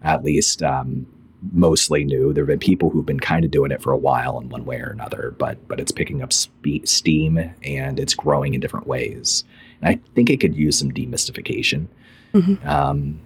at 0.02 0.24
least 0.24 0.62
um, 0.62 1.06
mostly 1.52 2.04
new. 2.04 2.32
There 2.32 2.42
have 2.42 2.48
been 2.48 2.58
people 2.58 2.90
who've 2.90 3.06
been 3.06 3.20
kind 3.20 3.44
of 3.44 3.50
doing 3.50 3.70
it 3.70 3.82
for 3.82 3.92
a 3.92 3.96
while 3.96 4.38
in 4.38 4.48
one 4.48 4.64
way 4.64 4.80
or 4.80 4.90
another, 4.90 5.34
but 5.38 5.66
but 5.68 5.80
it's 5.80 5.92
picking 5.92 6.22
up 6.22 6.32
spe- 6.32 6.84
steam 6.84 7.38
and 7.62 7.98
it's 7.98 8.14
growing 8.14 8.54
in 8.54 8.60
different 8.60 8.86
ways. 8.86 9.44
And 9.80 9.90
I 9.90 10.00
think 10.14 10.30
it 10.30 10.40
could 10.40 10.54
use 10.54 10.78
some 10.78 10.90
demystification. 10.90 11.86
Mm-hmm. 12.34 12.68
Um, 12.68 13.20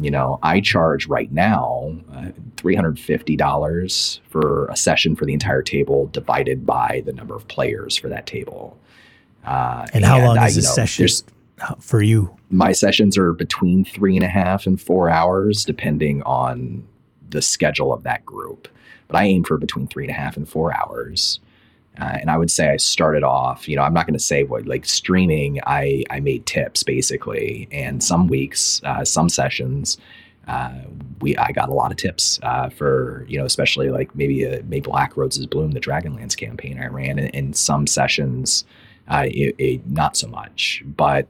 you 0.00 0.10
know, 0.10 0.38
I 0.42 0.60
charge 0.60 1.08
right 1.08 1.30
now 1.32 1.92
uh, 2.12 2.30
$350 2.56 4.20
for 4.28 4.66
a 4.68 4.76
session 4.76 5.16
for 5.16 5.24
the 5.24 5.32
entire 5.32 5.62
table 5.62 6.06
divided 6.06 6.64
by 6.64 7.02
the 7.04 7.12
number 7.12 7.34
of 7.34 7.48
players 7.48 7.96
for 7.96 8.08
that 8.08 8.26
table. 8.26 8.78
Uh, 9.44 9.86
and, 9.86 9.96
and 9.96 10.04
how 10.04 10.24
long 10.24 10.38
I, 10.38 10.46
is 10.46 10.56
a 10.56 10.62
session 10.62 11.08
for 11.80 12.02
you? 12.02 12.34
My 12.50 12.72
sessions 12.72 13.18
are 13.18 13.32
between 13.32 13.84
three 13.84 14.16
and 14.16 14.24
a 14.24 14.28
half 14.28 14.66
and 14.66 14.80
four 14.80 15.10
hours, 15.10 15.64
depending 15.64 16.22
on 16.22 16.86
the 17.30 17.42
schedule 17.42 17.92
of 17.92 18.02
that 18.04 18.24
group. 18.24 18.68
But 19.06 19.16
I 19.16 19.24
aim 19.24 19.44
for 19.44 19.56
between 19.56 19.86
three 19.86 20.04
and 20.04 20.10
a 20.10 20.14
half 20.14 20.36
and 20.36 20.48
four 20.48 20.76
hours. 20.76 21.40
Uh, 22.00 22.18
and 22.20 22.30
I 22.30 22.36
would 22.36 22.50
say 22.50 22.70
I 22.70 22.76
started 22.76 23.24
off, 23.24 23.68
you 23.68 23.74
know, 23.74 23.82
I'm 23.82 23.92
not 23.92 24.06
going 24.06 24.18
to 24.18 24.24
say 24.24 24.44
what 24.44 24.66
like 24.66 24.86
streaming. 24.86 25.58
I 25.66 26.04
I 26.10 26.20
made 26.20 26.46
tips 26.46 26.84
basically, 26.84 27.68
and 27.72 28.02
some 28.04 28.28
weeks, 28.28 28.80
uh, 28.84 29.04
some 29.04 29.28
sessions, 29.28 29.98
uh, 30.46 30.72
we 31.20 31.36
I 31.36 31.52
got 31.52 31.68
a 31.68 31.74
lot 31.74 31.90
of 31.90 31.96
tips 31.96 32.38
uh, 32.42 32.70
for 32.70 33.26
you 33.28 33.38
know, 33.38 33.44
especially 33.44 33.90
like 33.90 34.14
maybe 34.14 34.44
a, 34.44 34.62
maybe 34.62 34.80
Black 34.80 35.16
Roses 35.16 35.46
Bloom, 35.46 35.72
the 35.72 35.80
Dragonlance 35.80 36.36
campaign 36.36 36.80
I 36.80 36.86
ran, 36.86 37.18
and 37.18 37.28
in 37.30 37.52
some 37.52 37.86
sessions, 37.86 38.64
uh, 39.08 39.24
it, 39.26 39.54
it, 39.58 39.86
not 39.86 40.16
so 40.16 40.28
much. 40.28 40.82
But 40.86 41.26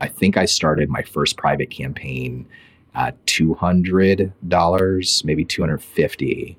I 0.00 0.08
think 0.08 0.36
I 0.36 0.44
started 0.44 0.88
my 0.88 1.02
first 1.02 1.36
private 1.36 1.70
campaign 1.70 2.46
hundred 3.58 4.32
dollars, 4.48 5.22
maybe 5.24 5.44
two 5.44 5.62
hundred 5.62 5.82
fifty 5.82 6.56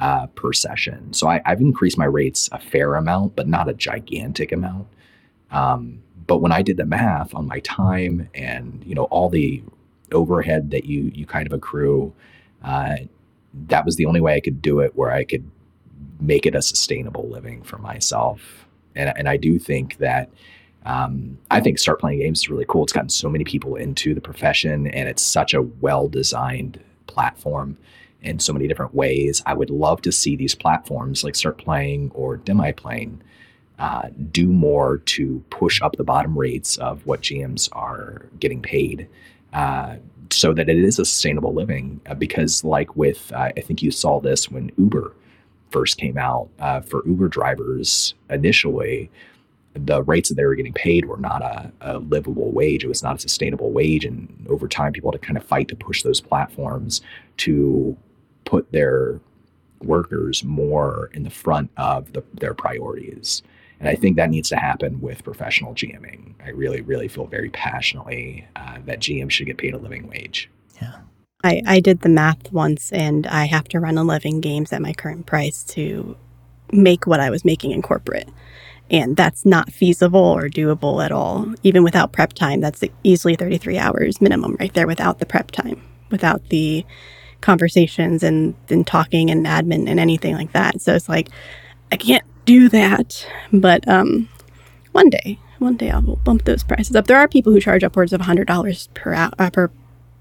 uh, 0.00 0.26
per 0.28 0.52
session. 0.52 1.12
So 1.12 1.28
I, 1.28 1.40
have 1.44 1.60
increased 1.60 1.98
my 1.98 2.04
rates 2.04 2.48
a 2.52 2.58
fair 2.58 2.94
amount, 2.94 3.36
but 3.36 3.48
not 3.48 3.68
a 3.68 3.74
gigantic 3.74 4.52
amount. 4.52 4.86
Um, 5.50 6.02
but 6.26 6.38
when 6.38 6.52
I 6.52 6.62
did 6.62 6.76
the 6.76 6.84
math 6.84 7.34
on 7.34 7.46
my 7.46 7.60
time 7.60 8.28
and 8.34 8.82
you 8.86 8.94
know 8.94 9.04
all 9.04 9.28
the 9.28 9.62
overhead 10.12 10.70
that 10.70 10.84
you 10.84 11.10
you 11.14 11.26
kind 11.26 11.46
of 11.46 11.52
accrue, 11.52 12.12
uh, 12.62 12.96
that 13.68 13.84
was 13.84 13.96
the 13.96 14.06
only 14.06 14.20
way 14.20 14.34
I 14.34 14.40
could 14.40 14.60
do 14.60 14.80
it 14.80 14.94
where 14.96 15.10
I 15.10 15.24
could 15.24 15.50
make 16.20 16.46
it 16.46 16.54
a 16.54 16.62
sustainable 16.62 17.28
living 17.28 17.62
for 17.62 17.78
myself. 17.78 18.66
And 18.94 19.12
and 19.16 19.28
I 19.28 19.36
do 19.36 19.58
think 19.58 19.98
that. 19.98 20.30
Um, 20.84 21.38
I 21.50 21.60
think 21.60 21.78
Start 21.78 22.00
Playing 22.00 22.20
Games 22.20 22.40
is 22.40 22.48
really 22.48 22.64
cool. 22.66 22.84
It's 22.84 22.92
gotten 22.92 23.08
so 23.08 23.28
many 23.28 23.44
people 23.44 23.76
into 23.76 24.14
the 24.14 24.20
profession, 24.20 24.86
and 24.88 25.08
it's 25.08 25.22
such 25.22 25.54
a 25.54 25.62
well 25.62 26.08
designed 26.08 26.80
platform 27.06 27.76
in 28.22 28.38
so 28.38 28.52
many 28.52 28.66
different 28.66 28.94
ways. 28.94 29.42
I 29.46 29.54
would 29.54 29.70
love 29.70 30.02
to 30.02 30.12
see 30.12 30.36
these 30.36 30.54
platforms 30.54 31.24
like 31.24 31.36
Start 31.36 31.58
Playing 31.58 32.10
or 32.14 32.38
Demiplane 32.38 33.18
uh, 33.78 34.08
do 34.32 34.46
more 34.48 34.98
to 34.98 35.42
push 35.50 35.80
up 35.82 35.96
the 35.96 36.04
bottom 36.04 36.36
rates 36.36 36.76
of 36.78 37.06
what 37.06 37.22
GMs 37.22 37.68
are 37.72 38.26
getting 38.40 38.60
paid. 38.60 39.08
Uh, 39.52 39.96
so 40.30 40.52
that 40.52 40.68
it 40.68 40.78
is 40.78 40.98
a 40.98 41.04
sustainable 41.04 41.54
living, 41.54 42.00
uh, 42.06 42.14
because 42.14 42.62
like 42.64 42.94
with, 42.96 43.32
uh, 43.32 43.50
I 43.56 43.60
think 43.60 43.82
you 43.82 43.90
saw 43.90 44.20
this 44.20 44.50
when 44.50 44.70
Uber 44.76 45.14
first 45.70 45.96
came 45.96 46.18
out 46.18 46.48
uh, 46.58 46.80
for 46.80 47.02
Uber 47.06 47.28
drivers 47.28 48.14
initially, 48.28 49.10
the 49.74 50.02
rates 50.02 50.28
that 50.28 50.34
they 50.34 50.44
were 50.44 50.54
getting 50.54 50.72
paid 50.72 51.04
were 51.04 51.18
not 51.18 51.42
a, 51.42 51.72
a, 51.80 51.98
livable 51.98 52.50
wage. 52.50 52.84
It 52.84 52.88
was 52.88 53.02
not 53.02 53.16
a 53.16 53.18
sustainable 53.18 53.70
wage. 53.70 54.04
And 54.04 54.46
over 54.48 54.66
time, 54.66 54.92
people 54.92 55.12
had 55.12 55.20
to 55.20 55.26
kind 55.26 55.36
of 55.36 55.44
fight 55.44 55.68
to 55.68 55.76
push 55.76 56.02
those 56.02 56.20
platforms 56.20 57.00
to 57.38 57.96
put 58.44 58.70
their 58.72 59.20
workers 59.80 60.42
more 60.42 61.10
in 61.12 61.22
the 61.22 61.30
front 61.30 61.70
of 61.76 62.12
the, 62.12 62.24
their 62.34 62.54
priorities. 62.54 63.42
And 63.80 63.88
I 63.88 63.94
think 63.94 64.16
that 64.16 64.30
needs 64.30 64.48
to 64.48 64.56
happen 64.56 65.00
with 65.00 65.22
professional 65.22 65.74
GMing. 65.74 66.34
I 66.44 66.50
really, 66.50 66.80
really 66.80 67.06
feel 67.06 67.26
very 67.26 67.50
passionately 67.50 68.46
uh, 68.56 68.78
that 68.86 68.98
GM 68.98 69.30
should 69.30 69.46
get 69.46 69.58
paid 69.58 69.74
a 69.74 69.78
living 69.78 70.08
wage. 70.08 70.50
Yeah. 70.82 70.96
I, 71.44 71.62
I 71.66 71.80
did 71.80 72.00
the 72.00 72.08
math 72.08 72.52
once 72.52 72.92
and 72.92 73.26
I 73.26 73.44
have 73.44 73.68
to 73.68 73.78
run 73.78 73.96
11 73.96 74.40
games 74.40 74.72
at 74.72 74.82
my 74.82 74.92
current 74.92 75.26
price 75.26 75.62
to 75.64 76.16
make 76.72 77.06
what 77.06 77.20
I 77.20 77.30
was 77.30 77.44
making 77.44 77.70
in 77.70 77.82
corporate. 77.82 78.28
And 78.90 79.16
that's 79.16 79.44
not 79.44 79.70
feasible 79.70 80.20
or 80.20 80.48
doable 80.48 81.04
at 81.04 81.12
all. 81.12 81.52
Even 81.62 81.84
without 81.84 82.12
prep 82.12 82.32
time, 82.32 82.60
that's 82.60 82.82
easily 83.04 83.36
33 83.36 83.78
hours 83.78 84.20
minimum 84.20 84.56
right 84.58 84.72
there 84.72 84.86
without 84.86 85.18
the 85.18 85.26
prep 85.26 85.50
time, 85.50 85.82
without 86.10 86.48
the 86.48 86.86
conversations 87.40 88.22
and, 88.22 88.54
and 88.70 88.86
talking 88.86 89.30
and 89.30 89.44
admin 89.46 89.88
and 89.88 90.00
anything 90.00 90.34
like 90.34 90.52
that. 90.52 90.80
So 90.80 90.94
it's 90.94 91.08
like, 91.08 91.28
I 91.92 91.96
can't 91.96 92.24
do 92.46 92.68
that. 92.70 93.26
But 93.52 93.86
um, 93.86 94.28
one 94.92 95.10
day, 95.10 95.38
one 95.58 95.76
day 95.76 95.90
I 95.90 95.98
will 95.98 96.16
bump 96.16 96.44
those 96.44 96.64
prices 96.64 96.96
up. 96.96 97.06
There 97.06 97.18
are 97.18 97.28
people 97.28 97.52
who 97.52 97.60
charge 97.60 97.84
upwards 97.84 98.12
of 98.12 98.22
$100 98.22 98.94
per, 98.94 99.14
uh, 99.14 99.50
per 99.50 99.70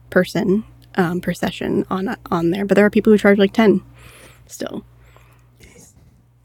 person 0.10 0.66
um, 0.98 1.22
per 1.22 1.34
session 1.34 1.86
on 1.90 2.16
on 2.32 2.50
there, 2.50 2.66
but 2.66 2.76
there 2.76 2.86
are 2.86 2.90
people 2.90 3.14
who 3.14 3.18
charge 3.18 3.38
like 3.38 3.54
10 3.54 3.82
still. 4.48 4.84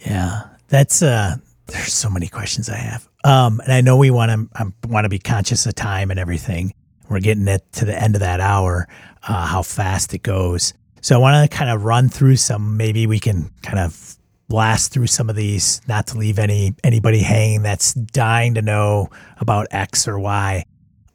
Yeah, 0.00 0.42
that's 0.68 1.02
uh 1.02 1.36
there's 1.66 1.92
so 1.92 2.10
many 2.10 2.28
questions 2.28 2.68
I 2.68 2.76
have. 2.76 3.08
Um, 3.24 3.60
and 3.60 3.72
I 3.72 3.80
know 3.80 3.96
we 3.96 4.10
want 4.10 4.30
to 4.30 4.62
um, 4.62 4.74
want 4.88 5.04
to 5.04 5.08
be 5.08 5.18
conscious 5.18 5.66
of 5.66 5.74
time 5.74 6.10
and 6.10 6.18
everything. 6.18 6.74
We're 7.08 7.20
getting 7.20 7.48
it 7.48 7.64
to 7.72 7.84
the 7.84 8.00
end 8.00 8.14
of 8.14 8.20
that 8.20 8.40
hour 8.40 8.88
uh, 9.22 9.46
how 9.46 9.62
fast 9.62 10.14
it 10.14 10.22
goes. 10.22 10.74
So 11.00 11.16
I 11.16 11.18
want 11.18 11.50
to 11.50 11.56
kind 11.56 11.70
of 11.70 11.84
run 11.84 12.08
through 12.08 12.36
some. 12.36 12.76
Maybe 12.76 13.06
we 13.06 13.18
can 13.18 13.50
kind 13.62 13.78
of 13.78 14.16
blast 14.48 14.92
through 14.92 15.06
some 15.06 15.30
of 15.30 15.36
these, 15.36 15.80
not 15.88 16.06
to 16.08 16.18
leave 16.18 16.38
any 16.38 16.74
anybody 16.84 17.20
hanging 17.20 17.62
that's 17.62 17.94
dying 17.94 18.54
to 18.54 18.62
know 18.62 19.08
about 19.38 19.66
X 19.70 20.06
or 20.06 20.18
Y. 20.18 20.64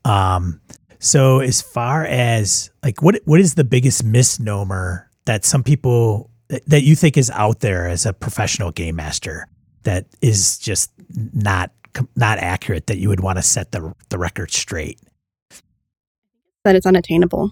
Um, 0.05 0.61
so 0.99 1.39
as 1.39 1.61
far 1.61 2.05
as 2.05 2.71
like 2.83 3.01
what 3.01 3.19
what 3.25 3.39
is 3.39 3.55
the 3.55 3.63
biggest 3.63 4.03
misnomer 4.03 5.09
that 5.25 5.45
some 5.45 5.63
people 5.63 6.29
that 6.65 6.83
you 6.83 6.95
think 6.95 7.17
is 7.17 7.29
out 7.31 7.59
there 7.59 7.87
as 7.87 8.05
a 8.05 8.13
professional 8.13 8.71
game 8.71 8.95
master 8.95 9.47
that 9.87 10.05
is 10.21 10.57
just 10.57 10.91
not 11.33 11.71
not 12.15 12.37
accurate 12.39 12.87
that 12.87 12.97
you 12.97 13.07
would 13.07 13.21
want 13.21 13.37
to 13.37 13.41
set 13.41 13.71
the 13.71 13.93
the 14.09 14.17
record 14.17 14.51
straight? 14.51 14.99
That 16.65 16.75
it's 16.75 16.85
unattainable. 16.85 17.51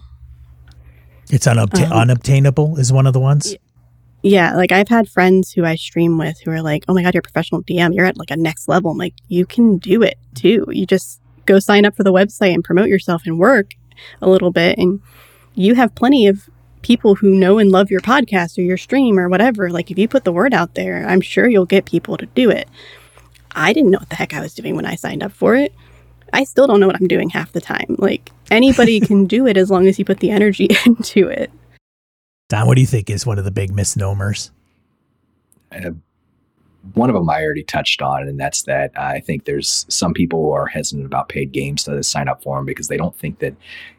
It's 1.30 1.46
unobta- 1.46 1.86
um, 1.86 1.92
unobtainable 1.92 2.76
is 2.76 2.92
one 2.92 3.06
of 3.06 3.14
the 3.14 3.20
ones. 3.20 3.56
Yeah, 4.22 4.54
like 4.54 4.70
I've 4.70 4.88
had 4.88 5.08
friends 5.08 5.52
who 5.52 5.64
I 5.64 5.76
stream 5.76 6.18
with 6.18 6.38
who 6.44 6.50
are 6.50 6.60
like, 6.60 6.84
"Oh 6.88 6.94
my 6.94 7.02
god, 7.02 7.14
you're 7.14 7.20
a 7.20 7.22
professional 7.22 7.62
DM. 7.62 7.94
You're 7.94 8.04
at 8.04 8.18
like 8.18 8.30
a 8.30 8.36
next 8.36 8.68
level." 8.68 8.90
I'm 8.90 8.98
like, 8.98 9.14
"You 9.28 9.46
can 9.46 9.78
do 9.78 10.02
it 10.02 10.18
too. 10.34 10.66
You 10.68 10.84
just 10.84 11.20
go 11.46 11.58
sign 11.58 11.86
up 11.86 11.96
for 11.96 12.04
the 12.04 12.12
website 12.12 12.52
and 12.52 12.62
promote 12.62 12.88
yourself 12.88 13.22
and 13.24 13.38
work 13.38 13.72
a 14.20 14.28
little 14.28 14.50
bit 14.50 14.76
and 14.78 15.00
you 15.54 15.74
have 15.74 15.94
plenty 15.94 16.26
of 16.26 16.50
people 16.86 17.16
who 17.16 17.30
know 17.30 17.58
and 17.58 17.70
love 17.72 17.90
your 17.90 18.00
podcast 18.00 18.56
or 18.56 18.62
your 18.62 18.76
stream 18.76 19.18
or 19.18 19.28
whatever. 19.28 19.70
Like 19.70 19.90
if 19.90 19.98
you 19.98 20.06
put 20.06 20.24
the 20.24 20.32
word 20.32 20.54
out 20.54 20.74
there, 20.74 21.04
I'm 21.06 21.20
sure 21.20 21.48
you'll 21.48 21.66
get 21.66 21.84
people 21.84 22.16
to 22.16 22.26
do 22.26 22.50
it." 22.50 22.68
I 23.56 23.72
didn't 23.72 23.90
know 23.90 23.98
what 23.98 24.10
the 24.10 24.16
heck 24.16 24.34
I 24.34 24.40
was 24.40 24.54
doing 24.54 24.76
when 24.76 24.84
I 24.84 24.96
signed 24.96 25.22
up 25.22 25.32
for 25.32 25.56
it. 25.56 25.74
I 26.32 26.44
still 26.44 26.66
don't 26.66 26.78
know 26.78 26.86
what 26.86 27.00
I'm 27.00 27.08
doing 27.08 27.30
half 27.30 27.52
the 27.52 27.60
time. 27.60 27.96
Like 27.98 28.30
anybody 28.50 29.00
can 29.10 29.24
do 29.24 29.46
it 29.46 29.56
as 29.56 29.70
long 29.70 29.88
as 29.88 29.98
you 29.98 30.04
put 30.04 30.20
the 30.20 30.30
energy 30.30 30.68
into 30.86 31.26
it. 31.26 31.50
Don, 32.48 32.66
what 32.66 32.76
do 32.76 32.80
you 32.82 32.86
think 32.86 33.10
is 33.10 33.26
one 33.26 33.38
of 33.38 33.44
the 33.44 33.50
big 33.50 33.72
misnomers? 33.72 34.52
Uh, 35.72 35.90
one 36.94 37.10
of 37.10 37.14
them 37.14 37.28
I 37.28 37.42
already 37.42 37.64
touched 37.64 38.00
on, 38.00 38.28
and 38.28 38.38
that's 38.38 38.62
that 38.62 38.96
I 38.96 39.18
think 39.18 39.44
there's 39.44 39.84
some 39.88 40.14
people 40.14 40.44
who 40.44 40.52
are 40.52 40.66
hesitant 40.66 41.06
about 41.06 41.28
paid 41.28 41.50
games 41.50 41.82
to 41.84 42.02
sign 42.04 42.28
up 42.28 42.44
for 42.44 42.56
them 42.56 42.64
because 42.64 42.86
they 42.86 42.96
don't 42.96 43.16
think 43.16 43.40
that 43.40 43.54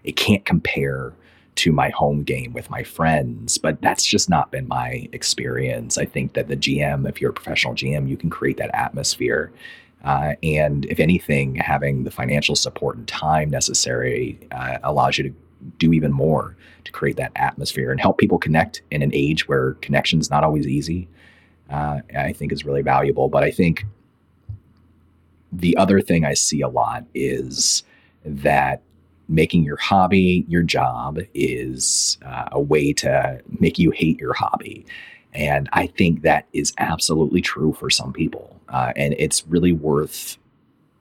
it 0.05 0.15
can't 0.15 0.45
compare 0.45 1.11
to 1.57 1.71
my 1.71 1.89
home 1.89 2.23
game 2.23 2.53
with 2.53 2.69
my 2.69 2.83
friends. 2.83 3.57
But 3.57 3.81
that's 3.81 4.05
just 4.05 4.29
not 4.29 4.51
been 4.51 4.67
my 4.67 5.07
experience. 5.11 5.97
I 5.97 6.05
think 6.05 6.33
that 6.33 6.47
the 6.47 6.57
GM, 6.57 7.07
if 7.07 7.21
you're 7.21 7.31
a 7.31 7.33
professional 7.33 7.73
GM, 7.73 8.07
you 8.07 8.17
can 8.17 8.29
create 8.29 8.57
that 8.57 8.73
atmosphere. 8.73 9.51
Uh, 10.03 10.33
and 10.43 10.85
if 10.85 10.99
anything, 10.99 11.55
having 11.55 12.03
the 12.03 12.11
financial 12.11 12.55
support 12.55 12.97
and 12.97 13.07
time 13.07 13.49
necessary 13.49 14.39
uh, 14.51 14.77
allows 14.83 15.17
you 15.17 15.23
to 15.25 15.35
do 15.79 15.91
even 15.91 16.11
more 16.11 16.55
to 16.83 16.91
create 16.91 17.17
that 17.17 17.31
atmosphere 17.35 17.91
and 17.91 17.99
help 17.99 18.17
people 18.17 18.37
connect 18.37 18.81
in 18.91 19.01
an 19.01 19.11
age 19.13 19.47
where 19.47 19.73
connection 19.81 20.19
is 20.19 20.29
not 20.29 20.43
always 20.43 20.67
easy 20.67 21.07
uh, 21.69 21.99
I 22.15 22.33
think 22.33 22.51
is 22.51 22.65
really 22.65 22.81
valuable. 22.81 23.29
But 23.29 23.43
I 23.43 23.51
think 23.51 23.85
the 25.51 25.75
other 25.77 26.01
thing 26.01 26.25
I 26.25 26.33
see 26.33 26.61
a 26.61 26.67
lot 26.67 27.05
is 27.13 27.83
that 28.25 28.81
making 29.29 29.63
your 29.63 29.77
hobby 29.77 30.45
your 30.47 30.63
job 30.63 31.19
is 31.33 32.17
uh, 32.25 32.49
a 32.51 32.59
way 32.59 32.93
to 32.93 33.41
make 33.59 33.77
you 33.77 33.91
hate 33.91 34.19
your 34.19 34.33
hobby. 34.33 34.85
And 35.33 35.69
I 35.73 35.87
think 35.87 36.21
that 36.21 36.47
is 36.53 36.73
absolutely 36.77 37.41
true 37.41 37.73
for 37.73 37.89
some 37.89 38.13
people. 38.13 38.59
Uh, 38.69 38.93
and 38.95 39.13
it's 39.17 39.45
really 39.47 39.73
worth 39.73 40.37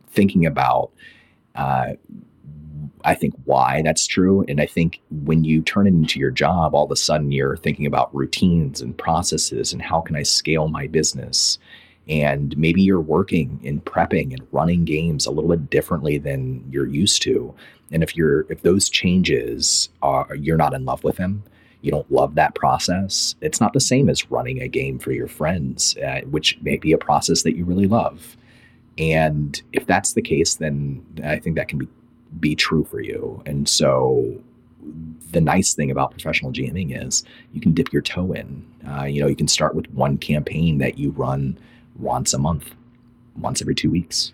thinking 0.08 0.44
about 0.46 0.90
uh, 1.54 1.94
I 3.04 3.14
think 3.14 3.34
why 3.44 3.82
that's 3.82 4.06
true. 4.06 4.44
And 4.48 4.60
I 4.60 4.66
think 4.66 5.00
when 5.10 5.44
you 5.44 5.62
turn 5.62 5.86
it 5.86 5.90
into 5.90 6.18
your 6.18 6.32
job, 6.32 6.74
all 6.74 6.84
of 6.84 6.90
a 6.90 6.96
sudden 6.96 7.30
you're 7.30 7.56
thinking 7.56 7.86
about 7.86 8.14
routines 8.14 8.80
and 8.80 8.98
processes 8.98 9.72
and 9.72 9.80
how 9.80 10.00
can 10.00 10.16
I 10.16 10.24
scale 10.24 10.68
my 10.68 10.88
business? 10.88 11.58
And 12.08 12.56
maybe 12.58 12.82
you're 12.82 13.00
working 13.00 13.60
and 13.64 13.84
prepping 13.84 14.32
and 14.32 14.46
running 14.52 14.84
games 14.84 15.26
a 15.26 15.30
little 15.30 15.50
bit 15.50 15.70
differently 15.70 16.18
than 16.18 16.64
you're 16.70 16.86
used 16.86 17.22
to. 17.22 17.54
And 17.90 18.02
if 18.02 18.16
you're 18.16 18.46
if 18.50 18.62
those 18.62 18.88
changes 18.88 19.88
are 20.02 20.34
you're 20.34 20.56
not 20.56 20.74
in 20.74 20.84
love 20.84 21.04
with 21.04 21.16
them, 21.16 21.42
you 21.82 21.90
don't 21.90 22.10
love 22.10 22.34
that 22.34 22.54
process, 22.54 23.36
it's 23.40 23.60
not 23.60 23.72
the 23.72 23.80
same 23.80 24.08
as 24.08 24.30
running 24.30 24.60
a 24.60 24.68
game 24.68 24.98
for 24.98 25.12
your 25.12 25.28
friends, 25.28 25.96
uh, 25.98 26.22
which 26.22 26.58
may 26.60 26.76
be 26.76 26.92
a 26.92 26.98
process 26.98 27.42
that 27.42 27.56
you 27.56 27.64
really 27.64 27.86
love. 27.86 28.36
And 28.98 29.60
if 29.72 29.86
that's 29.86 30.14
the 30.14 30.22
case, 30.22 30.56
then 30.56 31.04
I 31.22 31.38
think 31.38 31.56
that 31.56 31.68
can 31.68 31.78
be 31.78 31.88
be 32.40 32.54
true 32.54 32.84
for 32.84 33.00
you. 33.00 33.42
And 33.46 33.68
so 33.68 34.42
the 35.32 35.40
nice 35.40 35.74
thing 35.74 35.90
about 35.90 36.10
professional 36.10 36.52
GMing 36.52 37.06
is 37.06 37.24
you 37.52 37.60
can 37.60 37.72
dip 37.72 37.92
your 37.92 38.02
toe 38.02 38.32
in. 38.32 38.64
Uh, 38.88 39.04
you 39.04 39.20
know, 39.20 39.26
you 39.26 39.36
can 39.36 39.48
start 39.48 39.74
with 39.74 39.90
one 39.92 40.18
campaign 40.18 40.78
that 40.78 40.98
you 40.98 41.10
run 41.10 41.58
once 41.98 42.34
a 42.34 42.38
month, 42.38 42.74
once 43.38 43.60
every 43.60 43.74
two 43.74 43.90
weeks, 43.90 44.32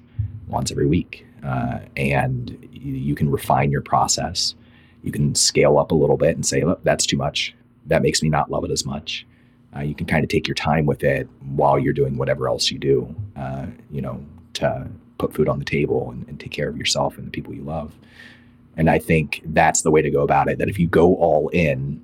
once 0.48 0.70
every 0.70 0.86
week. 0.86 1.26
Uh, 1.44 1.80
and 1.96 2.68
you, 2.72 3.14
can 3.14 3.30
refine 3.30 3.70
your 3.70 3.80
process. 3.80 4.54
You 5.02 5.10
can 5.10 5.34
scale 5.34 5.78
up 5.78 5.90
a 5.90 5.94
little 5.94 6.16
bit 6.16 6.36
and 6.36 6.46
say, 6.46 6.62
look, 6.62 6.82
that's 6.84 7.04
too 7.04 7.16
much. 7.16 7.54
That 7.86 8.02
makes 8.02 8.22
me 8.22 8.28
not 8.28 8.50
love 8.50 8.64
it 8.64 8.70
as 8.70 8.86
much. 8.86 9.26
Uh, 9.74 9.80
you 9.80 9.94
can 9.94 10.06
kind 10.06 10.22
of 10.22 10.30
take 10.30 10.46
your 10.46 10.54
time 10.54 10.86
with 10.86 11.02
it 11.02 11.28
while 11.56 11.78
you're 11.78 11.92
doing 11.92 12.16
whatever 12.16 12.46
else 12.46 12.70
you 12.70 12.78
do, 12.78 13.14
uh, 13.36 13.66
you 13.90 14.00
know, 14.00 14.24
to 14.54 14.86
put 15.18 15.34
food 15.34 15.48
on 15.48 15.58
the 15.58 15.64
table 15.64 16.10
and, 16.10 16.28
and 16.28 16.38
take 16.38 16.52
care 16.52 16.68
of 16.68 16.76
yourself 16.76 17.16
and 17.18 17.26
the 17.26 17.30
people 17.30 17.54
you 17.54 17.62
love. 17.62 17.94
And 18.76 18.88
I 18.88 18.98
think 18.98 19.42
that's 19.46 19.82
the 19.82 19.90
way 19.90 20.02
to 20.02 20.10
go 20.10 20.22
about 20.22 20.48
it. 20.48 20.58
That 20.58 20.68
if 20.68 20.78
you 20.78 20.86
go 20.86 21.14
all 21.16 21.48
in 21.48 22.02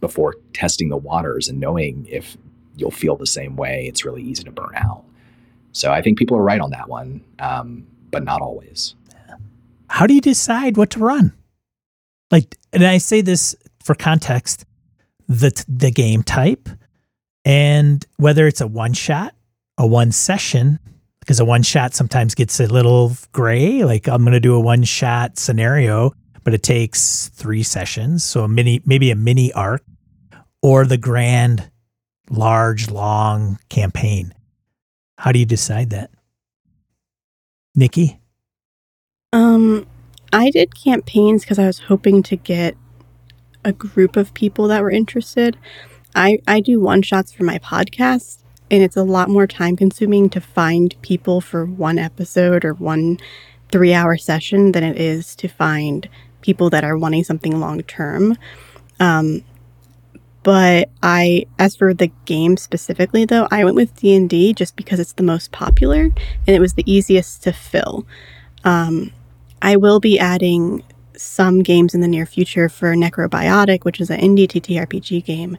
before 0.00 0.36
testing 0.52 0.88
the 0.88 0.96
waters 0.96 1.48
and 1.48 1.58
knowing 1.58 2.06
if 2.08 2.36
you'll 2.76 2.90
feel 2.90 3.16
the 3.16 3.26
same 3.26 3.56
way, 3.56 3.86
it's 3.86 4.04
really 4.04 4.22
easy 4.22 4.44
to 4.44 4.50
burn 4.50 4.72
out. 4.76 5.04
So 5.72 5.92
I 5.92 6.02
think 6.02 6.18
people 6.18 6.36
are 6.36 6.42
right 6.42 6.60
on 6.60 6.70
that 6.70 6.88
one, 6.88 7.22
um, 7.38 7.86
but 8.10 8.24
not 8.24 8.40
always. 8.40 8.94
How 9.88 10.06
do 10.06 10.14
you 10.14 10.20
decide 10.20 10.76
what 10.76 10.90
to 10.90 11.00
run? 11.00 11.32
Like, 12.30 12.56
and 12.72 12.84
I 12.84 12.98
say 12.98 13.20
this 13.20 13.56
for 13.82 13.94
context: 13.94 14.64
the 15.28 15.64
the 15.68 15.90
game 15.90 16.22
type, 16.22 16.68
and 17.44 18.04
whether 18.16 18.46
it's 18.46 18.60
a 18.60 18.66
one 18.66 18.92
shot, 18.92 19.34
a 19.78 19.86
one 19.86 20.12
session, 20.12 20.78
because 21.20 21.40
a 21.40 21.44
one 21.44 21.62
shot 21.62 21.94
sometimes 21.94 22.34
gets 22.34 22.60
a 22.60 22.66
little 22.66 23.12
gray. 23.32 23.84
Like 23.84 24.08
I'm 24.08 24.22
going 24.22 24.32
to 24.32 24.40
do 24.40 24.54
a 24.54 24.60
one 24.60 24.84
shot 24.84 25.38
scenario, 25.38 26.12
but 26.44 26.54
it 26.54 26.62
takes 26.62 27.28
three 27.28 27.62
sessions. 27.62 28.24
So 28.24 28.44
a 28.44 28.48
mini, 28.48 28.82
maybe 28.84 29.10
a 29.10 29.16
mini 29.16 29.52
arc 29.52 29.82
or 30.62 30.84
the 30.84 30.98
grand, 30.98 31.70
large, 32.30 32.90
long 32.90 33.58
campaign. 33.68 34.34
How 35.18 35.32
do 35.32 35.38
you 35.38 35.46
decide 35.46 35.90
that? 35.90 36.10
Nikki? 37.78 38.18
Um, 39.32 39.86
I 40.32 40.50
did 40.50 40.74
campaigns 40.74 41.42
because 41.42 41.58
I 41.58 41.66
was 41.66 41.78
hoping 41.78 42.22
to 42.24 42.36
get 42.36 42.76
a 43.64 43.72
group 43.72 44.16
of 44.16 44.34
people 44.34 44.68
that 44.68 44.82
were 44.82 44.90
interested. 44.90 45.56
I, 46.14 46.38
I 46.46 46.60
do 46.60 46.80
one 46.80 47.02
shots 47.02 47.32
for 47.32 47.44
my 47.44 47.58
podcast 47.58 48.42
and 48.70 48.82
it's 48.82 48.96
a 48.96 49.02
lot 49.02 49.28
more 49.28 49.46
time 49.46 49.76
consuming 49.76 50.28
to 50.30 50.40
find 50.40 50.94
people 51.02 51.40
for 51.40 51.64
one 51.64 51.98
episode 51.98 52.64
or 52.64 52.74
one 52.74 53.18
three 53.70 53.94
hour 53.94 54.16
session 54.16 54.72
than 54.72 54.82
it 54.82 54.98
is 54.98 55.36
to 55.36 55.48
find 55.48 56.08
people 56.40 56.70
that 56.70 56.84
are 56.84 56.96
wanting 56.96 57.24
something 57.24 57.60
long 57.60 57.82
term. 57.82 58.36
Um, 59.00 59.44
but 60.48 60.88
I, 61.02 61.44
as 61.58 61.76
for 61.76 61.92
the 61.92 62.06
game 62.24 62.56
specifically, 62.56 63.26
though, 63.26 63.46
I 63.50 63.64
went 63.64 63.76
with 63.76 63.94
D 63.96 64.14
and 64.14 64.30
D 64.30 64.54
just 64.54 64.76
because 64.76 64.98
it's 64.98 65.12
the 65.12 65.22
most 65.22 65.52
popular 65.52 66.04
and 66.04 66.14
it 66.46 66.60
was 66.60 66.72
the 66.72 66.90
easiest 66.90 67.42
to 67.42 67.52
fill. 67.52 68.06
Um, 68.64 69.12
I 69.60 69.76
will 69.76 70.00
be 70.00 70.18
adding 70.18 70.82
some 71.18 71.62
games 71.62 71.94
in 71.94 72.00
the 72.00 72.08
near 72.08 72.24
future 72.24 72.70
for 72.70 72.94
Necrobiotic, 72.94 73.84
which 73.84 74.00
is 74.00 74.08
an 74.08 74.20
indie 74.20 74.48
TTRPG 74.48 75.22
game 75.22 75.58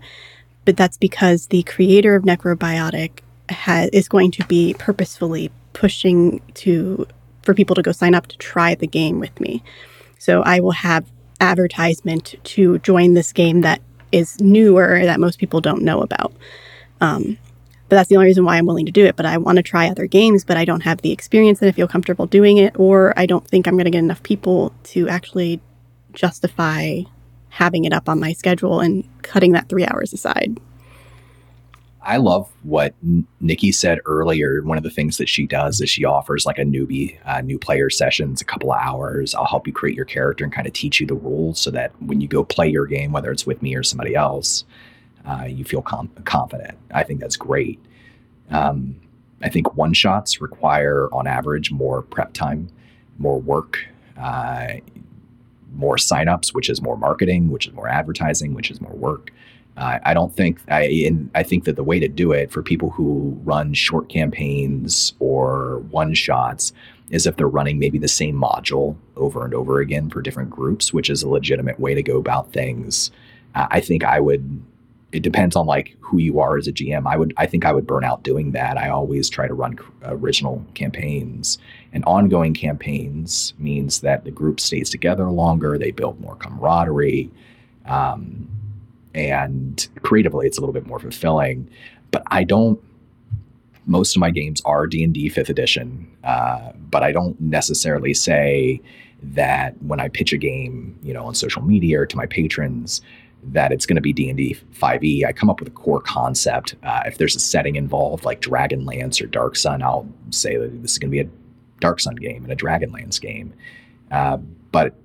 but 0.66 0.78
that's 0.78 0.98
because 0.98 1.48
the 1.48 1.64
creator 1.64 2.16
of 2.16 2.24
Necrobiotic 2.24 3.22
has, 3.50 3.90
is 3.90 4.08
going 4.08 4.32
to 4.32 4.46
be 4.46 4.76
purposefully 4.78 5.52
pushing 5.74 6.42
to 6.56 7.08
for 7.42 7.54
people 7.54 7.76
to 7.76 7.82
go 7.82 7.92
sign 7.92 8.14
up 8.14 8.28
to 8.28 8.38
try 8.38 8.76
the 8.76 8.86
game 8.86 9.20
with 9.20 9.40
me. 9.40 9.64
So 10.20 10.44
I 10.44 10.60
will 10.60 10.72
have 10.72 11.06
advertisement 11.42 12.36
to 12.44 12.78
join 12.80 13.14
this 13.14 13.34
game 13.34 13.62
that 13.62 13.82
is 14.12 14.39
newer 14.39 15.01
that 15.03 15.20
most 15.20 15.39
people 15.39 15.62
don't 15.62 15.82
know 15.82 16.01
about. 16.01 16.34
Um, 17.01 17.38
but 17.88 17.95
that's 17.95 18.10
the 18.10 18.16
only 18.16 18.28
reason 18.28 18.45
why 18.45 18.57
I'm 18.57 18.68
willing 18.68 18.86
to 18.86 18.91
do 18.91 19.05
it. 19.05 19.16
But 19.16 19.26
I 19.26 19.38
want 19.38 19.55
to 19.55 19.64
try 19.64 19.89
other 19.89 20.05
games, 20.05 20.45
but 20.45 20.57
I 20.57 20.66
don't 20.66 20.82
have 20.82 21.01
the 21.01 21.12
experience 21.12 21.62
and 21.62 21.70
I 21.70 21.72
feel 21.72 21.88
comfortable 21.88 22.28
doing 22.28 22.57
it, 22.57 22.80
or 22.80 23.14
I 23.18 23.26
don't 23.26 23.47
think 23.47 23.68
I'm 23.68 23.74
going 23.74 23.86
to 23.86 23.91
get 23.91 23.99
enough 23.99 24.22
people 24.22 24.74
to 24.86 25.10
actually 25.10 25.60
justify 26.14 27.01
having 27.49 27.86
it 27.86 27.93
up 27.93 28.07
on 28.07 28.20
my 28.20 28.34
schedule 28.34 28.80
and 28.80 29.07
cutting 29.24 29.53
that 29.53 29.70
three 29.70 29.86
hours 29.86 30.14
aside. 30.14 30.60
I 32.02 32.18
love 32.18 32.50
what 32.64 32.95
Nikki 33.41 33.72
said 33.72 34.00
earlier. 34.06 34.62
One 34.64 34.78
of 34.78 34.84
the 34.84 34.89
things 34.89 35.18
that 35.18 35.28
she 35.28 35.45
does 35.45 35.82
is 35.82 35.89
she 35.89 36.06
offers 36.06 36.45
like 36.45 36.58
a 36.58 36.64
newbie, 36.64 37.18
uh, 37.26 37.41
new 37.41 37.60
player 37.60 37.89
sessions, 37.89 38.41
a 38.41 38.45
couple 38.45 38.72
of 38.72 38.80
hours. 38.80 39.36
I'll 39.36 39.45
help 39.45 39.68
you 39.68 39.74
create 39.74 39.95
your 39.95 40.06
character 40.06 40.43
and 40.43 40.54
kind 40.54 40.66
of 40.66 40.74
teach 40.74 41.00
you 41.00 41.08
the 41.08 41.16
rules 41.16 41.60
so 41.60 41.72
that 41.72 41.91
when 42.02 42.22
you 42.22 42.28
go 42.28 42.43
play 42.43 42.70
your 42.70 42.86
game, 42.86 43.12
whether 43.12 43.32
it's 43.32 43.45
with 43.45 43.62
me 43.62 43.76
or 43.76 43.84
somebody 43.84 44.16
else, 44.16 44.64
uh, 45.26 45.43
you 45.43 45.66
feel 45.66 45.82
com- 45.82 46.12
confident. 46.24 46.78
I 46.93 47.04
think 47.04 47.20
that's 47.20 47.38
great. 47.38 47.80
Um, 48.50 48.95
I 49.41 49.50
think 49.50 49.76
one 49.76 49.93
shots 49.93 50.41
require, 50.41 51.10
on 51.12 51.28
average, 51.28 51.72
more 51.72 52.02
prep 52.04 52.34
time, 52.34 52.70
more 53.18 53.39
work. 53.39 53.86
Uh, 54.18 54.76
more 55.74 55.97
signups, 55.97 56.50
which 56.50 56.70
is 56.70 56.82
more 56.82 56.97
marketing, 56.97 57.52
which 57.52 57.68
is 57.68 57.74
more 57.74 57.88
advertising, 57.88 58.54
which 58.54 58.72
is 58.72 58.82
more 58.82 58.93
work. 58.93 59.32
Uh, 59.80 59.98
I 60.04 60.14
don't 60.14 60.36
think 60.36 60.60
I 60.68 60.84
and 61.08 61.32
I 61.34 61.44
think 61.44 61.64
that 61.64 61.78
the 61.78 61.84
way 61.84 62.00
to 62.00 62.10
do 62.10 62.34
it 62.34 62.52
for 62.52 62.62
people 62.62 62.90
who 62.90 63.40
run 63.46 63.74
short 63.74 64.10
campaigns 64.10 65.14
or 65.20 65.80
one 65.90 66.14
shots 66.14 66.74
is 67.10 67.26
if 67.26 67.38
they're 67.38 67.48
running 67.48 67.80
maybe 67.80 67.98
the 67.98 68.10
same 68.10 68.36
module 68.36 68.98
over 69.16 69.46
and 69.46 69.54
over 69.54 69.80
again 69.80 70.10
for 70.10 70.22
different 70.22 70.50
groups, 70.50 70.94
which 70.94 71.10
is 71.10 71.24
a 71.24 71.30
legitimate 71.30 71.80
way 71.80 71.96
to 71.96 72.04
go 72.04 72.18
about 72.18 72.52
things. 72.52 73.10
I 73.56 73.80
think 73.80 74.04
I 74.04 74.20
would 74.20 74.62
it 75.12 75.24
depends 75.24 75.56
on 75.56 75.66
like 75.66 75.96
who 76.02 76.20
you 76.20 76.40
are 76.40 76.58
as 76.58 76.68
a 76.68 76.74
GM. 76.74 77.08
I 77.08 77.16
would 77.16 77.34
I 77.38 77.46
think 77.46 77.66
I 77.66 77.72
would 77.72 77.88
burn 77.88 78.04
out 78.04 78.24
doing 78.24 78.52
that. 78.52 78.78
I 78.78 78.90
always 78.90 79.30
try 79.30 79.48
to 79.48 79.54
run 79.54 79.80
original 80.04 80.64
campaigns 80.74 81.58
and 81.94 82.04
ongoing 82.04 82.54
campaigns 82.54 83.54
means 83.58 84.02
that 84.02 84.26
the 84.26 84.32
group 84.32 84.60
stays 84.60 84.90
together 84.90 85.30
longer. 85.32 85.78
They 85.78 85.92
build 85.92 86.20
more 86.20 86.36
camaraderie, 86.36 87.32
um, 87.86 88.50
and 89.14 89.88
creatively 90.01 90.47
it's 90.47 90.57
a 90.57 90.62
little 90.62 90.74
bit 90.74 90.86
more 90.86 90.99
fulfilling. 90.99 91.70
But 92.12 92.24
I 92.28 92.43
don't. 92.43 92.80
Most 93.86 94.16
of 94.16 94.20
my 94.20 94.30
games 94.30 94.62
are 94.66 94.86
D 94.86 95.03
and 95.03 95.14
D 95.14 95.30
Fifth 95.30 95.49
Edition, 95.49 96.10
uh, 96.24 96.72
but 96.76 97.03
I 97.03 97.12
don't 97.12 97.39
necessarily 97.41 98.14
say 98.14 98.82
that 99.22 99.82
when 99.82 99.99
I 99.99 100.10
pitch 100.10 100.32
a 100.32 100.38
game, 100.38 100.97
you 101.03 101.14
know, 101.14 101.26
on 101.26 101.36
social 101.36 101.62
media 101.62 102.01
or 102.01 102.05
to 102.05 102.16
my 102.18 102.26
patrons 102.26 103.01
that 103.43 103.72
it's 103.72 103.86
going 103.86 103.95
to 103.95 104.01
be 104.01 104.14
D&D 104.14 104.57
5e, 104.74 105.26
I 105.26 105.32
come 105.32 105.49
up 105.49 105.60
with 105.60 105.70
a 105.70 105.72
core 105.72 106.01
concept. 106.01 106.76
Uh, 106.84 107.03
if 107.05 107.18
there's 107.18 107.36
a 107.36 107.39
setting 107.39 107.76
involved 107.76 108.26
like 108.26 108.41
Dragonlance 108.41 109.22
or 109.22 109.28
Dark 109.28 109.55
Sun, 109.55 109.82
I'll 109.82 110.07
say 110.30 110.57
that 110.57 110.82
this 110.82 110.91
is 110.91 110.99
going 110.99 111.10
to 111.10 111.12
be 111.12 111.22
a 111.22 111.30
Dark 111.80 111.99
Sun 111.99 112.16
game 112.16 112.43
and 112.43 112.51
a 112.51 112.55
Dragonlance 112.55 113.20
game. 113.20 113.53
Uh, 114.12 114.38
but 114.72 114.95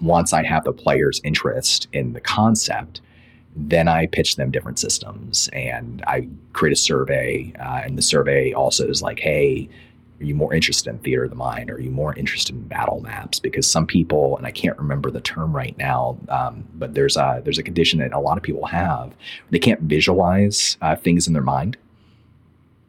once 0.00 0.32
I 0.32 0.44
have 0.44 0.64
the 0.64 0.72
player's 0.72 1.20
interest 1.24 1.88
in 1.92 2.14
the 2.14 2.20
concept, 2.20 3.00
then 3.56 3.88
I 3.88 4.06
pitch 4.06 4.36
them 4.36 4.50
different 4.50 4.78
systems 4.78 5.48
and 5.52 6.02
I 6.06 6.28
create 6.52 6.72
a 6.72 6.76
survey. 6.76 7.52
Uh, 7.58 7.82
and 7.84 7.96
the 7.96 8.02
survey 8.02 8.52
also 8.52 8.88
is 8.88 9.02
like, 9.02 9.20
hey, 9.20 9.68
are 10.20 10.24
you 10.24 10.34
more 10.34 10.54
interested 10.54 10.90
in 10.90 10.98
theater 10.98 11.24
of 11.24 11.30
the 11.30 11.36
mind? 11.36 11.70
Are 11.70 11.80
you 11.80 11.90
more 11.90 12.14
interested 12.16 12.54
in 12.54 12.62
battle 12.62 13.00
maps? 13.00 13.40
Because 13.40 13.66
some 13.66 13.86
people, 13.86 14.36
and 14.36 14.46
I 14.46 14.52
can't 14.52 14.78
remember 14.78 15.10
the 15.10 15.20
term 15.20 15.54
right 15.54 15.76
now, 15.76 16.16
um, 16.28 16.64
but 16.74 16.94
there's 16.94 17.16
a 17.16 17.42
there's 17.44 17.58
a 17.58 17.62
condition 17.62 17.98
that 17.98 18.12
a 18.12 18.20
lot 18.20 18.36
of 18.36 18.42
people 18.42 18.66
have. 18.66 19.12
They 19.50 19.58
can't 19.58 19.80
visualize 19.82 20.78
uh, 20.80 20.96
things 20.96 21.26
in 21.26 21.32
their 21.32 21.42
mind. 21.42 21.76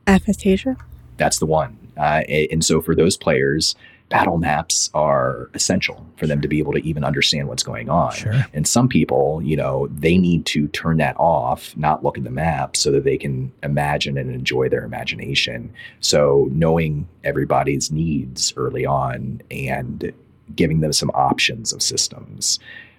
Aphasia. 0.08 0.78
That's 1.18 1.40
the 1.40 1.46
one. 1.48 1.78
Uh, 1.98 2.22
and 2.52 2.64
so 2.64 2.82
for 2.82 2.94
those 2.94 3.18
players, 3.18 3.76
battle 4.16 4.38
maps 4.38 4.90
are 4.94 5.50
essential 5.54 6.06
for 6.16 6.26
them 6.26 6.40
to 6.40 6.48
be 6.48 6.60
able 6.60 6.72
to 6.72 6.80
even 6.88 7.04
understand 7.04 7.50
what's 7.50 7.64
going 7.64 7.90
on. 7.90 8.14
Sure. 8.14 8.46
And 8.54 8.66
some 8.66 8.88
people, 8.88 9.42
you 9.44 9.58
know, 9.58 9.90
they 9.92 10.18
need 10.18 10.46
to 10.48 10.70
turn 10.70 10.98
that 10.98 11.18
off, 11.20 11.76
not 11.76 12.02
look 12.02 12.18
at 12.18 12.24
the 12.24 12.30
map 12.30 12.78
so 12.78 12.92
that 12.92 13.04
they 13.04 13.18
can 13.18 13.52
imagine 13.62 14.18
and 14.18 14.34
enjoy 14.34 14.70
their 14.70 14.86
imagination. 14.86 15.70
So 16.00 16.48
knowing 16.52 17.10
everybody's 17.26 17.92
needs 17.92 18.54
early 18.56 18.86
on 18.86 19.42
and 19.52 20.14
giving 20.56 20.80
them 20.80 20.94
some 20.94 21.12
options 21.14 21.74
of 21.74 21.82
systems 21.82 22.58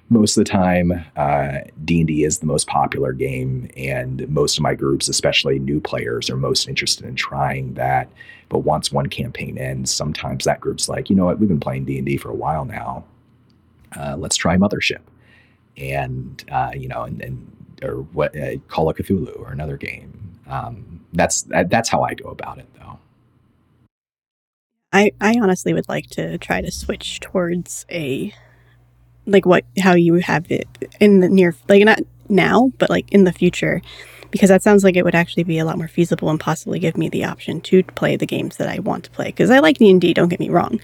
most 0.08 0.36
of 0.36 0.44
the 0.44 0.50
time 0.50 1.04
uh, 1.16 1.58
d&d 1.84 2.24
is 2.24 2.38
the 2.38 2.46
most 2.46 2.66
popular 2.66 3.12
game 3.12 3.68
and 3.76 4.28
most 4.28 4.56
of 4.56 4.62
my 4.62 4.74
groups 4.74 5.08
especially 5.08 5.58
new 5.58 5.80
players 5.80 6.30
are 6.30 6.36
most 6.36 6.68
interested 6.68 7.04
in 7.06 7.14
trying 7.14 7.74
that. 7.74 8.08
But 8.48 8.60
once 8.60 8.92
one 8.92 9.08
campaign 9.08 9.58
ends 9.58 9.92
sometimes 9.92 10.44
that 10.44 10.60
group's 10.60 10.88
like 10.88 11.10
you 11.10 11.16
know 11.16 11.24
what? 11.24 11.38
We've 11.38 11.48
been 11.48 11.60
playing 11.60 11.84
d&d 11.86 12.16
for 12.18 12.30
a 12.30 12.34
while 12.34 12.64
now. 12.64 13.04
Uh, 13.96 14.16
let's 14.16 14.36
try 14.36 14.56
mothership. 14.56 15.00
And 15.76 16.44
uh, 16.50 16.70
you 16.74 16.88
know 16.88 17.02
and, 17.02 17.20
and 17.20 17.52
or 17.82 18.02
what 18.12 18.36
uh, 18.36 18.56
call 18.68 18.88
of 18.88 18.96
cthulhu 18.96 19.38
or 19.38 19.50
another 19.50 19.76
game. 19.76 20.12
Um, 20.46 21.04
that's 21.12 21.42
that, 21.42 21.70
that's 21.70 21.88
how 21.88 22.02
i 22.02 22.14
go 22.14 22.28
about 22.28 22.58
it 22.58 22.68
though. 22.74 22.98
I, 24.92 25.10
I 25.20 25.38
honestly 25.42 25.74
would 25.74 25.88
like 25.88 26.08
to 26.10 26.38
try 26.38 26.62
to 26.62 26.70
switch 26.70 27.20
towards 27.20 27.84
a 27.90 28.32
like 29.26 29.46
what 29.46 29.64
how 29.78 29.94
you 29.94 30.14
have 30.14 30.50
it 30.50 30.68
in 31.00 31.20
the 31.20 31.28
near 31.28 31.54
like 31.68 31.84
not 31.84 32.00
now 32.28 32.72
but 32.78 32.90
like 32.90 33.10
in 33.12 33.24
the 33.24 33.32
future 33.32 33.82
because 34.30 34.48
that 34.48 34.62
sounds 34.62 34.84
like 34.84 34.96
it 34.96 35.04
would 35.04 35.14
actually 35.14 35.44
be 35.44 35.58
a 35.58 35.64
lot 35.64 35.78
more 35.78 35.88
feasible 35.88 36.28
and 36.30 36.40
possibly 36.40 36.78
give 36.78 36.96
me 36.96 37.08
the 37.08 37.24
option 37.24 37.60
to 37.60 37.82
play 37.82 38.16
the 38.16 38.26
games 38.26 38.56
that 38.56 38.68
I 38.68 38.80
want 38.80 39.04
to 39.04 39.10
play 39.10 39.26
because 39.26 39.50
I 39.50 39.60
like 39.60 39.78
D&D 39.78 40.14
don't 40.14 40.28
get 40.28 40.40
me 40.40 40.50
wrong 40.50 40.80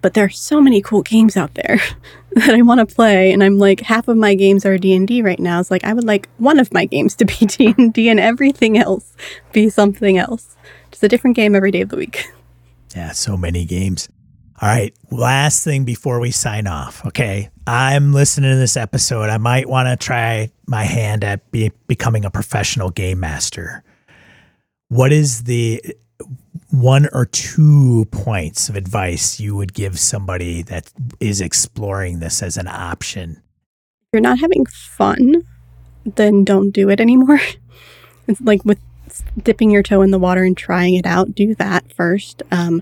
but 0.00 0.14
there 0.14 0.24
are 0.24 0.30
so 0.30 0.60
many 0.60 0.82
cool 0.82 1.02
games 1.02 1.36
out 1.36 1.54
there 1.54 1.80
that 2.32 2.54
I 2.54 2.62
want 2.62 2.86
to 2.86 2.94
play 2.94 3.32
and 3.32 3.42
I'm 3.42 3.58
like 3.58 3.80
half 3.80 4.08
of 4.08 4.16
my 4.16 4.34
games 4.34 4.66
are 4.66 4.78
D&D 4.78 5.22
right 5.22 5.38
now 5.38 5.60
it's 5.60 5.70
like 5.70 5.84
I 5.84 5.92
would 5.92 6.04
like 6.04 6.28
one 6.38 6.58
of 6.58 6.72
my 6.72 6.84
games 6.84 7.14
to 7.16 7.24
be 7.24 7.34
D&D 7.46 8.08
and 8.08 8.20
everything 8.20 8.78
else 8.78 9.16
be 9.52 9.68
something 9.68 10.18
else. 10.18 10.56
Just 10.90 11.04
a 11.04 11.08
different 11.08 11.36
game 11.36 11.54
every 11.54 11.70
day 11.70 11.82
of 11.82 11.88
the 11.88 11.96
week. 11.96 12.30
Yeah 12.94 13.12
so 13.12 13.36
many 13.36 13.64
games 13.64 14.08
all 14.62 14.68
right, 14.68 14.94
last 15.10 15.64
thing 15.64 15.84
before 15.84 16.20
we 16.20 16.30
sign 16.30 16.68
off. 16.68 17.04
Okay, 17.04 17.50
I'm 17.66 18.12
listening 18.12 18.52
to 18.52 18.56
this 18.56 18.76
episode. 18.76 19.28
I 19.28 19.36
might 19.36 19.68
want 19.68 19.88
to 19.88 19.96
try 19.96 20.52
my 20.68 20.84
hand 20.84 21.24
at 21.24 21.50
be, 21.50 21.72
becoming 21.88 22.24
a 22.24 22.30
professional 22.30 22.90
game 22.90 23.18
master. 23.18 23.82
What 24.88 25.10
is 25.10 25.44
the 25.44 25.82
one 26.70 27.08
or 27.12 27.26
two 27.26 28.04
points 28.12 28.68
of 28.68 28.76
advice 28.76 29.40
you 29.40 29.56
would 29.56 29.74
give 29.74 29.98
somebody 29.98 30.62
that 30.62 30.92
is 31.18 31.40
exploring 31.40 32.20
this 32.20 32.40
as 32.40 32.56
an 32.56 32.68
option? 32.68 33.42
If 34.02 34.08
you're 34.12 34.20
not 34.20 34.38
having 34.38 34.64
fun, 34.66 35.42
then 36.04 36.44
don't 36.44 36.70
do 36.70 36.88
it 36.88 37.00
anymore. 37.00 37.40
It's 38.28 38.40
like 38.40 38.64
with 38.64 38.78
dipping 39.42 39.72
your 39.72 39.82
toe 39.82 40.00
in 40.00 40.12
the 40.12 40.18
water 40.18 40.44
and 40.44 40.56
trying 40.56 40.94
it 40.94 41.06
out, 41.06 41.34
do 41.34 41.56
that 41.56 41.92
first. 41.92 42.40
Um, 42.52 42.80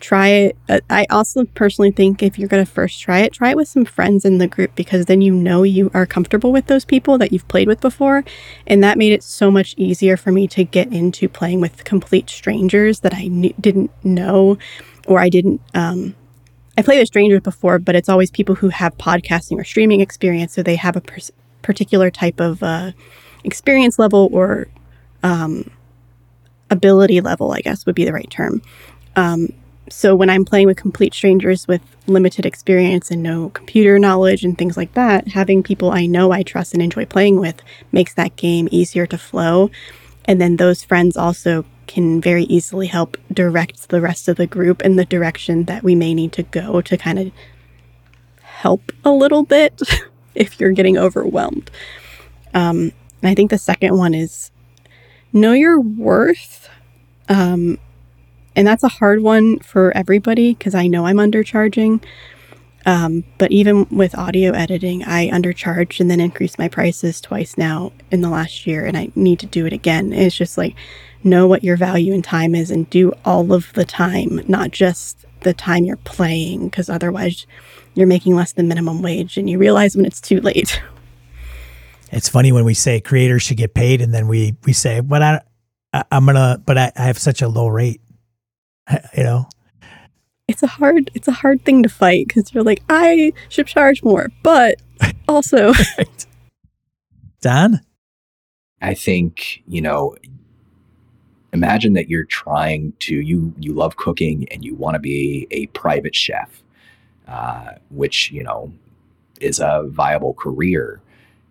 try 0.00 0.28
it. 0.28 0.56
Uh, 0.68 0.80
I 0.88 1.06
also 1.10 1.44
personally 1.44 1.90
think 1.90 2.22
if 2.22 2.38
you're 2.38 2.48
going 2.48 2.64
to 2.64 2.70
first 2.70 3.00
try 3.00 3.20
it, 3.20 3.32
try 3.32 3.50
it 3.50 3.56
with 3.56 3.68
some 3.68 3.84
friends 3.84 4.24
in 4.24 4.38
the 4.38 4.46
group 4.46 4.74
because 4.74 5.06
then 5.06 5.20
you 5.20 5.32
know 5.32 5.62
you 5.62 5.90
are 5.94 6.06
comfortable 6.06 6.52
with 6.52 6.66
those 6.66 6.84
people 6.84 7.18
that 7.18 7.32
you've 7.32 7.46
played 7.48 7.68
with 7.68 7.80
before. 7.80 8.24
And 8.66 8.82
that 8.82 8.98
made 8.98 9.12
it 9.12 9.22
so 9.22 9.50
much 9.50 9.74
easier 9.76 10.16
for 10.16 10.32
me 10.32 10.48
to 10.48 10.64
get 10.64 10.92
into 10.92 11.28
playing 11.28 11.60
with 11.60 11.84
complete 11.84 12.28
strangers 12.30 13.00
that 13.00 13.14
I 13.14 13.28
didn't 13.60 13.90
know 14.04 14.58
or 15.06 15.20
I 15.20 15.28
didn't. 15.28 15.60
Um, 15.74 16.14
I 16.78 16.82
played 16.82 16.98
with 16.98 17.08
strangers 17.08 17.40
before, 17.40 17.78
but 17.78 17.94
it's 17.94 18.08
always 18.08 18.30
people 18.30 18.54
who 18.54 18.70
have 18.70 18.96
podcasting 18.96 19.58
or 19.58 19.64
streaming 19.64 20.00
experience. 20.00 20.54
So 20.54 20.62
they 20.62 20.76
have 20.76 20.96
a 20.96 21.00
pers- 21.00 21.32
particular 21.62 22.10
type 22.10 22.40
of 22.40 22.62
uh, 22.62 22.92
experience 23.44 23.98
level 23.98 24.30
or 24.32 24.68
um, 25.22 25.70
ability 26.70 27.20
level, 27.20 27.52
I 27.52 27.60
guess 27.60 27.84
would 27.84 27.94
be 27.94 28.04
the 28.04 28.12
right 28.12 28.30
term. 28.30 28.62
Um, 29.16 29.52
so 29.90 30.14
when 30.14 30.30
I'm 30.30 30.44
playing 30.44 30.68
with 30.68 30.76
complete 30.76 31.14
strangers 31.14 31.66
with 31.66 31.82
limited 32.06 32.46
experience 32.46 33.10
and 33.10 33.22
no 33.22 33.50
computer 33.50 33.98
knowledge 33.98 34.44
and 34.44 34.56
things 34.56 34.76
like 34.76 34.94
that, 34.94 35.28
having 35.28 35.62
people 35.62 35.90
I 35.90 36.06
know 36.06 36.30
I 36.30 36.42
trust 36.42 36.74
and 36.74 36.82
enjoy 36.82 37.06
playing 37.06 37.40
with 37.40 37.60
makes 37.90 38.14
that 38.14 38.36
game 38.36 38.68
easier 38.70 39.06
to 39.08 39.18
flow. 39.18 39.70
And 40.24 40.40
then 40.40 40.56
those 40.56 40.84
friends 40.84 41.16
also 41.16 41.64
can 41.88 42.20
very 42.20 42.44
easily 42.44 42.86
help 42.86 43.16
direct 43.32 43.88
the 43.88 44.00
rest 44.00 44.28
of 44.28 44.36
the 44.36 44.46
group 44.46 44.80
in 44.82 44.94
the 44.94 45.04
direction 45.04 45.64
that 45.64 45.82
we 45.82 45.96
may 45.96 46.14
need 46.14 46.32
to 46.32 46.44
go 46.44 46.80
to 46.80 46.96
kind 46.96 47.18
of 47.18 47.32
help 48.42 48.92
a 49.04 49.10
little 49.10 49.42
bit 49.42 49.82
if 50.34 50.60
you're 50.60 50.72
getting 50.72 50.96
overwhelmed. 50.96 51.68
Um, 52.54 52.92
and 53.22 53.30
I 53.30 53.34
think 53.34 53.50
the 53.50 53.58
second 53.58 53.96
one 53.96 54.14
is 54.14 54.52
know 55.32 55.52
your 55.52 55.80
worth. 55.80 56.68
Um, 57.28 57.78
and 58.56 58.66
that's 58.66 58.82
a 58.82 58.88
hard 58.88 59.22
one 59.22 59.58
for 59.60 59.96
everybody 59.96 60.54
because 60.54 60.74
I 60.74 60.86
know 60.86 61.06
I'm 61.06 61.16
undercharging. 61.16 62.02
Um, 62.86 63.24
but 63.38 63.50
even 63.52 63.86
with 63.90 64.16
audio 64.16 64.52
editing, 64.52 65.04
I 65.04 65.28
undercharged 65.28 66.00
and 66.00 66.10
then 66.10 66.18
increased 66.18 66.58
my 66.58 66.68
prices 66.68 67.20
twice 67.20 67.58
now 67.58 67.92
in 68.10 68.22
the 68.22 68.30
last 68.30 68.66
year, 68.66 68.86
and 68.86 68.96
I 68.96 69.10
need 69.14 69.38
to 69.40 69.46
do 69.46 69.66
it 69.66 69.72
again. 69.72 70.12
It's 70.12 70.36
just 70.36 70.56
like 70.56 70.74
know 71.22 71.46
what 71.46 71.62
your 71.62 71.76
value 71.76 72.14
in 72.14 72.22
time 72.22 72.54
is 72.54 72.70
and 72.70 72.88
do 72.88 73.12
all 73.24 73.52
of 73.52 73.72
the 73.74 73.84
time, 73.84 74.40
not 74.48 74.70
just 74.70 75.26
the 75.40 75.52
time 75.52 75.84
you're 75.84 75.96
playing, 75.98 76.68
because 76.68 76.88
otherwise 76.88 77.46
you're 77.94 78.06
making 78.06 78.34
less 78.34 78.52
than 78.52 78.68
minimum 78.68 79.02
wage 79.02 79.36
and 79.36 79.50
you 79.50 79.58
realize 79.58 79.96
when 79.96 80.06
it's 80.06 80.20
too 80.20 80.40
late. 80.40 80.80
It's 82.12 82.28
funny 82.28 82.50
when 82.50 82.64
we 82.64 82.74
say 82.74 83.00
creators 83.00 83.42
should 83.42 83.56
get 83.56 83.72
paid, 83.72 84.00
and 84.00 84.12
then 84.12 84.26
we 84.26 84.56
we 84.64 84.72
say, 84.72 84.98
"But 84.98 85.22
I, 85.22 85.40
I 85.92 86.04
am 86.10 86.26
gonna, 86.26 86.60
but 86.66 86.76
I, 86.76 86.90
I 86.96 87.02
have 87.02 87.18
such 87.18 87.40
a 87.40 87.46
low 87.46 87.68
rate." 87.68 88.00
you 89.16 89.22
know? 89.22 89.48
It's 90.48 90.62
a 90.62 90.66
hard 90.66 91.10
it's 91.14 91.28
a 91.28 91.32
hard 91.32 91.64
thing 91.64 91.82
to 91.84 91.88
fight 91.88 92.26
because 92.26 92.52
you're 92.52 92.64
like 92.64 92.82
i 92.88 93.32
should 93.48 93.68
charge 93.68 94.02
more 94.02 94.30
but 94.42 94.82
also 95.28 95.72
right. 95.96 96.26
don 97.40 97.80
i 98.82 98.92
think 98.92 99.62
you 99.68 99.80
know 99.80 100.16
imagine 101.52 101.92
that 101.92 102.10
you're 102.10 102.24
trying 102.24 102.92
to 102.98 103.14
you 103.14 103.54
you 103.60 103.72
love 103.72 103.96
cooking 103.96 104.48
and 104.50 104.64
you 104.64 104.74
want 104.74 104.96
to 104.96 104.98
be 104.98 105.46
a 105.52 105.66
private 105.68 106.16
chef 106.16 106.64
uh, 107.30 107.74
which 107.90 108.32
you 108.32 108.42
know 108.42 108.72
is 109.40 109.60
a 109.60 109.84
viable 109.86 110.34
career. 110.34 111.00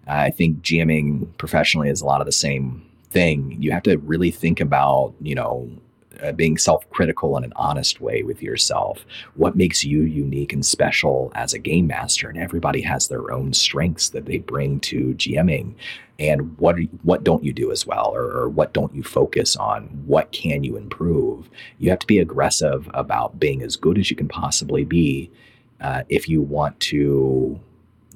I 0.07 0.29
think 0.29 0.61
gming 0.61 1.27
professionally 1.37 1.89
is 1.89 2.01
a 2.01 2.05
lot 2.05 2.19
of 2.19 2.25
the 2.25 2.33
same 2.33 2.85
thing. 3.11 3.55
You 3.59 3.71
have 3.71 3.83
to 3.83 3.97
really 3.99 4.31
think 4.31 4.59
about 4.59 5.13
you 5.21 5.35
know 5.35 5.69
uh, 6.23 6.31
being 6.31 6.57
self-critical 6.57 7.37
in 7.37 7.43
an 7.43 7.53
honest 7.55 8.01
way 8.01 8.23
with 8.23 8.41
yourself. 8.41 9.05
What 9.35 9.55
makes 9.55 9.83
you 9.83 10.01
unique 10.01 10.53
and 10.53 10.65
special 10.65 11.31
as 11.35 11.53
a 11.53 11.59
game 11.59 11.87
master? 11.87 12.29
And 12.29 12.37
everybody 12.37 12.81
has 12.81 13.07
their 13.07 13.31
own 13.31 13.53
strengths 13.53 14.09
that 14.09 14.25
they 14.25 14.37
bring 14.37 14.79
to 14.81 15.13
GMing. 15.15 15.75
And 16.17 16.57
what 16.57 16.75
what 17.03 17.23
don't 17.23 17.43
you 17.43 17.53
do 17.53 17.71
as 17.71 17.87
well, 17.87 18.11
or, 18.13 18.23
or 18.23 18.49
what 18.49 18.73
don't 18.73 18.93
you 18.93 19.03
focus 19.03 19.55
on? 19.55 19.83
What 20.05 20.31
can 20.33 20.63
you 20.63 20.75
improve? 20.75 21.49
You 21.77 21.89
have 21.91 21.99
to 21.99 22.07
be 22.07 22.19
aggressive 22.19 22.89
about 22.93 23.39
being 23.39 23.61
as 23.63 23.77
good 23.77 23.97
as 23.97 24.09
you 24.09 24.17
can 24.17 24.27
possibly 24.27 24.83
be 24.83 25.31
uh, 25.79 26.03
if 26.09 26.27
you 26.27 26.41
want 26.41 26.77
to 26.81 27.59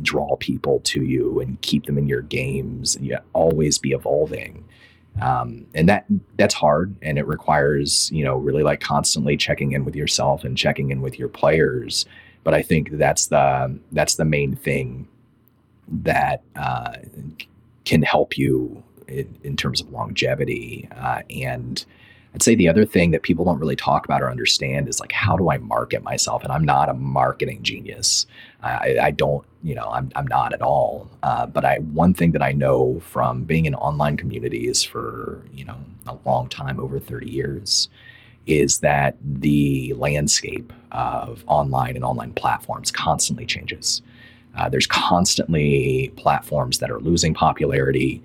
draw 0.02 0.36
people 0.38 0.82
to 0.82 1.04
you 1.04 1.40
and 1.40 1.62
keep 1.62 1.86
them 1.86 1.98
in 1.98 2.08
your 2.08 2.24
games. 2.24 2.96
And 2.96 3.06
you 3.06 3.18
always 3.32 3.78
be 3.78 3.92
evolving 3.92 4.66
um, 5.22 5.66
and 5.76 5.88
that 5.88 6.06
that's 6.38 6.54
hard 6.54 6.96
and 7.02 7.18
it 7.18 7.28
requires 7.28 8.12
you 8.12 8.24
know 8.24 8.38
really 8.38 8.64
like 8.64 8.80
constantly 8.80 9.38
checking 9.38 9.72
in 9.74 9.86
with 9.86 9.96
yourself 9.96 10.44
and 10.44 10.58
checking 10.58 10.90
in 10.92 11.02
with 11.02 11.20
your 11.20 11.28
players 11.28 12.06
but 12.44 12.54
i 12.54 12.62
think 12.62 12.90
that's 12.92 13.28
the 13.28 13.80
that's 13.92 14.16
the 14.16 14.26
main 14.26 14.56
thing 14.56 15.08
that 15.88 16.42
uh, 16.56 16.94
can 17.86 18.02
help 18.02 18.38
you 18.38 18.84
in, 19.08 19.38
in 19.44 19.56
terms 19.56 19.82
of 19.82 19.92
longevity. 19.92 20.88
Uh, 20.96 21.22
and 21.30 21.86
I'd 22.34 22.42
say 22.42 22.56
the 22.56 22.68
other 22.68 22.86
thing 22.86 23.12
that 23.12 23.22
people 23.22 23.46
don't 23.46 23.60
really 23.60 23.76
talk 23.76 24.06
about 24.06 24.22
or 24.22 24.32
understand 24.32 24.88
is 24.88 25.00
like, 25.00 25.12
how 25.12 25.38
do 25.38 25.52
I 25.52 25.58
market 25.60 26.02
myself? 26.04 26.44
And 26.44 26.52
I'm 26.52 26.66
not 26.66 26.90
a 26.90 26.94
marketing 26.94 27.62
genius. 27.62 28.26
I, 28.64 28.98
I 29.02 29.12
don't, 29.12 29.46
you 29.62 29.76
know, 29.76 29.88
I'm, 29.92 30.12
I'm 30.16 30.26
not 30.26 30.52
at 30.52 30.62
all. 30.62 31.10
Uh, 31.22 31.46
but 31.46 31.64
I, 31.64 31.78
one 31.78 32.14
thing 32.14 32.32
that 32.32 32.42
I 32.42 32.52
know 32.52 33.00
from 33.02 33.44
being 33.44 33.66
in 33.66 33.76
online 33.76 34.18
communities 34.18 34.82
for, 34.84 35.44
you 35.54 35.64
know, 35.64 35.78
a 36.08 36.18
long 36.26 36.50
time, 36.50 36.80
over 36.80 37.00
30 37.00 37.30
years, 37.30 37.88
is 38.48 38.80
that 38.80 39.16
the 39.24 39.94
landscape 39.94 40.74
of 40.92 41.44
online 41.48 41.96
and 41.96 42.04
online 42.04 42.34
platforms 42.34 42.92
constantly 42.92 43.46
changes. 43.46 44.02
Uh, 44.58 44.70
there's 44.70 44.88
constantly 44.88 46.12
platforms 46.16 46.80
that 46.80 46.92
are 46.92 47.00
losing 47.00 47.34
popularity 47.34 48.22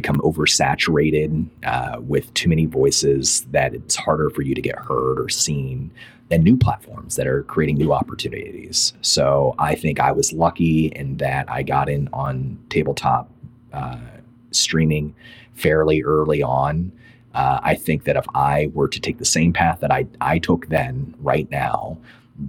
become 0.00 0.18
oversaturated 0.18 1.48
uh, 1.64 1.96
with 2.12 2.32
too 2.34 2.48
many 2.48 2.66
voices 2.66 3.46
that 3.56 3.74
it's 3.74 3.96
harder 3.96 4.28
for 4.30 4.42
you 4.42 4.54
to 4.54 4.60
get 4.60 4.76
heard 4.78 5.18
or 5.18 5.28
seen 5.28 5.90
and 6.30 6.44
new 6.44 6.56
platforms 6.56 7.16
that 7.16 7.26
are 7.26 7.42
creating 7.44 7.76
new 7.78 7.92
opportunities. 7.92 8.92
So 9.00 9.54
I 9.58 9.74
think 9.74 9.98
I 10.00 10.12
was 10.12 10.32
lucky 10.32 10.86
in 10.88 11.16
that 11.18 11.44
I 11.50 11.62
got 11.62 11.88
in 11.88 12.08
on 12.12 12.58
tabletop 12.68 13.30
uh, 13.72 13.96
streaming 14.50 15.14
fairly 15.54 16.02
early 16.02 16.42
on. 16.42 16.92
Uh, 17.32 17.60
I 17.62 17.74
think 17.74 18.04
that 18.04 18.16
if 18.16 18.26
I 18.34 18.70
were 18.74 18.88
to 18.88 19.00
take 19.00 19.18
the 19.18 19.24
same 19.38 19.52
path 19.52 19.80
that 19.80 19.92
I, 19.92 20.06
I 20.20 20.38
took 20.38 20.68
then, 20.68 21.14
right 21.20 21.48
now, 21.50 21.98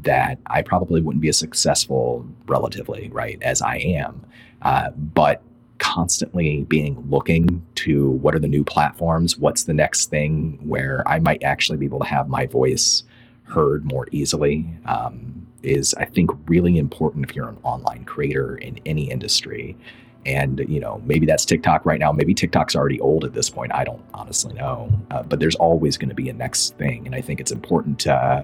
that 0.04 0.40
I 0.48 0.62
probably 0.62 1.02
wouldn't 1.02 1.22
be 1.22 1.30
as 1.30 1.38
successful 1.38 2.26
relatively, 2.48 3.10
right, 3.14 3.38
as 3.42 3.62
I 3.62 3.78
am. 3.78 4.26
Uh, 4.62 4.90
but 4.92 5.42
constantly 5.80 6.64
being 6.64 7.04
looking 7.10 7.66
to 7.76 8.12
what 8.12 8.36
are 8.36 8.40
the 8.40 8.48
new 8.48 8.64
platforms, 8.64 9.38
what's 9.38 9.64
the 9.64 9.74
next 9.74 10.10
thing 10.10 10.60
where 10.64 11.04
I 11.08 11.20
might 11.20 11.44
actually 11.44 11.78
be 11.78 11.86
able 11.86 12.00
to 12.00 12.06
have 12.06 12.30
my 12.30 12.46
voice 12.46 13.04
heard 13.44 13.86
more 13.86 14.08
easily 14.12 14.68
um, 14.86 15.48
is, 15.64 15.94
I 15.96 16.06
think, 16.06 16.32
really 16.48 16.78
important 16.78 17.30
if 17.30 17.36
you're 17.36 17.50
an 17.50 17.58
online 17.64 18.06
creator 18.06 18.58
in 18.58 18.80
any 18.86 19.10
industry. 19.10 19.78
And, 20.26 20.66
you 20.68 20.80
know, 20.80 21.02
maybe 21.06 21.26
that's 21.26 21.46
TikTok 21.46 21.86
right 21.86 22.00
now. 22.00 22.12
Maybe 22.12 22.34
TikTok's 22.34 22.76
already 22.76 23.00
old 23.00 23.24
at 23.24 23.34
this 23.34 23.50
point. 23.50 23.74
I 23.74 23.86
don't 23.86 24.04
honestly 24.14 24.54
know. 24.54 24.92
Uh, 25.10 25.24
but 25.24 25.40
there's 25.40 25.56
always 25.56 25.98
going 25.98 26.10
to 26.10 26.16
be 26.16 26.28
a 26.28 26.34
next 26.34 26.78
thing. 26.78 27.06
And 27.06 27.16
I 27.16 27.22
think 27.22 27.40
it's 27.40 27.52
important 27.52 28.00
to 28.00 28.14
uh, 28.14 28.44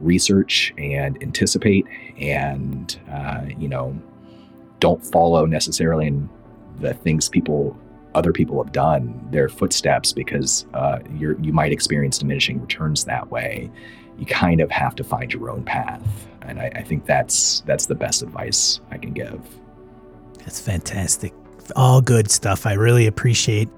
research 0.00 0.72
and 0.78 1.22
anticipate 1.22 1.86
and, 2.18 2.98
uh, 3.12 3.42
you 3.58 3.68
know, 3.68 4.00
don't 4.78 5.04
follow 5.04 5.44
necessarily 5.44 6.06
in 6.06 6.30
the 6.80 6.94
things 6.94 7.28
people 7.28 7.76
other 8.14 8.32
people 8.32 8.62
have 8.62 8.72
done 8.72 9.26
their 9.30 9.48
footsteps 9.48 10.12
because 10.12 10.66
uh, 10.74 10.98
you 11.14 11.38
you 11.40 11.52
might 11.52 11.72
experience 11.72 12.18
diminishing 12.18 12.60
returns 12.60 13.04
that 13.04 13.30
way. 13.30 13.70
You 14.18 14.26
kind 14.26 14.60
of 14.60 14.70
have 14.70 14.94
to 14.96 15.04
find 15.04 15.32
your 15.32 15.50
own 15.50 15.64
path. 15.64 16.02
And 16.42 16.60
I, 16.60 16.72
I 16.74 16.82
think 16.82 17.06
that's 17.06 17.60
that's 17.66 17.86
the 17.86 17.94
best 17.94 18.22
advice 18.22 18.80
i 18.90 18.98
can 18.98 19.12
give. 19.12 19.40
That's 20.38 20.60
fantastic. 20.60 21.32
All 21.76 22.00
good 22.00 22.30
stuff. 22.30 22.66
I 22.66 22.72
really 22.72 23.06
appreciate 23.06 23.68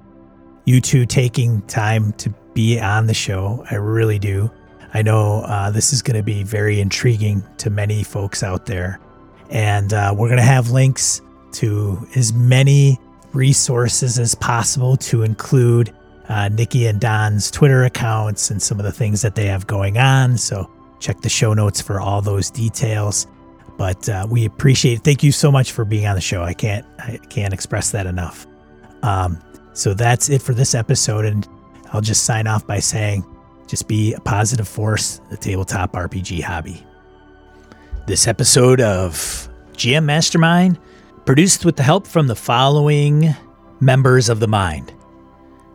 you 0.64 0.80
two 0.80 1.04
taking 1.04 1.60
time 1.62 2.12
to 2.14 2.30
be 2.54 2.80
on 2.80 3.06
the 3.06 3.14
show. 3.14 3.64
I 3.70 3.74
really 3.74 4.18
do. 4.18 4.50
I 4.94 5.02
know 5.02 5.42
uh, 5.42 5.70
this 5.70 5.92
is 5.92 6.02
going 6.02 6.16
to 6.16 6.22
be 6.22 6.42
very 6.42 6.80
intriguing 6.80 7.42
to 7.58 7.70
many 7.70 8.02
folks 8.02 8.42
out 8.42 8.66
there. 8.66 9.00
And 9.50 9.92
uh, 9.92 10.14
we're 10.16 10.28
going 10.28 10.38
to 10.38 10.44
have 10.44 10.70
links 10.70 11.20
to 11.54 12.06
as 12.16 12.32
many 12.32 12.98
resources 13.32 14.18
as 14.18 14.34
possible 14.34 14.96
to 14.96 15.22
include 15.22 15.94
uh, 16.28 16.48
Nikki 16.48 16.86
and 16.86 17.00
Don's 17.00 17.50
Twitter 17.50 17.84
accounts 17.84 18.50
and 18.50 18.62
some 18.62 18.78
of 18.78 18.84
the 18.84 18.92
things 18.92 19.22
that 19.22 19.34
they 19.34 19.46
have 19.46 19.66
going 19.66 19.98
on. 19.98 20.38
So 20.38 20.70
check 21.00 21.20
the 21.20 21.28
show 21.28 21.54
notes 21.54 21.80
for 21.80 22.00
all 22.00 22.22
those 22.22 22.50
details. 22.50 23.26
But 23.76 24.08
uh, 24.08 24.26
we 24.30 24.44
appreciate 24.44 24.98
it. 24.98 25.04
Thank 25.04 25.22
you 25.22 25.32
so 25.32 25.50
much 25.50 25.72
for 25.72 25.84
being 25.84 26.06
on 26.06 26.14
the 26.14 26.20
show. 26.20 26.42
I 26.42 26.54
can't 26.54 26.86
I 26.98 27.18
can't 27.30 27.52
express 27.54 27.90
that 27.92 28.06
enough. 28.06 28.46
Um, 29.02 29.38
so 29.72 29.94
that's 29.94 30.28
it 30.28 30.42
for 30.42 30.54
this 30.54 30.74
episode, 30.74 31.24
and 31.24 31.48
I'll 31.92 32.02
just 32.02 32.24
sign 32.24 32.46
off 32.46 32.66
by 32.66 32.78
saying, 32.78 33.24
just 33.66 33.88
be 33.88 34.12
a 34.12 34.20
positive 34.20 34.68
force, 34.68 35.20
the 35.30 35.36
tabletop 35.36 35.92
RPG 35.92 36.42
hobby. 36.42 36.84
This 38.06 38.28
episode 38.28 38.80
of 38.80 39.48
GM 39.72 40.04
Mastermind 40.04 40.78
Produced 41.24 41.64
with 41.64 41.76
the 41.76 41.84
help 41.84 42.08
from 42.08 42.26
the 42.26 42.34
following 42.34 43.32
members 43.78 44.28
of 44.28 44.40
the 44.40 44.48
mind 44.48 44.92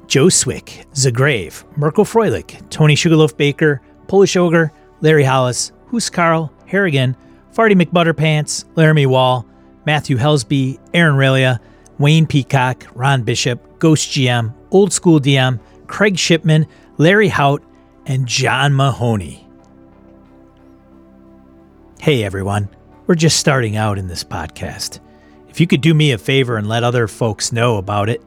Joe 0.07 0.27
Swick, 0.27 0.85
Zagrave, 0.93 1.63
Mirko 1.77 2.03
Froelich, 2.03 2.69
Tony 2.69 2.95
Sugarloaf 2.95 3.37
Baker, 3.37 3.81
Polish 4.09 4.35
Ogre, 4.35 4.73
Larry 4.99 5.23
Hollis, 5.23 5.71
Huskarl, 5.89 6.49
Harrigan, 6.65 7.15
Farty 7.53 7.81
McButterpants, 7.81 8.65
Laramie 8.75 9.05
Wall, 9.05 9.45
Matthew 9.85 10.17
Helsby, 10.17 10.79
Aaron 10.93 11.15
Relia, 11.15 11.59
Wayne 11.97 12.27
Peacock, 12.27 12.85
Ron 12.93 13.23
Bishop, 13.23 13.79
Ghost 13.79 14.09
GM, 14.11 14.53
Old 14.71 14.91
School 14.91 15.21
DM, 15.21 15.61
Craig 15.87 16.17
Shipman, 16.17 16.67
Larry 16.97 17.29
Hout, 17.29 17.63
and 18.05 18.27
John 18.27 18.75
Mahoney. 18.75 19.47
Hey 22.01 22.25
everyone, 22.25 22.69
we're 23.07 23.15
just 23.15 23.37
starting 23.37 23.77
out 23.77 23.97
in 23.97 24.09
this 24.09 24.25
podcast. 24.25 24.99
If 25.57 25.61
you 25.61 25.65
could 25.65 25.81
do 25.81 25.95
me 25.95 26.11
a 26.11 26.19
favor 26.19 26.57
and 26.57 26.69
let 26.69 26.83
other 26.83 27.07
folks 27.07 27.51
know 27.51 27.77
about 27.77 28.09
it 28.09 28.21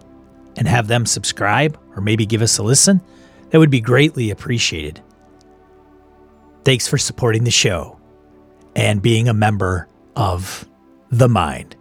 and 0.57 0.66
have 0.66 0.89
them 0.89 1.07
subscribe 1.07 1.78
or 1.94 2.02
maybe 2.02 2.27
give 2.27 2.43
us 2.43 2.59
a 2.59 2.65
listen, 2.65 3.01
that 3.51 3.61
would 3.61 3.70
be 3.70 3.81
greatly 3.81 4.31
appreciated. 4.31 5.01
Thanks 6.65 6.89
for 6.89 6.98
supporting 6.98 7.44
the 7.44 7.52
show 7.52 8.01
and 8.74 9.01
being 9.01 9.28
a 9.28 9.32
member 9.32 9.86
of 10.16 10.69
The 11.11 11.28
Mind. 11.28 11.77